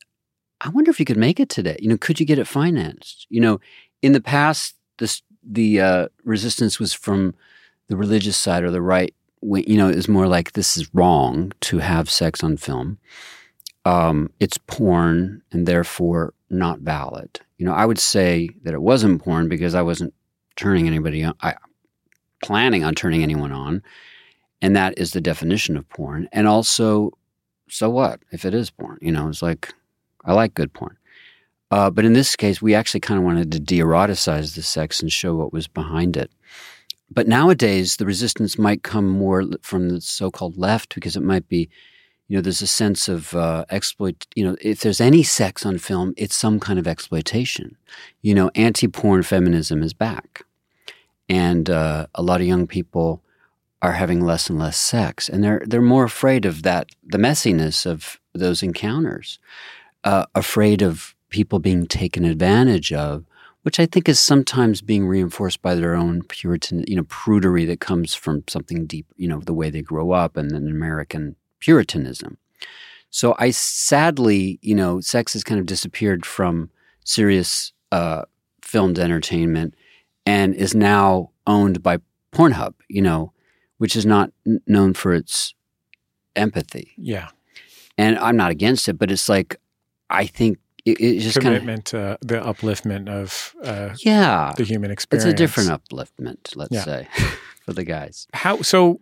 "I 0.60 0.68
wonder 0.68 0.90
if 0.90 1.00
you 1.00 1.06
could 1.06 1.16
make 1.16 1.40
it 1.40 1.48
today. 1.48 1.76
You 1.80 1.88
know, 1.88 1.98
could 1.98 2.20
you 2.20 2.26
get 2.26 2.38
it 2.38 2.46
financed? 2.46 3.26
You 3.30 3.40
know, 3.40 3.60
in 4.02 4.12
the 4.12 4.20
past, 4.20 4.76
this 4.98 5.22
the 5.42 5.80
uh, 5.80 6.08
resistance 6.24 6.78
was 6.78 6.92
from 6.92 7.34
the 7.88 7.96
religious 7.96 8.36
side 8.36 8.62
or 8.62 8.70
the 8.70 8.82
right. 8.82 9.14
You 9.42 9.76
know, 9.76 9.88
it 9.88 9.96
was 9.96 10.08
more 10.08 10.26
like 10.26 10.52
this 10.52 10.76
is 10.76 10.94
wrong 10.94 11.52
to 11.62 11.78
have 11.78 12.10
sex 12.10 12.44
on 12.44 12.56
film. 12.56 12.98
Um, 13.86 14.30
it's 14.38 14.58
porn 14.58 15.42
and 15.50 15.66
therefore 15.66 16.34
not 16.50 16.80
valid. 16.80 17.40
You 17.56 17.64
know, 17.66 17.72
I 17.72 17.86
would 17.86 17.98
say 17.98 18.50
that 18.62 18.74
it 18.74 18.82
wasn't 18.82 19.22
porn 19.22 19.48
because 19.48 19.74
I 19.74 19.82
wasn't 19.82 20.12
turning 20.56 20.86
anybody 20.86 21.24
on. 21.24 21.34
I 21.40 21.54
planning 22.42 22.84
on 22.84 22.94
turning 22.94 23.22
anyone 23.22 23.52
on, 23.52 23.82
and 24.62 24.76
that 24.76 24.98
is 24.98 25.12
the 25.12 25.20
definition 25.20 25.76
of 25.76 25.88
porn. 25.88 26.28
And 26.32 26.46
also, 26.46 27.12
so 27.68 27.88
what 27.90 28.20
if 28.32 28.44
it 28.44 28.54
is 28.54 28.70
porn? 28.70 28.98
You 29.00 29.12
know, 29.12 29.28
it's 29.28 29.42
like 29.42 29.72
I 30.24 30.32
like 30.32 30.54
good 30.54 30.72
porn. 30.72 30.96
Uh, 31.70 31.88
but 31.88 32.04
in 32.04 32.14
this 32.14 32.34
case, 32.34 32.60
we 32.60 32.74
actually 32.74 33.00
kind 33.00 33.18
of 33.18 33.24
wanted 33.24 33.52
to 33.52 33.60
de-eroticize 33.60 34.54
the 34.56 34.62
sex 34.62 35.00
and 35.00 35.12
show 35.12 35.36
what 35.36 35.52
was 35.52 35.68
behind 35.68 36.16
it. 36.16 36.30
But 37.12 37.28
nowadays, 37.28 37.96
the 37.96 38.06
resistance 38.06 38.58
might 38.58 38.82
come 38.82 39.08
more 39.08 39.44
from 39.62 39.88
the 39.88 40.00
so-called 40.00 40.56
left 40.56 40.94
because 40.94 41.16
it 41.16 41.22
might 41.22 41.48
be, 41.48 41.68
you 42.26 42.36
know, 42.36 42.40
there's 42.40 42.62
a 42.62 42.66
sense 42.66 43.08
of 43.08 43.34
uh, 43.34 43.64
exploit. 43.70 44.26
You 44.34 44.44
know, 44.44 44.56
if 44.60 44.80
there's 44.80 45.00
any 45.00 45.22
sex 45.22 45.64
on 45.64 45.78
film, 45.78 46.12
it's 46.16 46.36
some 46.36 46.60
kind 46.60 46.78
of 46.78 46.88
exploitation. 46.88 47.76
You 48.22 48.34
know, 48.34 48.50
anti-porn 48.54 49.22
feminism 49.22 49.82
is 49.82 49.92
back, 49.92 50.44
and 51.30 51.70
uh, 51.70 52.08
a 52.16 52.22
lot 52.22 52.40
of 52.40 52.46
young 52.46 52.66
people 52.66 53.22
are 53.80 53.92
having 53.92 54.20
less 54.20 54.50
and 54.50 54.58
less 54.58 54.76
sex, 54.76 55.28
and 55.28 55.42
they're 55.42 55.62
they're 55.64 55.80
more 55.80 56.04
afraid 56.04 56.44
of 56.44 56.64
that, 56.64 56.90
the 57.06 57.18
messiness 57.18 57.86
of 57.86 58.20
those 58.34 58.62
encounters, 58.62 59.38
uh, 60.04 60.26
afraid 60.34 60.82
of 60.82 61.14
people 61.30 61.60
being 61.60 61.86
taken 61.86 62.24
advantage 62.24 62.92
of, 62.92 63.24
which 63.62 63.78
I 63.78 63.86
think 63.86 64.08
is 64.08 64.18
sometimes 64.18 64.82
being 64.82 65.06
reinforced 65.06 65.62
by 65.62 65.76
their 65.76 65.94
own 65.94 66.22
Puritan, 66.22 66.84
you 66.88 66.96
know, 66.96 67.04
prudery 67.04 67.66
that 67.68 67.80
comes 67.80 68.12
from 68.12 68.42
something 68.48 68.84
deep, 68.86 69.06
you 69.16 69.28
know, 69.28 69.40
the 69.40 69.54
way 69.54 69.70
they 69.70 69.82
grow 69.82 70.10
up 70.10 70.36
and 70.36 70.50
then 70.50 70.66
American 70.66 71.36
Puritanism. 71.60 72.38
So 73.10 73.36
I 73.38 73.50
sadly, 73.50 74.58
you 74.62 74.74
know, 74.74 75.00
sex 75.00 75.32
has 75.34 75.44
kind 75.44 75.60
of 75.60 75.66
disappeared 75.66 76.26
from 76.26 76.70
serious 77.04 77.72
uh, 77.92 78.22
filmed 78.62 78.98
entertainment 78.98 79.74
and 80.26 80.54
is 80.54 80.74
now 80.74 81.30
owned 81.46 81.82
by 81.82 81.98
Pornhub, 82.32 82.74
you 82.88 83.02
know, 83.02 83.32
which 83.78 83.96
is 83.96 84.04
not 84.06 84.32
n- 84.46 84.60
known 84.66 84.94
for 84.94 85.12
its 85.14 85.54
empathy. 86.36 86.92
Yeah. 86.96 87.28
And 87.98 88.18
I'm 88.18 88.36
not 88.36 88.50
against 88.50 88.88
it, 88.88 88.94
but 88.94 89.10
it's 89.10 89.28
like 89.28 89.56
I 90.08 90.26
think 90.26 90.58
it, 90.84 91.00
it's 91.00 91.24
just 91.24 91.40
kind 91.40 91.54
of 91.54 91.60
Commitment 91.60 91.84
to 91.86 92.18
the 92.22 92.36
upliftment 92.40 93.08
of 93.08 93.54
uh, 93.62 93.94
yeah. 94.04 94.52
the 94.56 94.64
human 94.64 94.90
experience. 94.90 95.24
It's 95.26 95.32
a 95.32 95.36
different 95.36 95.68
upliftment, 95.70 96.56
let's 96.56 96.72
Yeah. 96.72 96.84
say, 96.84 97.08
for 97.64 97.72
the 97.72 97.84
guys. 97.84 98.26
how 98.32 98.62
so 98.62 99.00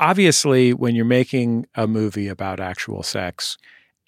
obviously 0.00 0.72
when 0.72 0.94
you're 0.94 1.04
making 1.04 1.66
a 1.74 1.86
movie 1.86 2.28
about 2.28 2.60
actual 2.60 3.02
sex 3.02 3.58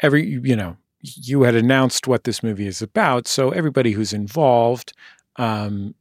every 0.00 0.24
you 0.24 0.54
know 0.56 0.76
you 1.02 1.42
had 1.42 1.54
announced 1.56 2.06
what 2.06 2.22
this 2.24 2.42
movie 2.44 2.66
is 2.68 2.80
about 2.80 3.26
so 3.26 3.50
everybody 3.50 3.90
who's 3.92 4.12
involved 4.12 4.92
um 5.36 5.94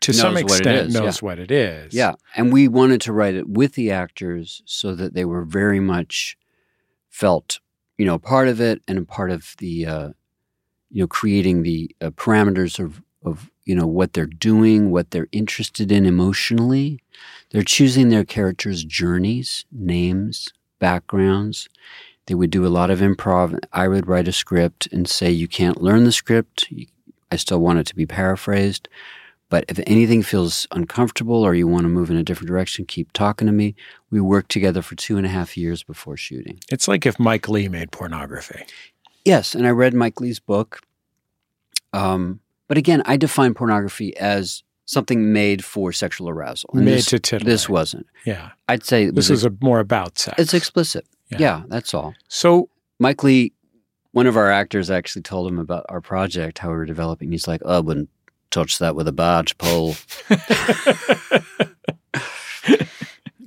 to 0.00 0.12
some 0.12 0.34
what 0.34 0.42
extent 0.42 0.88
is, 0.88 0.94
knows 0.94 1.22
what 1.22 1.38
it 1.38 1.50
is 1.50 1.94
Yeah, 1.94 2.14
and 2.36 2.52
we 2.52 2.68
wanted 2.68 3.00
to 3.02 3.12
write 3.12 3.34
it 3.34 3.48
with 3.48 3.74
the 3.74 3.90
actors 3.90 4.62
so 4.64 4.94
that 4.94 5.14
they 5.14 5.24
were 5.24 5.44
very 5.44 5.80
much 5.80 6.36
felt, 7.08 7.60
you 7.96 8.06
know, 8.06 8.18
part 8.18 8.48
of 8.48 8.60
it 8.60 8.82
and 8.86 8.98
a 8.98 9.04
part 9.04 9.30
of 9.30 9.54
the, 9.58 9.86
uh, 9.86 10.08
you 10.90 11.02
know, 11.02 11.06
creating 11.06 11.62
the 11.62 11.94
uh, 12.00 12.10
parameters 12.10 12.78
of 12.78 13.02
of 13.24 13.50
you 13.64 13.74
know 13.74 13.86
what 13.86 14.12
they're 14.12 14.26
doing, 14.26 14.90
what 14.90 15.10
they're 15.10 15.28
interested 15.32 15.90
in 15.92 16.06
emotionally. 16.06 17.00
They're 17.50 17.62
choosing 17.62 18.08
their 18.10 18.24
characters' 18.24 18.84
journeys, 18.84 19.64
names, 19.72 20.52
backgrounds. 20.78 21.68
They 22.26 22.34
would 22.34 22.50
do 22.50 22.66
a 22.66 22.68
lot 22.68 22.90
of 22.90 23.00
improv. 23.00 23.58
I 23.72 23.88
would 23.88 24.06
write 24.06 24.28
a 24.28 24.32
script 24.32 24.86
and 24.92 25.08
say, 25.08 25.30
"You 25.30 25.48
can't 25.48 25.82
learn 25.82 26.04
the 26.04 26.12
script. 26.12 26.66
You- 26.70 26.86
I 27.30 27.36
still 27.36 27.58
want 27.60 27.78
it 27.80 27.86
to 27.86 27.96
be 27.96 28.06
paraphrased." 28.06 28.88
But 29.50 29.64
if 29.68 29.80
anything 29.86 30.22
feels 30.22 30.66
uncomfortable 30.72 31.42
or 31.42 31.54
you 31.54 31.66
want 31.66 31.84
to 31.84 31.88
move 31.88 32.10
in 32.10 32.16
a 32.16 32.22
different 32.22 32.48
direction, 32.48 32.84
keep 32.84 33.12
talking 33.12 33.46
to 33.46 33.52
me. 33.52 33.74
We 34.10 34.20
worked 34.20 34.50
together 34.50 34.82
for 34.82 34.94
two 34.94 35.16
and 35.16 35.24
a 35.24 35.30
half 35.30 35.56
years 35.56 35.82
before 35.82 36.16
shooting. 36.16 36.60
it's 36.70 36.86
like 36.86 37.06
if 37.06 37.18
Mike 37.18 37.48
Leigh 37.48 37.68
made 37.68 37.90
pornography 37.90 38.64
Yes, 39.24 39.54
and 39.54 39.66
I 39.66 39.70
read 39.70 39.92
Mike 39.92 40.20
Leigh's 40.22 40.40
book. 40.40 40.80
Um, 41.92 42.40
but 42.66 42.78
again, 42.78 43.02
I 43.04 43.18
define 43.18 43.52
pornography 43.52 44.16
as 44.16 44.62
something 44.86 45.34
made 45.34 45.62
for 45.62 45.92
sexual 45.92 46.30
arousal. 46.30 46.70
And 46.72 46.86
made 46.86 46.94
this, 46.94 47.06
to 47.06 47.18
titillate 47.18 47.46
this 47.46 47.68
wasn't. 47.68 48.06
yeah 48.24 48.52
I'd 48.68 48.84
say 48.84 49.06
this 49.06 49.28
was 49.28 49.40
is 49.40 49.44
a, 49.44 49.52
more 49.60 49.80
about 49.80 50.18
sex 50.18 50.36
it's 50.38 50.54
explicit. 50.54 51.06
Yeah. 51.30 51.38
Yeah. 51.40 51.62
that's 51.68 51.92
all. 51.92 52.14
so 52.28 52.70
Mike 52.98 53.22
Leigh, 53.22 53.52
one 54.12 54.26
of 54.26 54.36
our 54.38 54.50
actors 54.50 54.90
actually 54.90 55.22
told 55.22 55.46
him 55.46 55.58
about 55.58 55.84
our 55.90 56.00
project, 56.00 56.58
how 56.58 56.70
we 56.70 56.76
were 56.76 56.86
developing. 56.86 57.30
He's 57.30 57.46
like, 57.46 57.60
"Oh, 57.66 57.76
I 57.76 57.80
wouldn't 57.80 58.08
touch 58.50 58.78
that 58.78 58.94
with 58.96 59.08
a 59.08 59.12
barge 59.12 59.56
pole." 59.58 59.96
I 60.30 60.40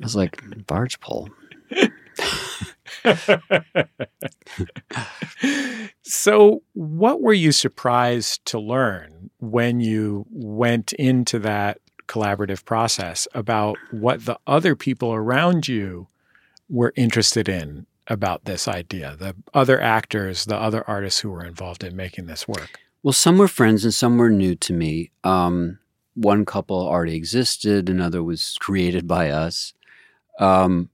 was 0.02 0.16
like, 0.16 0.42
"Barge 0.68 1.00
pole." 1.00 1.30
so 6.04 6.62
what 6.74 7.22
were 7.22 7.34
you 7.34 7.52
surprised 7.52 8.46
to 8.46 8.60
learn 8.60 9.30
when 9.40 9.80
you 9.80 10.26
went 10.30 10.94
into 10.94 11.40
that 11.40 11.80
collaborative 12.08 12.66
process 12.66 13.28
about 13.34 13.78
what 13.92 14.26
the 14.26 14.38
other 14.46 14.76
people 14.76 15.14
around 15.14 15.68
you 15.68 16.08
were 16.70 16.94
interested 16.96 17.48
in 17.48 17.86
about 18.08 18.46
this 18.46 18.68
idea 18.68 19.16
the 19.18 19.36
other 19.54 19.80
actors 19.80 20.46
the 20.46 20.58
other 20.58 20.84
artists 20.88 21.22
who 21.22 21.30
were 21.30 21.46
involved 21.46 21.84
in 21.84 21.96
making 21.96 22.26
this 22.26 22.48
work 22.48 22.80
Well, 23.04 23.14
some 23.14 23.38
were 23.38 23.48
friends 23.48 23.84
and 23.84 23.94
some 23.94 24.18
were 24.18 24.30
new 24.30 24.56
to 24.56 24.74
me. 24.74 25.12
Um, 25.24 25.80
one 26.14 26.46
couple 26.46 26.78
already 26.78 27.16
existed, 27.16 27.90
another 27.90 28.24
was 28.24 28.58
created 28.60 29.08
by 29.08 29.30
us. 29.30 29.74
Um, 30.40 30.90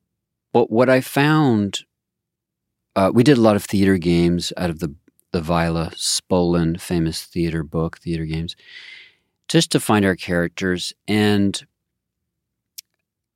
but 0.53 0.71
what 0.71 0.89
I 0.89 1.01
found, 1.01 1.81
uh, 2.95 3.11
we 3.13 3.23
did 3.23 3.37
a 3.37 3.41
lot 3.41 3.55
of 3.55 3.63
theater 3.63 3.97
games 3.97 4.51
out 4.57 4.69
of 4.69 4.79
the 4.79 4.93
the 5.33 5.41
Viola 5.41 5.91
Spolin 5.93 6.79
famous 6.79 7.23
theater 7.23 7.61
book, 7.61 7.97
theater 7.99 8.25
games, 8.25 8.55
just 9.47 9.71
to 9.71 9.79
find 9.79 10.05
our 10.05 10.15
characters. 10.15 10.93
And 11.07 11.65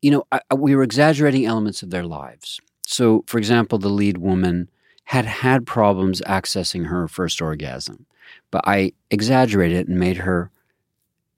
you 0.02 0.12
know, 0.12 0.24
I- 0.32 0.42
we 0.56 0.76
were 0.76 0.84
exaggerating 0.84 1.46
elements 1.46 1.84
of 1.84 1.90
their 1.90 2.06
lives. 2.06 2.60
So, 2.86 3.24
for 3.28 3.38
example, 3.38 3.78
the 3.78 3.90
lead 3.90 4.18
woman 4.18 4.70
had 5.06 5.26
had 5.26 5.66
problems 5.68 6.22
accessing 6.22 6.88
her 6.88 7.08
first 7.08 7.42
orgasm 7.42 8.06
but 8.52 8.64
I 8.68 8.94
exaggerated 9.10 9.78
it 9.78 9.88
and 9.88 10.00
made 10.00 10.18
her 10.18 10.52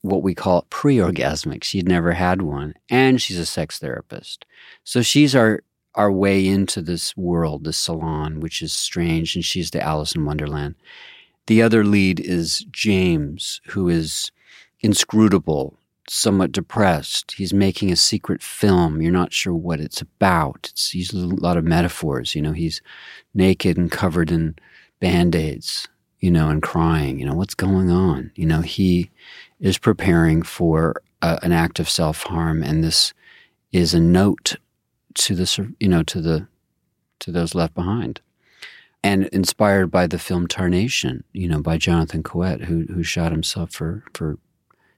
what 0.02 0.22
we 0.22 0.36
call 0.36 0.68
pre-orgasmic. 0.70 1.64
She'd 1.64 1.88
never 1.88 2.12
had 2.12 2.42
one, 2.42 2.74
and 2.90 3.22
she's 3.22 3.40
a 3.40 3.46
sex 3.46 3.80
therapist. 3.80 4.46
So 4.84 5.02
she's 5.02 5.36
our 5.36 5.62
our 5.96 6.12
way 6.12 6.48
into 6.48 6.82
this 6.82 7.16
world, 7.16 7.64
this 7.64 7.78
salon, 7.78 8.40
which 8.40 8.62
is 8.62 8.74
strange, 8.74 9.36
and 9.36 9.46
she's 9.46 9.72
the 9.72 9.82
Alice 9.82 10.16
in 10.16 10.26
Wonderland. 10.26 10.76
The 11.46 11.62
other 11.62 11.84
lead 11.84 12.20
is 12.20 12.66
James, 12.72 13.62
who 13.68 13.90
is 13.90 14.32
inscrutable, 14.80 15.78
somewhat 16.10 16.52
depressed. 16.52 17.34
He's 17.34 17.54
making 17.54 17.92
a 17.92 17.96
secret 17.96 18.42
film. 18.42 19.02
You're 19.02 19.12
not 19.12 19.34
sure 19.34 19.54
what 19.54 19.80
it's 19.80 20.02
about. 20.02 20.70
It's 20.72 20.96
uses 20.96 21.24
a 21.24 21.28
lot 21.28 21.58
of 21.58 21.64
metaphors. 21.64 22.34
You 22.34 22.42
know, 22.42 22.54
he's 22.54 22.82
naked 23.34 23.78
and 23.78 23.92
covered 23.92 24.32
in 24.32 24.56
band-aids 25.00 25.88
you 26.24 26.32
know, 26.32 26.48
and 26.48 26.64
crying, 26.64 27.20
you 27.20 27.26
know, 27.26 27.34
what's 27.34 27.54
going 27.54 27.92
on? 27.92 28.32
You 28.36 28.46
know, 28.46 28.62
he 28.62 29.12
is 29.60 29.78
preparing 29.78 30.42
for 30.42 31.02
uh, 31.22 31.38
an 31.44 31.52
act 31.52 31.82
of 31.82 31.90
self 31.90 32.24
harm, 32.24 32.64
and 32.64 32.82
this 32.82 33.14
is 33.74 33.94
a 33.94 34.00
note 34.00 34.56
to 35.16 35.36
the 35.36 35.74
you 35.82 35.90
know 35.90 36.02
to 36.04 36.22
the 36.22 36.48
to 37.20 37.30
those 37.30 37.54
left 37.54 37.74
behind, 37.74 38.22
and 39.04 39.26
inspired 39.34 39.92
by 39.92 40.08
the 40.08 40.18
film 40.18 40.48
Tarnation, 40.48 41.26
you 41.34 41.50
know, 41.50 41.62
by 41.62 41.78
Jonathan 41.78 42.24
Caouette, 42.24 42.62
who 42.62 42.84
who 42.84 43.04
shot 43.04 43.34
himself 43.34 43.74
for 43.74 44.06
for 44.14 44.38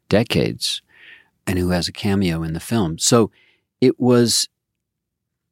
decades, 0.10 0.84
and 1.48 1.58
who 1.58 1.72
has 1.72 1.88
a 1.88 1.92
cameo 1.92 2.44
in 2.44 2.54
the 2.54 2.60
film. 2.60 3.00
So 3.00 3.32
it 3.82 4.00
was 4.00 4.48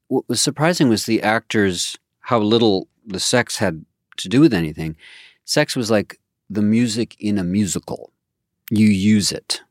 what 0.08 0.30
was 0.30 0.40
surprising 0.40 0.88
was 0.88 1.08
the 1.08 1.24
actors 1.24 1.98
how 2.20 2.38
little 2.38 2.88
the 3.04 3.20
sex 3.20 3.58
had 3.58 3.84
to 4.18 4.30
do 4.30 4.40
with 4.40 4.54
anything. 4.54 4.96
Sex 5.46 5.76
was 5.76 5.92
like 5.92 6.20
the 6.50 6.62
music 6.62 7.16
in 7.20 7.38
a 7.38 7.44
musical. 7.44 8.12
You 8.70 8.88
use 8.88 9.32
it, 9.32 9.62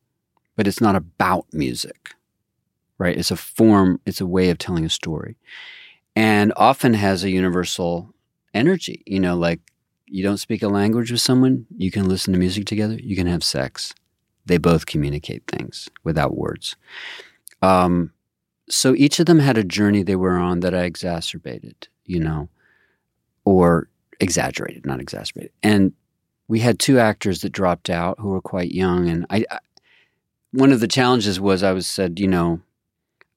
but 0.57 0.67
it's 0.67 0.81
not 0.81 0.97
about 0.97 1.47
music, 1.53 2.15
right? 2.99 3.17
It's 3.17 3.31
a 3.31 3.37
form, 3.37 4.01
it's 4.07 4.21
a 4.21 4.27
way 4.27 4.51
of 4.51 4.59
telling 4.59 4.85
a 4.85 4.91
story, 4.91 5.37
and 6.15 6.53
often 6.57 6.95
has 6.95 7.25
a 7.25 7.31
universal 7.31 8.15
energy. 8.55 9.03
You 9.07 9.21
know, 9.21 9.37
like 9.37 9.61
you 10.07 10.23
don't 10.23 10.39
speak 10.39 10.63
a 10.63 10.69
language 10.69 11.11
with 11.11 11.21
someone, 11.21 11.67
you 11.77 11.91
can 11.91 12.09
listen 12.09 12.33
to 12.33 12.39
music 12.39 12.67
together, 12.67 12.95
you 12.95 13.17
can 13.17 13.27
have 13.27 13.43
sex. 13.43 13.95
They 14.45 14.59
both 14.59 14.87
communicate 14.87 15.47
things 15.47 15.89
without 16.05 16.37
words. 16.37 16.77
Um, 17.63 18.13
so 18.69 18.95
each 18.95 19.21
of 19.21 19.27
them 19.27 19.39
had 19.39 19.57
a 19.57 19.65
journey 19.65 20.03
they 20.03 20.17
were 20.17 20.37
on 20.37 20.61
that 20.61 20.75
I 20.75 20.83
exacerbated, 20.83 21.89
you 22.05 22.21
know, 22.21 22.49
or 23.45 23.89
exaggerated, 24.23 24.87
not 24.87 25.01
exacerbated. 25.01 25.53
And 25.63 25.93
we 26.49 26.61
had 26.61 26.79
two 26.79 26.99
actors 26.99 27.41
that 27.41 27.51
dropped 27.53 27.91
out 27.91 28.19
who 28.19 28.29
were 28.31 28.41
quite 28.41 28.73
young, 28.73 29.09
and 29.09 29.27
I, 29.31 29.45
I 29.51 29.59
one 30.53 30.73
of 30.73 30.81
the 30.81 30.89
challenges 30.89 31.41
was 31.41 31.63
I 31.63 31.73
was 31.73 31.87
said, 31.87 32.21
you 32.21 32.29
know, 32.29 32.61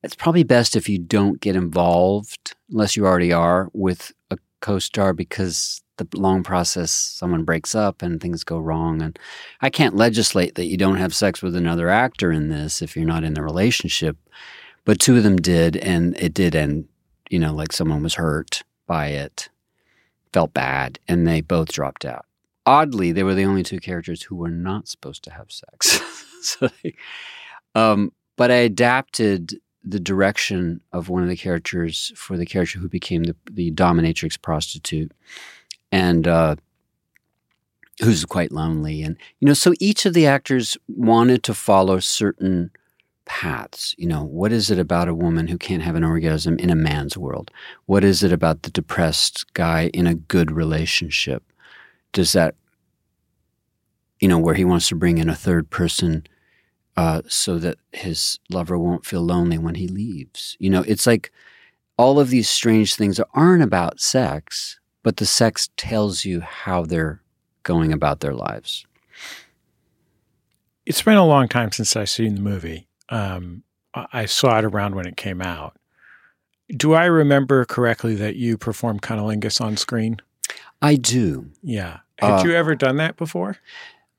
it's 0.04 0.16
probably 0.16 0.44
best 0.44 0.76
if 0.76 0.88
you 0.88 1.00
don't 1.00 1.40
get 1.40 1.56
involved 1.56 2.56
unless 2.70 2.96
you 2.96 3.06
already 3.06 3.34
are 3.34 3.70
with 3.74 4.12
a 4.30 4.38
co-star 4.62 5.14
because 5.14 5.82
the 5.98 6.08
long 6.14 6.44
process 6.44 6.92
someone 6.92 7.44
breaks 7.44 7.74
up 7.74 8.02
and 8.02 8.22
things 8.22 8.44
go 8.44 8.60
wrong 8.60 9.02
and 9.02 9.18
I 9.62 9.70
can't 9.70 9.96
legislate 9.96 10.56
that 10.56 10.66
you 10.66 10.78
don't 10.78 10.98
have 10.98 11.16
sex 11.16 11.42
with 11.42 11.56
another 11.56 11.90
actor 11.90 12.32
in 12.32 12.50
this 12.50 12.82
if 12.82 12.96
you're 12.96 13.06
not 13.06 13.24
in 13.24 13.34
the 13.34 13.42
relationship 13.42 14.18
but 14.84 15.00
two 15.00 15.18
of 15.18 15.24
them 15.24 15.38
did 15.38 15.78
and 15.78 16.18
it 16.18 16.34
did 16.34 16.56
end 16.56 16.88
you 17.30 17.40
know 17.40 17.54
like 17.54 17.72
someone 17.72 18.04
was 18.04 18.16
hurt 18.16 18.64
by 18.88 19.08
it 19.08 19.50
felt 20.36 20.54
bad 20.54 21.00
and 21.08 21.26
they 21.26 21.40
both 21.40 21.72
dropped 21.72 22.04
out. 22.04 22.26
Oddly 22.66 23.14
they 23.14 23.24
were 23.24 23.36
the 23.36 23.46
only 23.46 23.64
two 23.64 23.80
characters 23.80 24.22
who 24.22 24.36
were 24.36 24.50
not 24.50 24.90
supposed 24.90 25.24
to 25.24 25.32
have 25.32 25.50
sex. 25.50 26.02
So 26.46 26.70
they, 26.84 26.94
um, 27.74 28.12
but 28.36 28.52
I 28.52 28.58
adapted 28.58 29.60
the 29.84 30.00
direction 30.00 30.80
of 30.92 31.10
one 31.10 31.24
of 31.24 31.30
the 31.30 31.36
characters 31.36 32.12
for 32.16 32.38
the 32.38 32.46
character 32.46 32.78
who 32.78 32.88
became 32.88 33.24
the, 33.24 33.36
the 33.50 33.72
dominatrix 33.72 34.40
prostitute 34.40 35.12
and 35.92 36.28
uh, 36.28 36.58
who's 38.00 38.26
quite 38.26 38.52
lonely. 38.52 39.02
And 39.02 39.18
you 39.40 39.48
know 39.48 39.56
so 39.56 39.74
each 39.80 40.06
of 40.06 40.14
the 40.14 40.28
actors 40.28 40.78
wanted 40.88 41.42
to 41.46 41.56
follow 41.56 42.00
certain 42.00 42.70
paths 43.26 43.96
you 43.98 44.08
know 44.08 44.24
what 44.24 44.52
is 44.52 44.70
it 44.70 44.80
about 44.80 45.08
a 45.08 45.14
woman 45.14 45.48
who 45.48 45.58
can't 45.58 45.82
have 45.82 45.96
an 45.96 46.04
orgasm 46.04 46.58
in 46.60 46.70
a 46.70 46.76
man's 46.76 47.18
world 47.18 47.52
what 47.86 48.04
is 48.04 48.24
it 48.24 48.32
about 48.32 48.62
the 48.62 48.70
depressed 48.70 49.52
guy 49.54 49.90
in 49.94 50.06
a 50.06 50.16
good 50.16 50.52
relationship 50.52 51.44
does 52.14 52.34
that 52.34 52.56
you 54.20 54.28
know 54.28 54.40
where 54.40 54.56
he 54.56 54.66
wants 54.66 54.88
to 54.88 54.96
bring 54.96 55.18
in 55.18 55.30
a 55.30 55.36
third 55.36 55.70
person 55.70 56.26
uh, 56.98 57.22
so 57.28 57.58
that 57.58 57.78
his 57.92 58.40
lover 58.50 58.78
won't 58.78 59.06
feel 59.06 59.22
lonely 59.22 59.58
when 59.58 59.76
he 59.76 59.88
leaves 59.88 60.56
you 60.60 60.70
know 60.70 60.84
it's 60.88 61.08
like 61.08 61.32
all 61.98 62.20
of 62.20 62.30
these 62.30 62.50
strange 62.50 62.96
things 62.96 63.20
aren't 63.34 63.64
about 63.64 64.00
sex 64.00 64.80
but 65.06 65.18
the 65.18 65.26
sex 65.26 65.70
tells 65.78 66.26
you 66.26 66.42
how 66.42 66.84
they're 66.84 67.22
going 67.62 67.92
about 67.92 68.22
their 68.22 68.34
lives. 68.34 68.86
It's 70.86 71.02
been 71.02 71.18
a 71.18 71.26
long 71.26 71.48
time 71.48 71.72
since 71.72 71.96
I've 71.96 72.10
seen 72.10 72.34
the 72.34 72.42
movie. 72.42 72.88
Um, 73.10 73.64
I 74.12 74.26
saw 74.26 74.58
it 74.60 74.66
around 74.66 74.95
when 74.95 75.08
it 75.08 75.16
came 75.18 75.41
out. 75.41 75.78
Do 76.70 76.93
I 76.93 77.06
remember 77.06 77.64
correctly 77.66 78.16
that 78.16 78.36
you 78.36 78.58
performed 78.58 79.01
cunnilingus 79.01 79.62
on 79.62 79.78
screen? 79.78 80.18
I 80.82 80.95
do. 80.95 81.51
Yeah. 81.62 81.99
Had 82.20 82.41
Uh, 82.41 82.43
you 82.45 82.53
ever 82.53 82.76
done 82.76 82.97
that 82.97 83.16
before? 83.18 83.58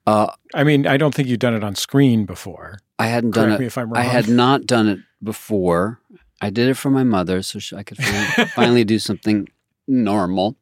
Uh, 0.07 0.29
I 0.55 0.63
mean, 0.65 0.87
I 0.87 0.97
don't 0.97 1.15
think 1.15 1.29
you've 1.29 1.41
done 1.41 1.55
it 1.55 1.65
on 1.65 1.75
screen 1.75 2.25
before. 2.25 2.79
I 2.99 3.09
hadn't 3.09 3.33
Correct 3.33 3.51
done 3.51 3.63
it. 3.63 3.67
if 3.67 3.77
I'm 3.77 3.93
wrong. 3.93 4.01
I 4.03 4.07
had 4.07 4.29
not 4.29 4.65
done 4.67 4.89
it 4.89 5.01
before. 5.23 6.01
I 6.41 6.51
did 6.51 6.69
it 6.69 6.75
for 6.75 6.91
my 6.91 7.03
mother, 7.03 7.43
so 7.43 7.59
she, 7.59 7.75
I 7.77 7.83
could 7.83 7.99
finally, 7.99 8.49
finally 8.55 8.85
do 8.85 8.99
something 8.99 9.49
normal. 9.89 10.57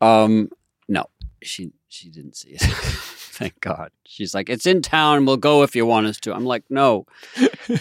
Um, 0.00 0.50
no, 0.88 1.06
she 1.42 1.72
she 1.88 2.08
didn't 2.10 2.36
see 2.36 2.50
it. 2.50 2.62
Thank 3.34 3.60
God. 3.60 3.90
She's 4.04 4.32
like, 4.32 4.48
it's 4.48 4.64
in 4.64 4.80
town. 4.80 5.26
We'll 5.26 5.36
go 5.36 5.64
if 5.64 5.74
you 5.74 5.84
want 5.84 6.06
us 6.06 6.20
to. 6.20 6.32
I'm 6.32 6.44
like, 6.44 6.62
no. 6.70 7.04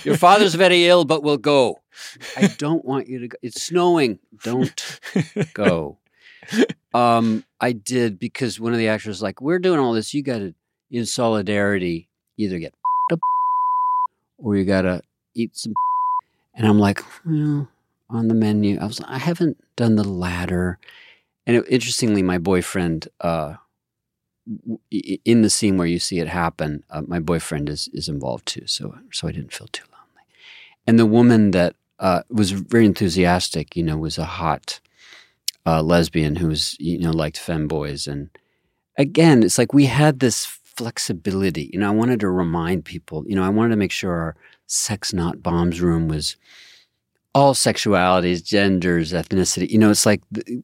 Your 0.04 0.18
father's 0.18 0.56
very 0.56 0.88
ill, 0.88 1.06
but 1.06 1.22
we'll 1.22 1.38
go. 1.38 1.80
I 2.36 2.47
don't 2.58 2.84
want 2.84 3.08
you 3.08 3.20
to 3.20 3.28
go. 3.28 3.38
It's 3.43 3.62
snowing. 3.62 4.18
Don't 4.43 4.99
go. 5.54 5.99
Um, 6.91 7.45
I 7.62 7.72
did 7.72 8.18
because 8.18 8.60
one 8.60 8.74
of 8.74 8.80
the 8.80 8.88
actors 8.88 9.10
was 9.10 9.22
like, 9.22 9.41
we're 9.41 9.60
doing 9.60 9.80
all 9.80 9.93
this. 9.93 10.12
You 10.16 10.24
got 10.24 10.39
to, 10.39 10.56
in 10.89 11.06
solidarity, 11.06 12.10
either 12.38 12.58
get 12.58 12.74
up 13.12 13.20
or 14.39 14.56
you 14.56 14.66
got 14.66 14.82
to 14.82 15.04
eat 15.36 15.56
some. 15.56 15.76
And 16.56 16.66
I'm 16.66 16.80
like, 16.80 16.99
well, 17.26 17.70
on 18.10 18.28
the 18.28 18.34
menu, 18.34 18.80
I 18.80 18.86
was, 18.86 18.99
I 19.01 19.20
haven't 19.20 19.58
done 19.76 19.97
the 19.97 20.04
latter. 20.04 20.80
And 21.45 21.58
it, 21.58 21.66
interestingly, 21.70 22.24
my 22.24 22.39
boyfriend, 22.39 23.08
uh, 23.22 23.56
in 24.91 25.41
the 25.41 25.50
scene 25.50 25.78
where 25.78 25.88
you 25.88 26.00
see 26.00 26.20
it 26.20 26.28
happen, 26.28 26.84
uh, 26.89 27.02
my 27.08 27.20
boyfriend 27.20 27.70
is 27.70 27.89
is 27.94 28.10
involved 28.10 28.46
too. 28.46 28.68
So 28.68 28.98
so 29.12 29.28
I 29.28 29.32
didn't 29.32 29.54
feel 29.54 29.68
too 29.68 29.86
lonely. 29.91 30.26
And 30.88 31.00
the 31.00 31.06
woman 31.06 31.52
that 31.52 31.76
uh, 32.00 32.24
was 32.30 32.52
very 32.52 32.86
enthusiastic, 32.86 33.76
you 33.76 33.84
know, 33.84 33.98
was 33.98 34.18
a 34.18 34.26
hot 34.26 34.80
uh, 35.66 35.82
lesbian 35.82 36.36
who 36.36 36.48
was 36.48 36.76
you 36.80 37.00
know 37.00 37.12
liked 37.12 37.39
femboys. 37.39 38.08
And 38.08 38.30
again, 38.98 39.44
it's 39.44 39.58
like 39.58 39.74
we 39.74 39.86
had 39.86 40.20
this 40.20 40.46
flexibility. 40.46 41.70
You 41.74 41.80
know, 41.80 41.88
I 41.88 41.91
wanted 41.96 42.20
to 42.22 42.30
remind 42.30 42.86
people. 42.86 43.24
You 43.28 43.36
know, 43.36 43.44
I 43.44 43.50
wanted 43.50 43.70
to 43.72 43.78
make 43.78 43.91
sure 43.91 44.12
our 44.12 44.36
sex 44.68 45.14
not 45.14 45.44
bombs 45.44 45.82
room 45.82 46.08
was 46.08 46.36
all 47.36 47.54
sexualities, 47.54 48.44
genders, 48.44 49.12
ethnicity. 49.12 49.70
You 49.70 49.80
know, 49.80 49.90
it's 49.90 50.06
like 50.06 50.22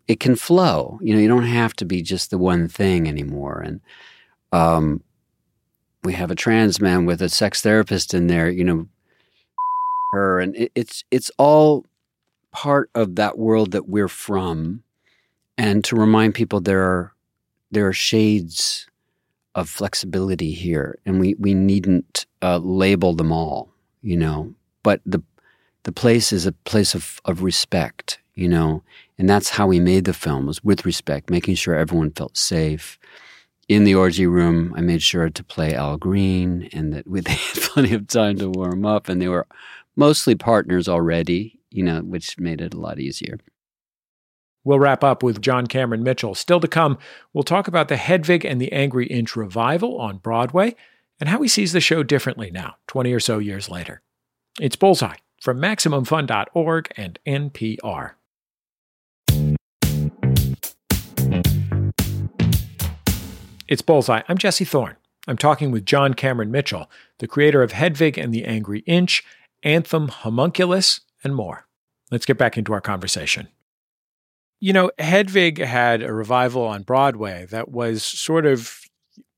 it 0.08 0.20
can 0.20 0.36
flow. 0.36 1.00
You 1.02 1.14
know, 1.14 1.20
you 1.20 1.28
don't 1.28 1.44
have 1.44 1.74
to 1.78 1.86
be 1.86 2.02
just 2.02 2.30
the 2.30 2.38
one 2.38 2.68
thing 2.68 3.08
anymore. 3.08 3.62
And 3.62 3.82
um, 4.52 5.04
we 6.04 6.14
have 6.14 6.32
a 6.32 6.36
trans 6.36 6.80
man 6.80 7.06
with 7.06 7.22
a 7.22 7.30
sex 7.30 7.62
therapist 7.62 8.14
in 8.14 8.28
there. 8.28 8.50
You 8.50 8.64
know, 8.64 8.88
her, 10.14 10.40
and 10.40 10.56
it, 10.56 10.72
it's 10.76 11.04
it's 11.10 11.32
all 11.38 11.86
part 12.52 12.90
of 12.94 13.16
that 13.16 13.38
world 13.38 13.72
that 13.72 13.90
we're 13.90 14.08
from. 14.08 14.84
And 15.58 15.84
to 15.86 15.96
remind 15.96 16.36
people 16.36 16.62
there 16.62 16.84
are 16.84 17.14
there 17.72 17.88
are 17.88 17.94
shades 17.94 18.88
of 19.56 19.68
flexibility 19.68 20.52
here, 20.52 21.00
and 21.06 21.20
we 21.20 21.34
we 21.40 21.56
needn't 21.56 22.28
uh, 22.44 22.60
label 22.60 23.16
them 23.16 23.32
all. 23.32 23.74
You 24.02 24.18
know, 24.18 24.54
but 24.84 25.02
the 25.06 25.22
the 25.90 25.94
place 25.94 26.32
is 26.32 26.46
a 26.46 26.52
place 26.52 26.94
of, 26.94 27.20
of 27.26 27.42
respect, 27.42 28.20
you 28.36 28.48
know, 28.48 28.84
and 29.18 29.28
that's 29.28 29.50
how 29.50 29.66
we 29.66 29.80
made 29.80 30.06
the 30.06 30.14
film 30.14 30.46
was 30.46 30.64
with 30.64 30.86
respect, 30.86 31.32
making 31.32 31.56
sure 31.56 31.74
everyone 31.74 32.12
felt 32.12 32.38
safe. 32.38 33.00
In 33.68 33.86
the 33.86 33.96
orgy 33.96 34.28
room, 34.28 34.72
I 34.78 34.82
made 34.82 35.02
sure 35.02 35.32
to 35.32 35.44
play 35.44 35.74
Al 35.74 35.98
Green 35.98 36.70
and 36.74 36.94
that 36.94 37.08
we, 37.08 37.22
they 37.22 37.32
had 37.32 37.64
plenty 37.64 37.96
of 37.96 38.06
time 38.06 38.38
to 38.38 38.52
warm 38.52 38.86
up, 38.86 39.10
and 39.10 39.20
they 39.20 39.28
were 39.28 39.48
mostly 39.96 40.36
partners 40.36 40.88
already, 40.88 41.60
you 41.72 41.82
know, 41.82 42.02
which 42.02 42.38
made 42.38 42.62
it 42.62 42.76
a 42.76 42.80
lot 42.80 43.00
easier. 43.00 43.40
We'll 44.64 44.78
wrap 44.78 45.04
up 45.04 45.24
with 45.24 45.42
John 45.42 45.66
Cameron 45.66 46.04
Mitchell. 46.04 46.36
Still 46.36 46.60
to 46.60 46.68
come, 46.68 47.00
we'll 47.34 47.42
talk 47.44 47.68
about 47.68 47.88
the 47.88 47.98
Hedwig 47.98 48.46
and 48.46 48.62
the 48.62 48.72
Angry 48.72 49.08
Inch 49.08 49.36
revival 49.36 50.00
on 50.00 50.18
Broadway 50.18 50.76
and 51.20 51.30
how 51.30 51.42
he 51.42 51.48
sees 51.48 51.74
the 51.74 51.82
show 51.82 52.04
differently 52.04 52.52
now, 52.52 52.76
20 52.86 53.12
or 53.12 53.20
so 53.20 53.40
years 53.40 53.72
later. 53.72 54.04
It's 54.62 54.76
Bullseye 54.76 55.16
from 55.42 55.60
MaximumFun.org 55.60 56.92
and 56.98 57.20
NPR. 57.26 58.12
It's 63.68 63.82
Bullseye. 63.84 64.22
I'm 64.28 64.38
Jesse 64.38 64.66
Thorn. 64.66 64.96
I'm 65.28 65.38
talking 65.38 65.70
with 65.70 65.86
John 65.86 66.16
Cameron 66.16 66.50
Mitchell, 66.50 66.90
the 67.20 67.28
creator 67.28 67.62
of 67.62 67.72
Hedwig 67.72 68.18
and 68.18 68.34
the 68.34 68.46
Angry 68.46 68.80
Inch, 68.88 69.24
Anthem 69.62 70.08
Homunculus, 70.08 71.02
and 71.24 71.36
more. 71.36 71.68
Let's 72.10 72.26
get 72.26 72.40
back 72.40 72.58
into 72.58 72.74
our 72.74 72.82
conversation. 72.82 73.48
You 74.60 74.74
know, 74.74 74.92
Hedwig 74.98 75.60
had 75.60 76.02
a 76.02 76.12
revival 76.12 76.64
on 76.64 76.82
Broadway 76.82 77.46
that 77.52 77.70
was 77.70 78.04
sort 78.04 78.46
of 78.46 78.82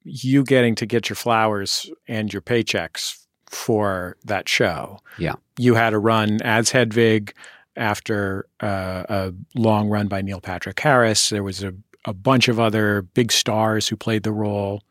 you 0.03 0.43
getting 0.43 0.75
to 0.75 0.85
get 0.85 1.09
your 1.09 1.15
flowers 1.15 1.91
and 2.07 2.31
your 2.31 2.41
paychecks 2.41 3.17
for 3.47 4.15
that 4.23 4.47
show. 4.47 4.99
Yeah. 5.17 5.35
You 5.61 5.75
had 5.75 5.93
a 5.93 5.99
run 5.99 6.41
as 6.41 6.71
Hedwig 6.71 7.33
after 7.75 8.47
uh, 8.61 9.03
a 9.07 9.33
long 9.55 9.89
run 9.89 10.07
by 10.07 10.21
Neil 10.21 10.41
Patrick 10.41 10.79
Harris. 10.79 11.29
There 11.29 11.43
was 11.43 11.63
a, 11.63 11.73
a 12.05 12.13
bunch 12.13 12.47
of 12.47 12.59
other 12.59 13.03
big 13.03 13.31
stars 13.31 13.87
who 13.87 13.95
played 13.95 14.23
the 14.23 14.31
role. 14.31 14.81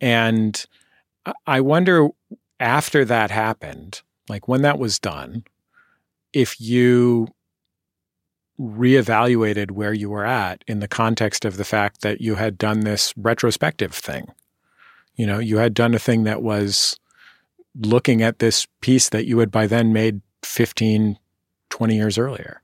And 0.00 0.64
I- 1.26 1.34
I 1.46 1.60
wonder 1.60 2.08
after 2.58 3.04
that 3.04 3.30
happened, 3.30 4.00
like 4.28 4.48
when 4.48 4.62
that 4.62 4.78
was 4.78 4.98
done, 4.98 5.44
if 6.32 6.58
you 6.60 7.28
reevaluated 8.58 9.70
where 9.70 9.92
you 9.92 10.08
were 10.10 10.26
at 10.26 10.62
in 10.66 10.80
the 10.80 10.88
context 10.88 11.44
of 11.44 11.56
the 11.56 11.64
fact 11.64 12.02
that 12.02 12.20
you 12.20 12.34
had 12.36 12.58
done 12.58 12.80
this 12.80 13.14
retrospective 13.16 13.92
thing. 13.94 14.26
You 15.14 15.26
know, 15.26 15.38
you 15.38 15.58
had 15.58 15.74
done 15.74 15.94
a 15.94 15.98
thing 15.98 16.24
that 16.24 16.42
was 16.42 16.98
looking 17.78 18.22
at 18.22 18.38
this 18.38 18.66
piece 18.80 19.08
that 19.08 19.26
you 19.26 19.38
had 19.38 19.50
by 19.50 19.66
then 19.66 19.92
made 19.92 20.20
15, 20.42 21.18
20 21.70 21.94
years 21.94 22.18
earlier. 22.18 22.60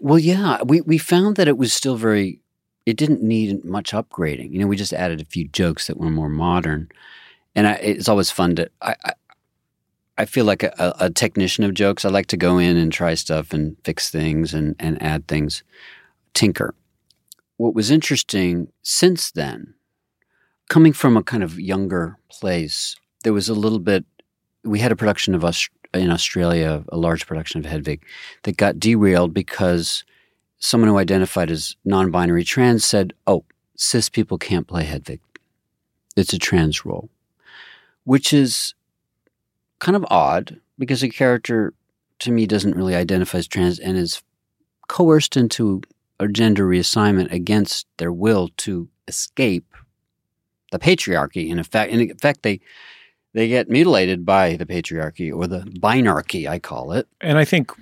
Well, 0.00 0.18
yeah, 0.18 0.62
we, 0.62 0.80
we 0.82 0.98
found 0.98 1.36
that 1.36 1.48
it 1.48 1.58
was 1.58 1.72
still 1.72 1.96
very, 1.96 2.40
it 2.86 2.96
didn't 2.96 3.22
need 3.22 3.64
much 3.64 3.92
upgrading. 3.92 4.52
You 4.52 4.60
know, 4.60 4.66
we 4.66 4.76
just 4.76 4.92
added 4.92 5.20
a 5.20 5.24
few 5.24 5.48
jokes 5.48 5.86
that 5.86 5.96
were 5.96 6.10
more 6.10 6.28
modern. 6.28 6.88
And 7.54 7.66
I, 7.66 7.72
it's 7.74 8.08
always 8.08 8.30
fun 8.30 8.56
to, 8.56 8.70
I, 8.80 8.94
I, 9.04 9.12
I 10.16 10.24
feel 10.26 10.44
like 10.44 10.62
a, 10.62 10.94
a 11.00 11.10
technician 11.10 11.64
of 11.64 11.74
jokes. 11.74 12.04
I 12.04 12.08
like 12.08 12.26
to 12.26 12.36
go 12.36 12.58
in 12.58 12.76
and 12.76 12.92
try 12.92 13.14
stuff 13.14 13.52
and 13.52 13.76
fix 13.84 14.10
things 14.10 14.54
and, 14.54 14.76
and 14.78 15.00
add 15.02 15.26
things, 15.26 15.64
tinker. 16.34 16.74
What 17.56 17.74
was 17.74 17.90
interesting 17.90 18.68
since 18.82 19.30
then, 19.30 19.74
coming 20.68 20.92
from 20.92 21.16
a 21.16 21.22
kind 21.22 21.42
of 21.42 21.58
younger 21.58 22.18
place, 22.28 22.96
there 23.24 23.32
was 23.32 23.48
a 23.48 23.54
little 23.54 23.80
bit, 23.80 24.04
we 24.62 24.78
had 24.78 24.92
a 24.92 24.96
production 24.96 25.34
of 25.34 25.44
us 25.44 25.68
in 25.92 26.10
Australia, 26.10 26.84
a 26.88 26.96
large 26.96 27.26
production 27.26 27.58
of 27.58 27.66
Hedwig, 27.66 28.04
that 28.44 28.56
got 28.56 28.78
derailed 28.78 29.34
because 29.34 30.04
someone 30.58 30.88
who 30.88 30.98
identified 30.98 31.50
as 31.50 31.76
non 31.84 32.10
binary 32.10 32.44
trans 32.44 32.84
said, 32.84 33.12
Oh, 33.26 33.44
cis 33.76 34.08
people 34.08 34.38
can't 34.38 34.68
play 34.68 34.84
Hedwig. 34.84 35.20
It's 36.16 36.32
a 36.32 36.38
trans 36.38 36.84
role, 36.84 37.10
which 38.04 38.32
is 38.32 38.74
kind 39.80 39.96
of 39.96 40.06
odd 40.08 40.60
because 40.78 41.02
a 41.02 41.08
character 41.08 41.74
to 42.20 42.30
me 42.30 42.46
doesn't 42.46 42.76
really 42.76 42.94
identify 42.94 43.38
as 43.38 43.48
trans 43.48 43.78
and 43.78 43.96
is 43.96 44.22
coerced 44.88 45.36
into 45.36 45.82
a 46.20 46.28
gender 46.28 46.66
reassignment 46.66 47.32
against 47.32 47.86
their 47.98 48.12
will 48.12 48.50
to 48.58 48.88
escape 49.08 49.74
the 50.70 50.78
patriarchy. 50.78 51.48
In 51.48 51.58
effect, 51.58 51.92
in 51.92 52.10
effect, 52.10 52.42
they 52.42 52.60
they 53.34 53.48
get 53.48 53.68
mutilated 53.68 54.24
by 54.24 54.56
the 54.56 54.64
patriarchy 54.64 55.34
or 55.34 55.46
the 55.46 55.60
binarchy, 55.60 56.48
I 56.48 56.58
call 56.58 56.92
it. 56.92 57.06
And 57.20 57.36
I 57.36 57.44
think 57.44 57.72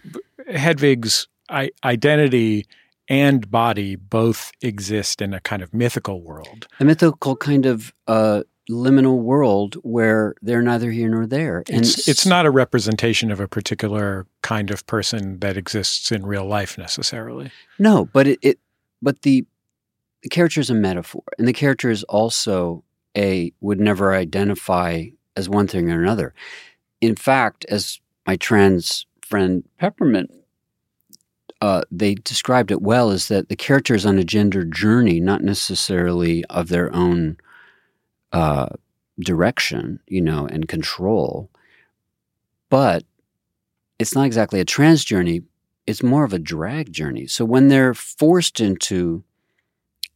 Hedwig's 0.50 1.28
I- 1.48 1.70
identity 1.84 2.66
and 3.09 3.50
body 3.50 3.94
both 3.94 4.53
exist 4.62 5.20
in 5.20 5.34
a 5.34 5.40
kind 5.40 5.62
of 5.62 5.72
mythical 5.74 6.22
world. 6.22 6.66
A 6.80 6.84
mythical 6.84 7.36
kind 7.36 7.66
of 7.66 7.92
uh, 8.07 8.42
liminal 8.70 9.18
world 9.18 9.74
where 9.82 10.34
they're 10.40 10.62
neither 10.62 10.90
here 10.90 11.11
nor 11.11 11.26
there. 11.26 11.62
And 11.68 11.84
It's, 11.84 12.09
it's 12.09 12.24
not 12.24 12.46
a 12.46 12.50
representation 12.50 13.30
of 13.30 13.38
a 13.38 13.46
particular 13.48 14.26
kind 14.40 14.70
of 14.70 14.86
person 14.86 15.40
that 15.40 15.57
exists 15.59 16.11
in 16.11 16.24
real 16.24 16.46
life 16.46 16.78
necessarily. 16.78 17.50
No, 17.78 18.07
but 18.07 18.26
it, 18.26 18.38
it 18.40 18.59
but 19.03 19.22
the, 19.22 19.44
the 20.22 20.28
character 20.28 20.61
is 20.61 20.70
a 20.70 20.74
metaphor, 20.74 21.24
and 21.38 21.46
the 21.46 21.53
character 21.53 21.90
is 21.90 22.05
also 22.05 22.84
a 23.16 23.53
would 23.61 23.80
never 23.80 24.14
identify 24.14 25.07
as 25.37 25.49
one 25.49 25.66
thing 25.66 25.91
or 25.91 26.03
another. 26.03 26.35
In 27.01 27.16
fact, 27.16 27.64
as 27.68 28.01
my 28.26 28.37
trans 28.37 29.07
friend 29.20 29.64
Peppermint, 29.78 30.30
uh, 31.61 31.83
they 31.91 32.14
described 32.14 32.70
it 32.70 32.83
well, 32.83 33.11
is 33.11 33.28
that 33.28 33.49
the 33.49 33.57
character 33.57 33.95
is 33.95 34.05
on 34.05 34.18
a 34.18 34.24
gender 34.24 34.64
journey, 34.64 35.20
not 35.20 35.43
necessarily 35.43 36.45
of 36.47 36.68
their 36.68 36.95
own 36.95 37.37
uh, 38.33 38.68
direction, 39.20 40.01
you 40.07 40.20
know, 40.20 40.47
and 40.47 40.68
control, 40.68 41.51
but 42.68 43.05
it's 43.99 44.14
not 44.14 44.26
exactly 44.26 44.59
a 44.59 44.64
trans 44.64 45.05
journey 45.05 45.43
it's 45.87 46.03
more 46.03 46.24
of 46.24 46.33
a 46.33 46.39
drag 46.39 46.93
journey. 46.93 47.26
So 47.26 47.45
when 47.45 47.68
they're 47.68 47.95
forced 47.95 48.61
into 48.61 49.24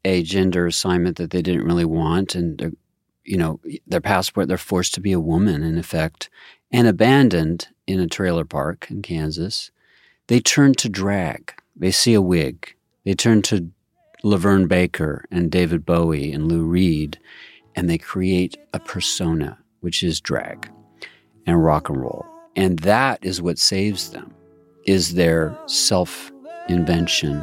a 0.04 0.22
gender 0.22 0.66
assignment 0.66 1.16
that 1.16 1.30
they 1.30 1.42
didn't 1.42 1.64
really 1.64 1.84
want, 1.84 2.34
and 2.34 2.76
you 3.26 3.36
know 3.36 3.60
their 3.86 4.00
passport, 4.00 4.48
they're 4.48 4.58
forced 4.58 4.94
to 4.94 5.00
be 5.00 5.12
a 5.12 5.20
woman 5.20 5.62
in 5.62 5.78
effect, 5.78 6.30
and 6.70 6.86
abandoned 6.86 7.68
in 7.86 8.00
a 8.00 8.06
trailer 8.06 8.44
park 8.44 8.86
in 8.90 9.02
Kansas, 9.02 9.70
they 10.28 10.40
turn 10.40 10.74
to 10.74 10.88
drag. 10.88 11.54
They 11.74 11.90
see 11.90 12.14
a 12.14 12.22
wig. 12.22 12.74
They 13.04 13.14
turn 13.14 13.42
to 13.42 13.70
LaVern 14.24 14.66
Baker 14.66 15.24
and 15.30 15.50
David 15.50 15.84
Bowie 15.84 16.32
and 16.32 16.48
Lou 16.48 16.64
Reed, 16.64 17.18
and 17.74 17.88
they 17.88 17.98
create 17.98 18.56
a 18.72 18.80
persona, 18.80 19.58
which 19.80 20.02
is 20.02 20.20
drag 20.20 20.70
and 21.46 21.62
rock 21.62 21.88
and 21.88 22.00
roll, 22.00 22.26
and 22.56 22.78
that 22.80 23.24
is 23.24 23.42
what 23.42 23.58
saves 23.58 24.10
them 24.10 24.32
is 24.86 25.14
their 25.14 25.58
self 25.66 26.32
invention 26.68 27.42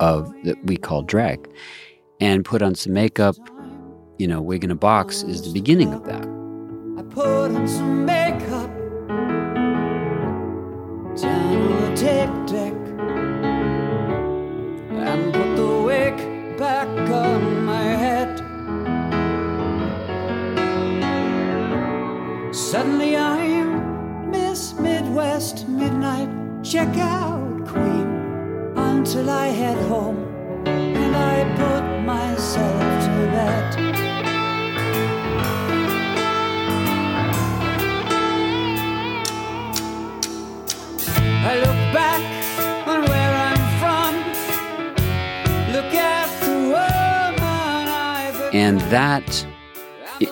of 0.00 0.32
that 0.44 0.62
we 0.64 0.76
call 0.76 1.02
drag. 1.02 1.48
And 2.20 2.44
put 2.44 2.62
on 2.62 2.74
some 2.74 2.94
makeup, 2.94 3.36
you 4.18 4.26
know, 4.26 4.42
wig 4.42 4.64
in 4.64 4.70
a 4.70 4.74
box 4.74 5.22
is 5.22 5.42
the 5.42 5.52
beginning 5.52 5.94
of 5.94 6.04
that. 6.04 6.26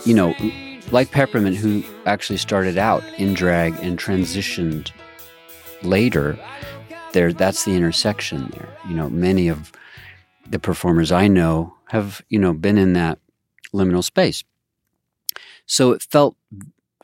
You 0.07 0.15
know, 0.15 0.35
like 0.93 1.11
Peppermint, 1.11 1.57
who 1.57 1.83
actually 2.07 2.37
started 2.37 2.79
out 2.79 3.03
in 3.19 3.35
drag 3.35 3.75
and 3.81 3.99
transitioned 3.99 4.93
later, 5.83 6.39
there 7.13 7.33
that's 7.33 7.65
the 7.65 7.75
intersection 7.75 8.49
there. 8.53 8.69
You 8.89 8.95
know, 8.95 9.11
many 9.11 9.49
of 9.49 9.73
the 10.49 10.61
performers 10.61 11.11
I 11.11 11.27
know 11.27 11.75
have, 11.89 12.23
you 12.29 12.39
know, 12.39 12.53
been 12.53 12.79
in 12.79 12.93
that 12.93 13.19
liminal 13.75 14.05
space. 14.05 14.45
So 15.67 15.91
it 15.91 16.03
felt 16.03 16.37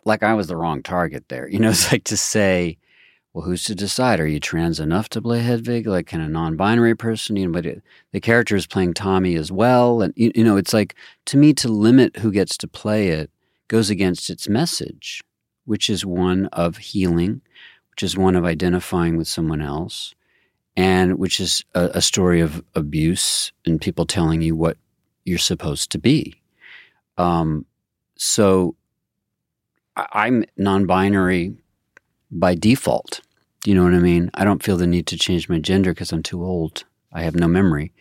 like 0.04 0.22
I 0.22 0.34
was 0.34 0.46
the 0.46 0.56
wrong 0.56 0.82
target 0.82 1.28
there. 1.28 1.48
You 1.52 1.58
know, 1.58 1.70
it's 1.70 1.90
like 1.90 2.04
to 2.04 2.16
say, 2.16 2.78
well, 3.32 3.44
who's 3.44 3.64
to 3.64 3.74
decide? 3.74 4.20
Are 4.20 4.26
you 4.26 4.40
trans 4.40 4.78
enough 4.78 5.08
to 5.10 5.22
play 5.22 5.40
Hedwig? 5.40 5.86
Like, 5.86 6.06
can 6.06 6.20
a 6.20 6.28
non-binary 6.28 6.96
person? 6.96 7.36
You 7.36 7.46
know, 7.46 7.52
but 7.52 7.64
it, 7.64 7.82
the 8.12 8.20
character 8.20 8.56
is 8.56 8.66
playing 8.66 8.94
Tommy 8.94 9.36
as 9.36 9.50
well, 9.50 10.02
and 10.02 10.12
you, 10.16 10.32
you 10.34 10.44
know, 10.44 10.56
it's 10.56 10.74
like 10.74 10.94
to 11.26 11.36
me 11.36 11.54
to 11.54 11.68
limit 11.68 12.16
who 12.16 12.30
gets 12.30 12.56
to 12.58 12.68
play 12.68 13.08
it 13.08 13.30
goes 13.68 13.88
against 13.88 14.28
its 14.28 14.48
message, 14.48 15.22
which 15.64 15.88
is 15.88 16.04
one 16.04 16.46
of 16.46 16.76
healing, 16.76 17.40
which 17.90 18.02
is 18.02 18.18
one 18.18 18.36
of 18.36 18.44
identifying 18.44 19.16
with 19.16 19.28
someone 19.28 19.62
else, 19.62 20.14
and 20.76 21.18
which 21.18 21.40
is 21.40 21.64
a, 21.74 21.90
a 21.94 22.02
story 22.02 22.42
of 22.42 22.62
abuse 22.74 23.50
and 23.64 23.80
people 23.80 24.04
telling 24.04 24.42
you 24.42 24.54
what 24.54 24.76
you're 25.24 25.38
supposed 25.38 25.90
to 25.90 25.98
be. 25.98 26.42
Um, 27.16 27.64
so 28.16 28.76
I'm 29.96 30.44
non-binary 30.58 31.56
by 32.32 32.54
default. 32.54 33.20
You 33.64 33.74
know 33.74 33.84
what 33.84 33.94
I 33.94 34.00
mean? 34.00 34.30
I 34.34 34.44
don't 34.44 34.62
feel 34.62 34.76
the 34.76 34.86
need 34.86 35.06
to 35.08 35.16
change 35.16 35.48
my 35.48 35.58
gender 35.60 35.92
because 35.92 36.10
I'm 36.10 36.22
too 36.22 36.42
old. 36.42 36.84
I 37.12 37.22
have 37.22 37.36
no 37.36 37.46
memory. 37.46 37.92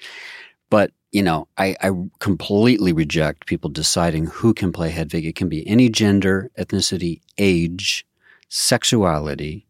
But, 0.69 0.91
you 1.11 1.21
know, 1.21 1.47
I, 1.57 1.75
I 1.81 1.91
completely 2.19 2.93
reject 2.93 3.45
people 3.45 3.69
deciding 3.69 4.27
who 4.27 4.53
can 4.53 4.71
play 4.71 4.89
Hedwig. 4.89 5.25
It 5.25 5.35
can 5.35 5.49
be 5.49 5.67
any 5.67 5.89
gender, 5.89 6.49
ethnicity, 6.57 7.19
age, 7.37 8.07
sexuality. 8.49 9.67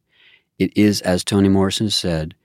It 0.60 0.72
is, 0.78 1.02
as 1.02 1.24
Toni 1.24 1.50
Morrison 1.50 1.90
said, 1.90 2.36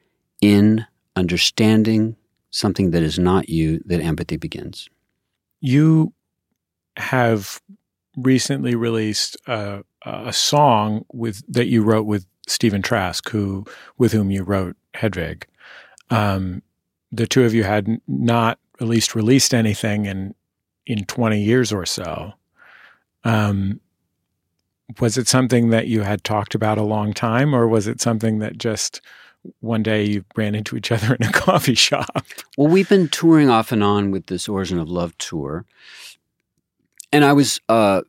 in 0.41 0.87
understanding 1.15 2.17
something 2.51 2.91
that 2.91 3.03
is 3.03 3.19
not 3.19 3.49
you 3.49 3.83
that 3.85 4.01
empathy 4.01 4.39
begins. 4.39 4.89
You 5.61 6.15
have 6.97 7.61
recently 8.17 8.75
released 8.75 9.37
a, 9.47 9.85
a 10.05 10.33
song 10.33 11.05
with 11.13 11.43
that 11.53 11.67
you 11.67 11.83
wrote 11.83 12.07
with 12.07 12.27
Stephen 12.47 12.83
Trask, 12.83 13.29
who 13.29 13.65
with 13.99 14.13
whom 14.13 14.31
you 14.31 14.43
wrote 14.43 14.77
Hedwig. 14.95 15.47
Um, 16.11 16.63
the 17.13 17.27
two 17.27 17.45
of 17.45 17.55
you 17.55 17.65
had 17.65 18.01
not 18.09 18.59
at 18.81 18.87
least 18.87 19.15
released 19.15 19.55
anything 19.55 20.07
in 20.07 20.35
in 20.87 21.05
20 21.05 21.41
years 21.41 21.73
or 21.73 21.85
so. 21.85 22.33
Um, 23.25 23.81
was 25.01 25.19
it 25.19 25.27
something 25.27 25.71
that 25.71 25.89
you 25.89 26.03
had 26.03 26.23
talked 26.23 26.55
about 26.55 26.79
a 26.79 26.85
long 26.85 27.13
time, 27.13 27.55
or 27.55 27.67
was 27.67 27.89
it 27.89 28.01
something 28.01 28.39
that 28.39 28.57
just 28.57 29.01
one 29.61 29.83
day 29.83 30.05
you 30.05 30.25
ran 30.37 30.55
into 30.55 30.77
each 30.77 30.93
other 30.93 31.15
in 31.15 31.27
a 31.27 31.33
coffee 31.33 31.75
shop? 31.75 32.25
Well, 32.57 32.69
we've 32.69 32.89
been 32.89 33.09
touring 33.09 33.51
off 33.51 33.73
and 33.73 33.83
on 33.83 34.13
with 34.13 34.27
this 34.27 34.49
Origin 34.49 34.79
of 34.79 34.89
Love 34.89 35.17
tour, 35.19 35.65
and 37.13 37.25
I 37.25 37.33
was 37.33 37.61
uh, 37.69 38.03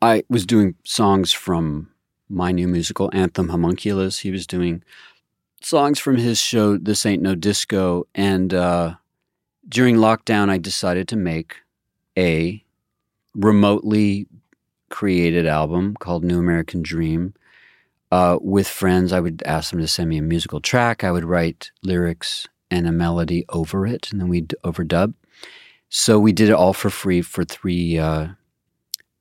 I 0.00 0.22
was 0.28 0.46
doing 0.46 0.74
songs 0.84 1.32
from 1.32 1.90
my 2.28 2.52
new 2.52 2.68
musical 2.68 3.10
Anthem 3.12 3.48
Homunculus. 3.48 4.20
He 4.20 4.30
was 4.30 4.46
doing 4.46 4.82
songs 5.60 5.98
from 5.98 6.16
his 6.16 6.38
show 6.38 6.76
This 6.76 7.06
Ain't 7.06 7.22
No 7.22 7.34
Disco, 7.34 8.06
and 8.14 8.52
uh, 8.52 8.94
during 9.68 9.96
lockdown, 9.96 10.50
I 10.50 10.58
decided 10.58 11.08
to 11.08 11.16
make 11.16 11.56
a 12.16 12.62
remotely 13.34 14.26
created 14.90 15.46
album 15.46 15.96
called 15.98 16.24
New 16.24 16.38
American 16.38 16.82
Dream. 16.82 17.34
Uh, 18.12 18.38
with 18.40 18.68
friends, 18.68 19.12
I 19.12 19.18
would 19.18 19.42
ask 19.44 19.70
them 19.70 19.80
to 19.80 19.88
send 19.88 20.08
me 20.08 20.18
a 20.18 20.22
musical 20.22 20.60
track. 20.60 21.02
I 21.02 21.10
would 21.10 21.24
write 21.24 21.72
lyrics 21.82 22.46
and 22.70 22.86
a 22.86 22.92
melody 22.92 23.44
over 23.48 23.86
it, 23.86 24.12
and 24.12 24.20
then 24.20 24.28
we'd 24.28 24.54
overdub. 24.64 25.14
So 25.88 26.18
we 26.18 26.32
did 26.32 26.48
it 26.48 26.54
all 26.54 26.72
for 26.72 26.90
free 26.90 27.22
for 27.22 27.44
three 27.44 27.98
uh, 27.98 28.28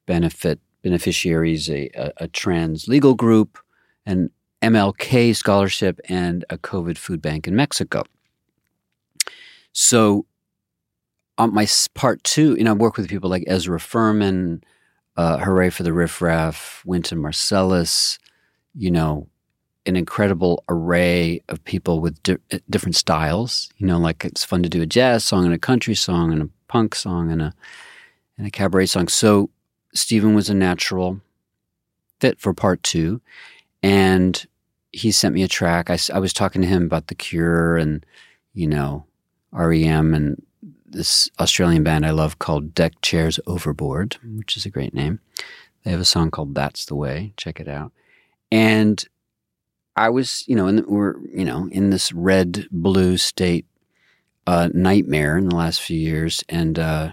benefit 0.06 0.60
beneficiaries: 0.82 1.70
a, 1.70 1.90
a, 1.96 2.12
a 2.18 2.28
trans 2.28 2.88
legal 2.88 3.14
group, 3.14 3.60
an 4.06 4.30
MLK 4.62 5.36
scholarship, 5.36 6.00
and 6.10 6.46
a 6.50 6.58
COVID 6.58 6.98
food 6.98 7.22
bank 7.22 7.48
in 7.48 7.56
Mexico. 7.56 8.04
So 9.74 10.26
on 11.38 11.54
my 11.54 11.68
part 11.96 12.24
two, 12.24 12.56
you 12.56 12.64
know, 12.64 12.72
I 12.72 12.76
work 12.76 12.98
with 12.98 13.10
people 13.10 13.30
like 13.30 13.44
Ezra 13.48 13.80
Furman, 13.80 14.64
uh, 15.18 15.38
Hurray 15.38 15.70
for 15.70 15.84
the 15.84 15.94
Riff 15.94 16.22
Raff, 16.22 16.84
Wynton 16.86 17.20
Marsalis, 17.20 18.20
you 18.76 18.92
know, 18.92 19.28
an 19.86 19.96
incredible 19.96 20.64
array 20.70 21.42
of 21.50 21.64
people 21.66 22.00
with 22.00 22.22
di- 22.24 22.38
uh, 22.52 22.60
different 22.70 22.96
styles. 22.96 23.70
You 23.78 23.88
know, 23.88 23.98
like 23.98 24.24
it's 24.24 24.46
fun 24.46 24.64
to 24.64 24.70
do 24.70 24.82
a 24.82 24.86
jazz 24.86 25.24
song 25.24 25.46
and 25.46 25.54
a 25.54 25.60
country 25.60 25.96
song 25.96 26.32
and 26.32 26.42
a 26.42 26.50
punk 26.68 26.96
song 26.96 27.32
and 27.32 27.42
a 27.42 27.54
and 28.38 28.48
a 28.48 28.52
cabaret 28.52 28.88
song. 28.88 29.08
So 29.08 29.50
Stephen 29.94 30.34
was 30.34 30.50
a 30.50 30.54
natural 30.54 31.22
fit 32.20 32.40
for 32.40 32.54
part 32.54 32.82
two, 32.84 33.22
and 33.82 34.46
he 34.92 35.12
sent 35.12 35.36
me 35.36 35.44
a 35.44 35.48
track. 35.48 35.90
I, 35.90 35.98
I 36.14 36.20
was 36.20 36.34
talking 36.34 36.62
to 36.62 36.68
him 36.68 36.84
about 36.84 37.08
The 37.08 37.16
Cure 37.16 37.78
and 37.78 38.06
you 38.54 38.68
know 38.68 39.06
REM 39.52 40.14
and 40.14 40.42
this 40.86 41.30
Australian 41.40 41.84
band 41.84 42.06
I 42.06 42.12
love 42.12 42.40
called 42.40 42.74
Deckchairs 42.74 43.40
Overboard, 43.48 44.18
which 44.24 44.56
is 44.56 44.66
a 44.66 44.70
great 44.70 44.94
name. 44.94 45.20
They 45.84 45.92
have 45.92 46.00
a 46.00 46.06
song 46.06 46.32
called 46.32 46.56
That's 46.56 46.86
the 46.86 46.96
Way. 46.96 47.34
Check 47.36 47.60
it 47.60 47.68
out. 47.68 47.92
And 48.52 49.04
I 49.96 50.10
was, 50.10 50.44
you 50.48 50.56
know, 50.56 50.68
in 50.68 50.78
the, 50.78 50.84
we're, 50.84 51.20
you 51.28 51.46
know, 51.46 51.68
in 51.72 51.90
this 51.90 52.12
red 52.14 52.68
blue 52.72 53.18
state 53.18 53.66
uh, 54.48 54.70
nightmare 54.74 55.38
in 55.38 55.50
the 55.50 55.56
last 55.56 55.82
few 55.82 56.00
years. 56.00 56.44
And 56.48 56.80
uh, 56.80 57.12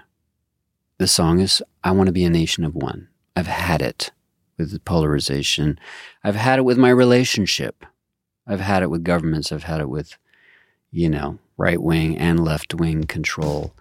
the 1.01 1.07
song 1.07 1.40
is 1.40 1.62
I 1.82 1.92
Want 1.92 2.09
to 2.09 2.12
Be 2.12 2.26
a 2.26 2.30
Nation 2.30 2.62
of 2.62 2.74
One. 2.74 3.09
I've 3.34 3.46
had 3.46 3.80
it 3.80 4.12
with 4.59 4.84
polarization. 4.84 5.80
I've 6.22 6.34
had 6.34 6.59
it 6.59 6.62
with 6.66 6.76
my 6.76 6.90
relationship. 6.90 7.86
I've 8.46 8.61
had 8.61 8.82
it 8.82 8.90
with 8.90 9.03
governments. 9.03 9.51
I've 9.51 9.62
had 9.62 9.80
it 9.80 9.88
with, 9.88 10.18
you 10.90 11.09
know, 11.09 11.38
right 11.57 11.80
wing 11.80 12.18
and 12.18 12.44
left 12.44 12.74
wing 12.74 13.05
control. 13.05 13.74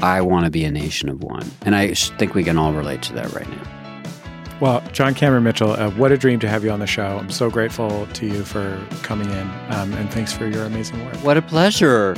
I 0.00 0.20
want 0.20 0.44
to 0.44 0.50
be 0.50 0.66
a 0.66 0.70
nation 0.70 1.08
of 1.08 1.22
one. 1.22 1.50
And 1.62 1.74
I 1.74 1.94
think 1.94 2.34
we 2.34 2.44
can 2.44 2.58
all 2.58 2.74
relate 2.74 3.00
to 3.04 3.14
that 3.14 3.32
right 3.32 3.48
now. 3.48 4.58
Well, 4.60 4.82
John 4.92 5.14
Cameron 5.14 5.44
Mitchell, 5.44 5.70
uh, 5.70 5.90
what 5.92 6.12
a 6.12 6.18
dream 6.18 6.40
to 6.40 6.48
have 6.48 6.62
you 6.62 6.70
on 6.70 6.80
the 6.80 6.86
show. 6.86 7.16
I'm 7.18 7.30
so 7.30 7.48
grateful 7.48 8.06
to 8.06 8.26
you 8.26 8.44
for 8.44 8.86
coming 9.02 9.30
in, 9.30 9.50
um, 9.70 9.94
and 9.94 10.12
thanks 10.12 10.34
for 10.34 10.46
your 10.46 10.64
amazing 10.64 11.02
work. 11.06 11.16
What 11.24 11.38
a 11.38 11.42
pleasure. 11.42 12.14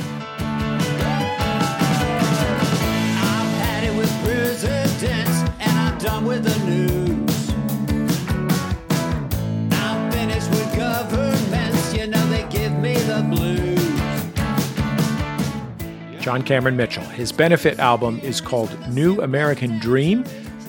John 16.19 16.43
Cameron 16.43 16.75
Mitchell. 16.75 17.03
His 17.03 17.31
benefit 17.31 17.79
album 17.79 18.19
is 18.19 18.41
called 18.41 18.77
New 18.89 19.21
American 19.21 19.79
Dream. 19.79 20.23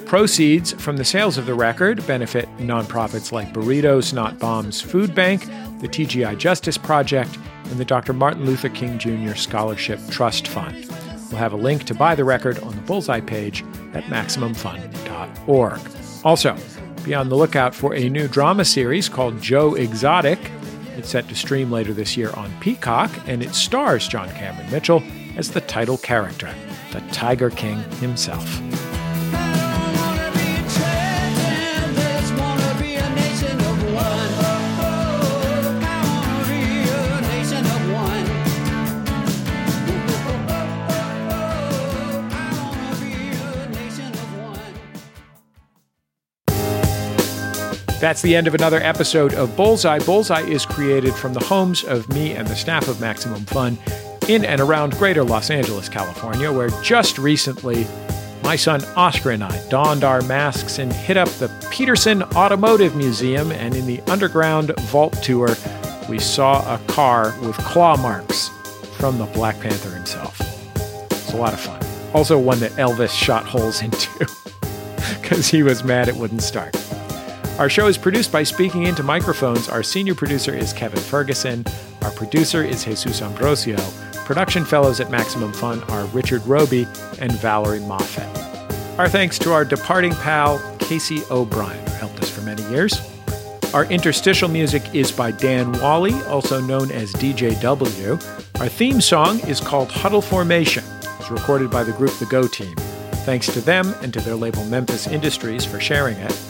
Proceeds 0.07 0.73
from 0.73 0.97
the 0.97 1.05
sales 1.05 1.39
of 1.39 1.47
the 1.47 1.55
record 1.55 2.05
benefit 2.07 2.49
nonprofits 2.59 3.31
like 3.31 3.53
Burritos 3.53 4.13
Not 4.13 4.39
Bombs 4.39 4.81
Food 4.81 5.15
Bank, 5.15 5.45
the 5.81 5.89
TGI 5.89 6.37
Justice 6.37 6.77
Project, 6.77 7.39
and 7.67 7.79
the 7.79 7.85
Dr. 7.85 8.13
Martin 8.13 8.45
Luther 8.45 8.69
King 8.69 8.99
Jr. 8.99 9.35
Scholarship 9.35 10.01
Trust 10.11 10.49
Fund. 10.49 10.87
We'll 11.31 11.39
have 11.39 11.53
a 11.53 11.57
link 11.57 11.85
to 11.85 11.95
buy 11.95 12.17
the 12.17 12.25
record 12.25 12.59
on 12.61 12.75
the 12.75 12.83
Bullseye 12.83 13.21
page 13.21 13.63
at 13.95 14.03
MaximumFun.org. 14.05 15.81
Also, 16.25 16.57
be 17.05 17.15
on 17.15 17.29
the 17.29 17.37
lookout 17.37 17.75
for 17.75 17.95
a 17.95 18.09
new 18.09 18.27
drama 18.27 18.65
series 18.65 19.09
called 19.09 19.41
Joe 19.41 19.75
Exotic. 19.75 20.39
It's 20.97 21.09
set 21.09 21.29
to 21.29 21.37
stream 21.37 21.71
later 21.71 21.93
this 21.93 22.17
year 22.17 22.31
on 22.33 22.53
Peacock, 22.61 23.11
and 23.27 23.43
it 23.43 23.55
stars 23.55 24.09
John 24.09 24.29
Cameron 24.31 24.71
Mitchell 24.71 25.03
as 25.37 25.51
the 25.51 25.61
title 25.61 25.99
character, 25.99 26.53
the 26.93 27.01
Tiger 27.13 27.51
King 27.51 27.79
himself. 28.01 28.61
That's 48.01 48.23
the 48.23 48.35
end 48.35 48.47
of 48.47 48.55
another 48.55 48.81
episode 48.81 49.35
of 49.35 49.55
Bullseye. 49.57 49.99
Bullseye 49.99 50.41
is 50.41 50.65
created 50.65 51.13
from 51.13 51.35
the 51.35 51.45
homes 51.45 51.85
of 51.85 52.09
me 52.09 52.33
and 52.33 52.49
the 52.49 52.57
staff 52.57 52.89
of 52.89 52.99
Maximum 52.99 53.45
Fun 53.45 53.77
in 54.31 54.45
and 54.45 54.61
around 54.61 54.93
greater 54.93 55.25
Los 55.25 55.51
Angeles, 55.51 55.89
California, 55.89 56.53
where 56.53 56.71
just 56.83 57.19
recently 57.19 57.87
my 58.43 58.57
son 58.57 58.85
Oscar 58.97 59.31
and 59.31 59.43
I 59.43 59.69
donned 59.69 60.05
our 60.05 60.23
masks 60.23 60.79
and 60.79 60.93
hit 60.93 61.17
up 61.17 61.29
the 61.29 61.51
Petersen 61.71 62.23
Automotive 62.35 62.95
Museum. 62.95 63.51
And 63.51 63.75
in 63.75 63.87
the 63.87 64.01
underground 64.03 64.73
vault 64.83 65.15
tour, 65.23 65.57
we 66.09 66.19
saw 66.19 66.61
a 66.75 66.79
car 66.87 67.35
with 67.43 67.57
claw 67.59 67.97
marks 67.97 68.49
from 68.97 69.19
the 69.19 69.27
Black 69.27 69.59
Panther 69.61 69.91
himself. 69.91 70.41
It's 71.11 71.33
a 71.33 71.37
lot 71.37 71.53
of 71.53 71.61
fun. 71.61 71.83
Also, 72.15 72.39
one 72.39 72.61
that 72.61 72.73
Elvis 72.73 73.11
shot 73.11 73.45
holes 73.45 73.83
into 73.83 74.09
because 75.21 75.49
he 75.49 75.63
was 75.63 75.85
mad 75.85 76.09
it 76.09 76.17
wouldn't 76.17 76.43
start. 76.43 76.77
Our 77.59 77.69
show 77.69 77.89
is 77.89 77.99
produced 77.99 78.33
by 78.33 78.45
Speaking 78.45 78.85
Into 78.85 79.03
Microphones. 79.03 79.69
Our 79.69 79.83
senior 79.83 80.15
producer 80.15 80.55
is 80.55 80.73
Kevin 80.73 81.01
Ferguson. 81.01 81.65
Our 82.03 82.11
producer 82.13 82.65
is 82.65 82.85
Jesus 82.85 83.21
Ambrosio. 83.21 83.77
Production 84.31 84.65
fellows 84.65 85.01
at 85.01 85.11
Maximum 85.11 85.53
Fun 85.53 85.83
are 85.91 86.05
Richard 86.05 86.47
Roby 86.47 86.87
and 87.19 87.33
Valerie 87.33 87.81
Moffett. 87.81 88.97
Our 88.97 89.09
thanks 89.09 89.41
to 89.41 89.53
our 89.53 89.65
departing 89.65 90.13
pal, 90.13 90.63
Casey 90.79 91.23
O'Brien, 91.33 91.85
who 91.85 91.95
helped 91.95 92.21
us 92.23 92.31
for 92.31 92.41
many 92.43 92.63
years. 92.71 92.95
Our 93.75 93.87
interstitial 93.87 94.49
music 94.49 94.85
is 94.95 95.11
by 95.11 95.33
Dan 95.33 95.73
Wally, 95.81 96.13
also 96.27 96.61
known 96.61 96.93
as 96.93 97.13
DJW. 97.15 98.61
Our 98.61 98.69
theme 98.69 99.01
song 99.01 99.41
is 99.49 99.61
called 99.61 99.91
Huddle 99.91 100.23
Formation. 100.23 100.85
It's 101.19 101.33
recorded 101.33 101.69
by 101.69 101.83
the 101.83 101.91
group 101.91 102.13
The 102.21 102.27
Go 102.27 102.47
Team. 102.47 102.77
Thanks 103.27 103.53
to 103.53 103.61
them 103.61 103.93
and 104.01 104.15
to 104.15 104.21
their 104.21 104.37
label 104.37 104.65
Memphis 104.67 105.09
Industries 105.09 105.65
for 105.65 105.81
sharing 105.81 106.17
it. 106.19 106.41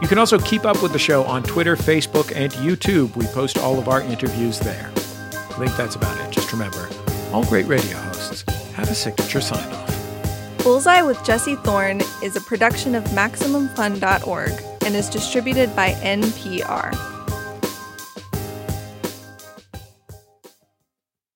You 0.00 0.06
can 0.06 0.18
also 0.18 0.38
keep 0.38 0.64
up 0.64 0.80
with 0.80 0.92
the 0.92 1.00
show 1.00 1.24
on 1.24 1.42
Twitter, 1.42 1.74
Facebook, 1.74 2.32
and 2.36 2.52
YouTube. 2.52 3.16
We 3.16 3.26
post 3.26 3.58
all 3.58 3.80
of 3.80 3.88
our 3.88 4.02
interviews 4.02 4.60
there. 4.60 4.92
I 4.94 5.56
think 5.58 5.76
that's 5.76 5.96
about 5.96 6.16
it. 6.20 6.32
Just 6.32 6.52
remember, 6.52 6.88
all 7.34 7.44
great 7.46 7.66
radio 7.66 7.98
hosts 7.98 8.42
have 8.74 8.88
a 8.88 8.94
signature 8.94 9.40
sign 9.40 9.68
off. 9.74 10.62
Bullseye 10.62 11.02
with 11.02 11.22
Jesse 11.24 11.56
Thorn 11.56 12.00
is 12.22 12.36
a 12.36 12.40
production 12.40 12.94
of 12.94 13.02
MaximumFun.org 13.06 14.52
and 14.86 14.94
is 14.94 15.10
distributed 15.10 15.74
by 15.74 15.94
NPR. 15.94 17.13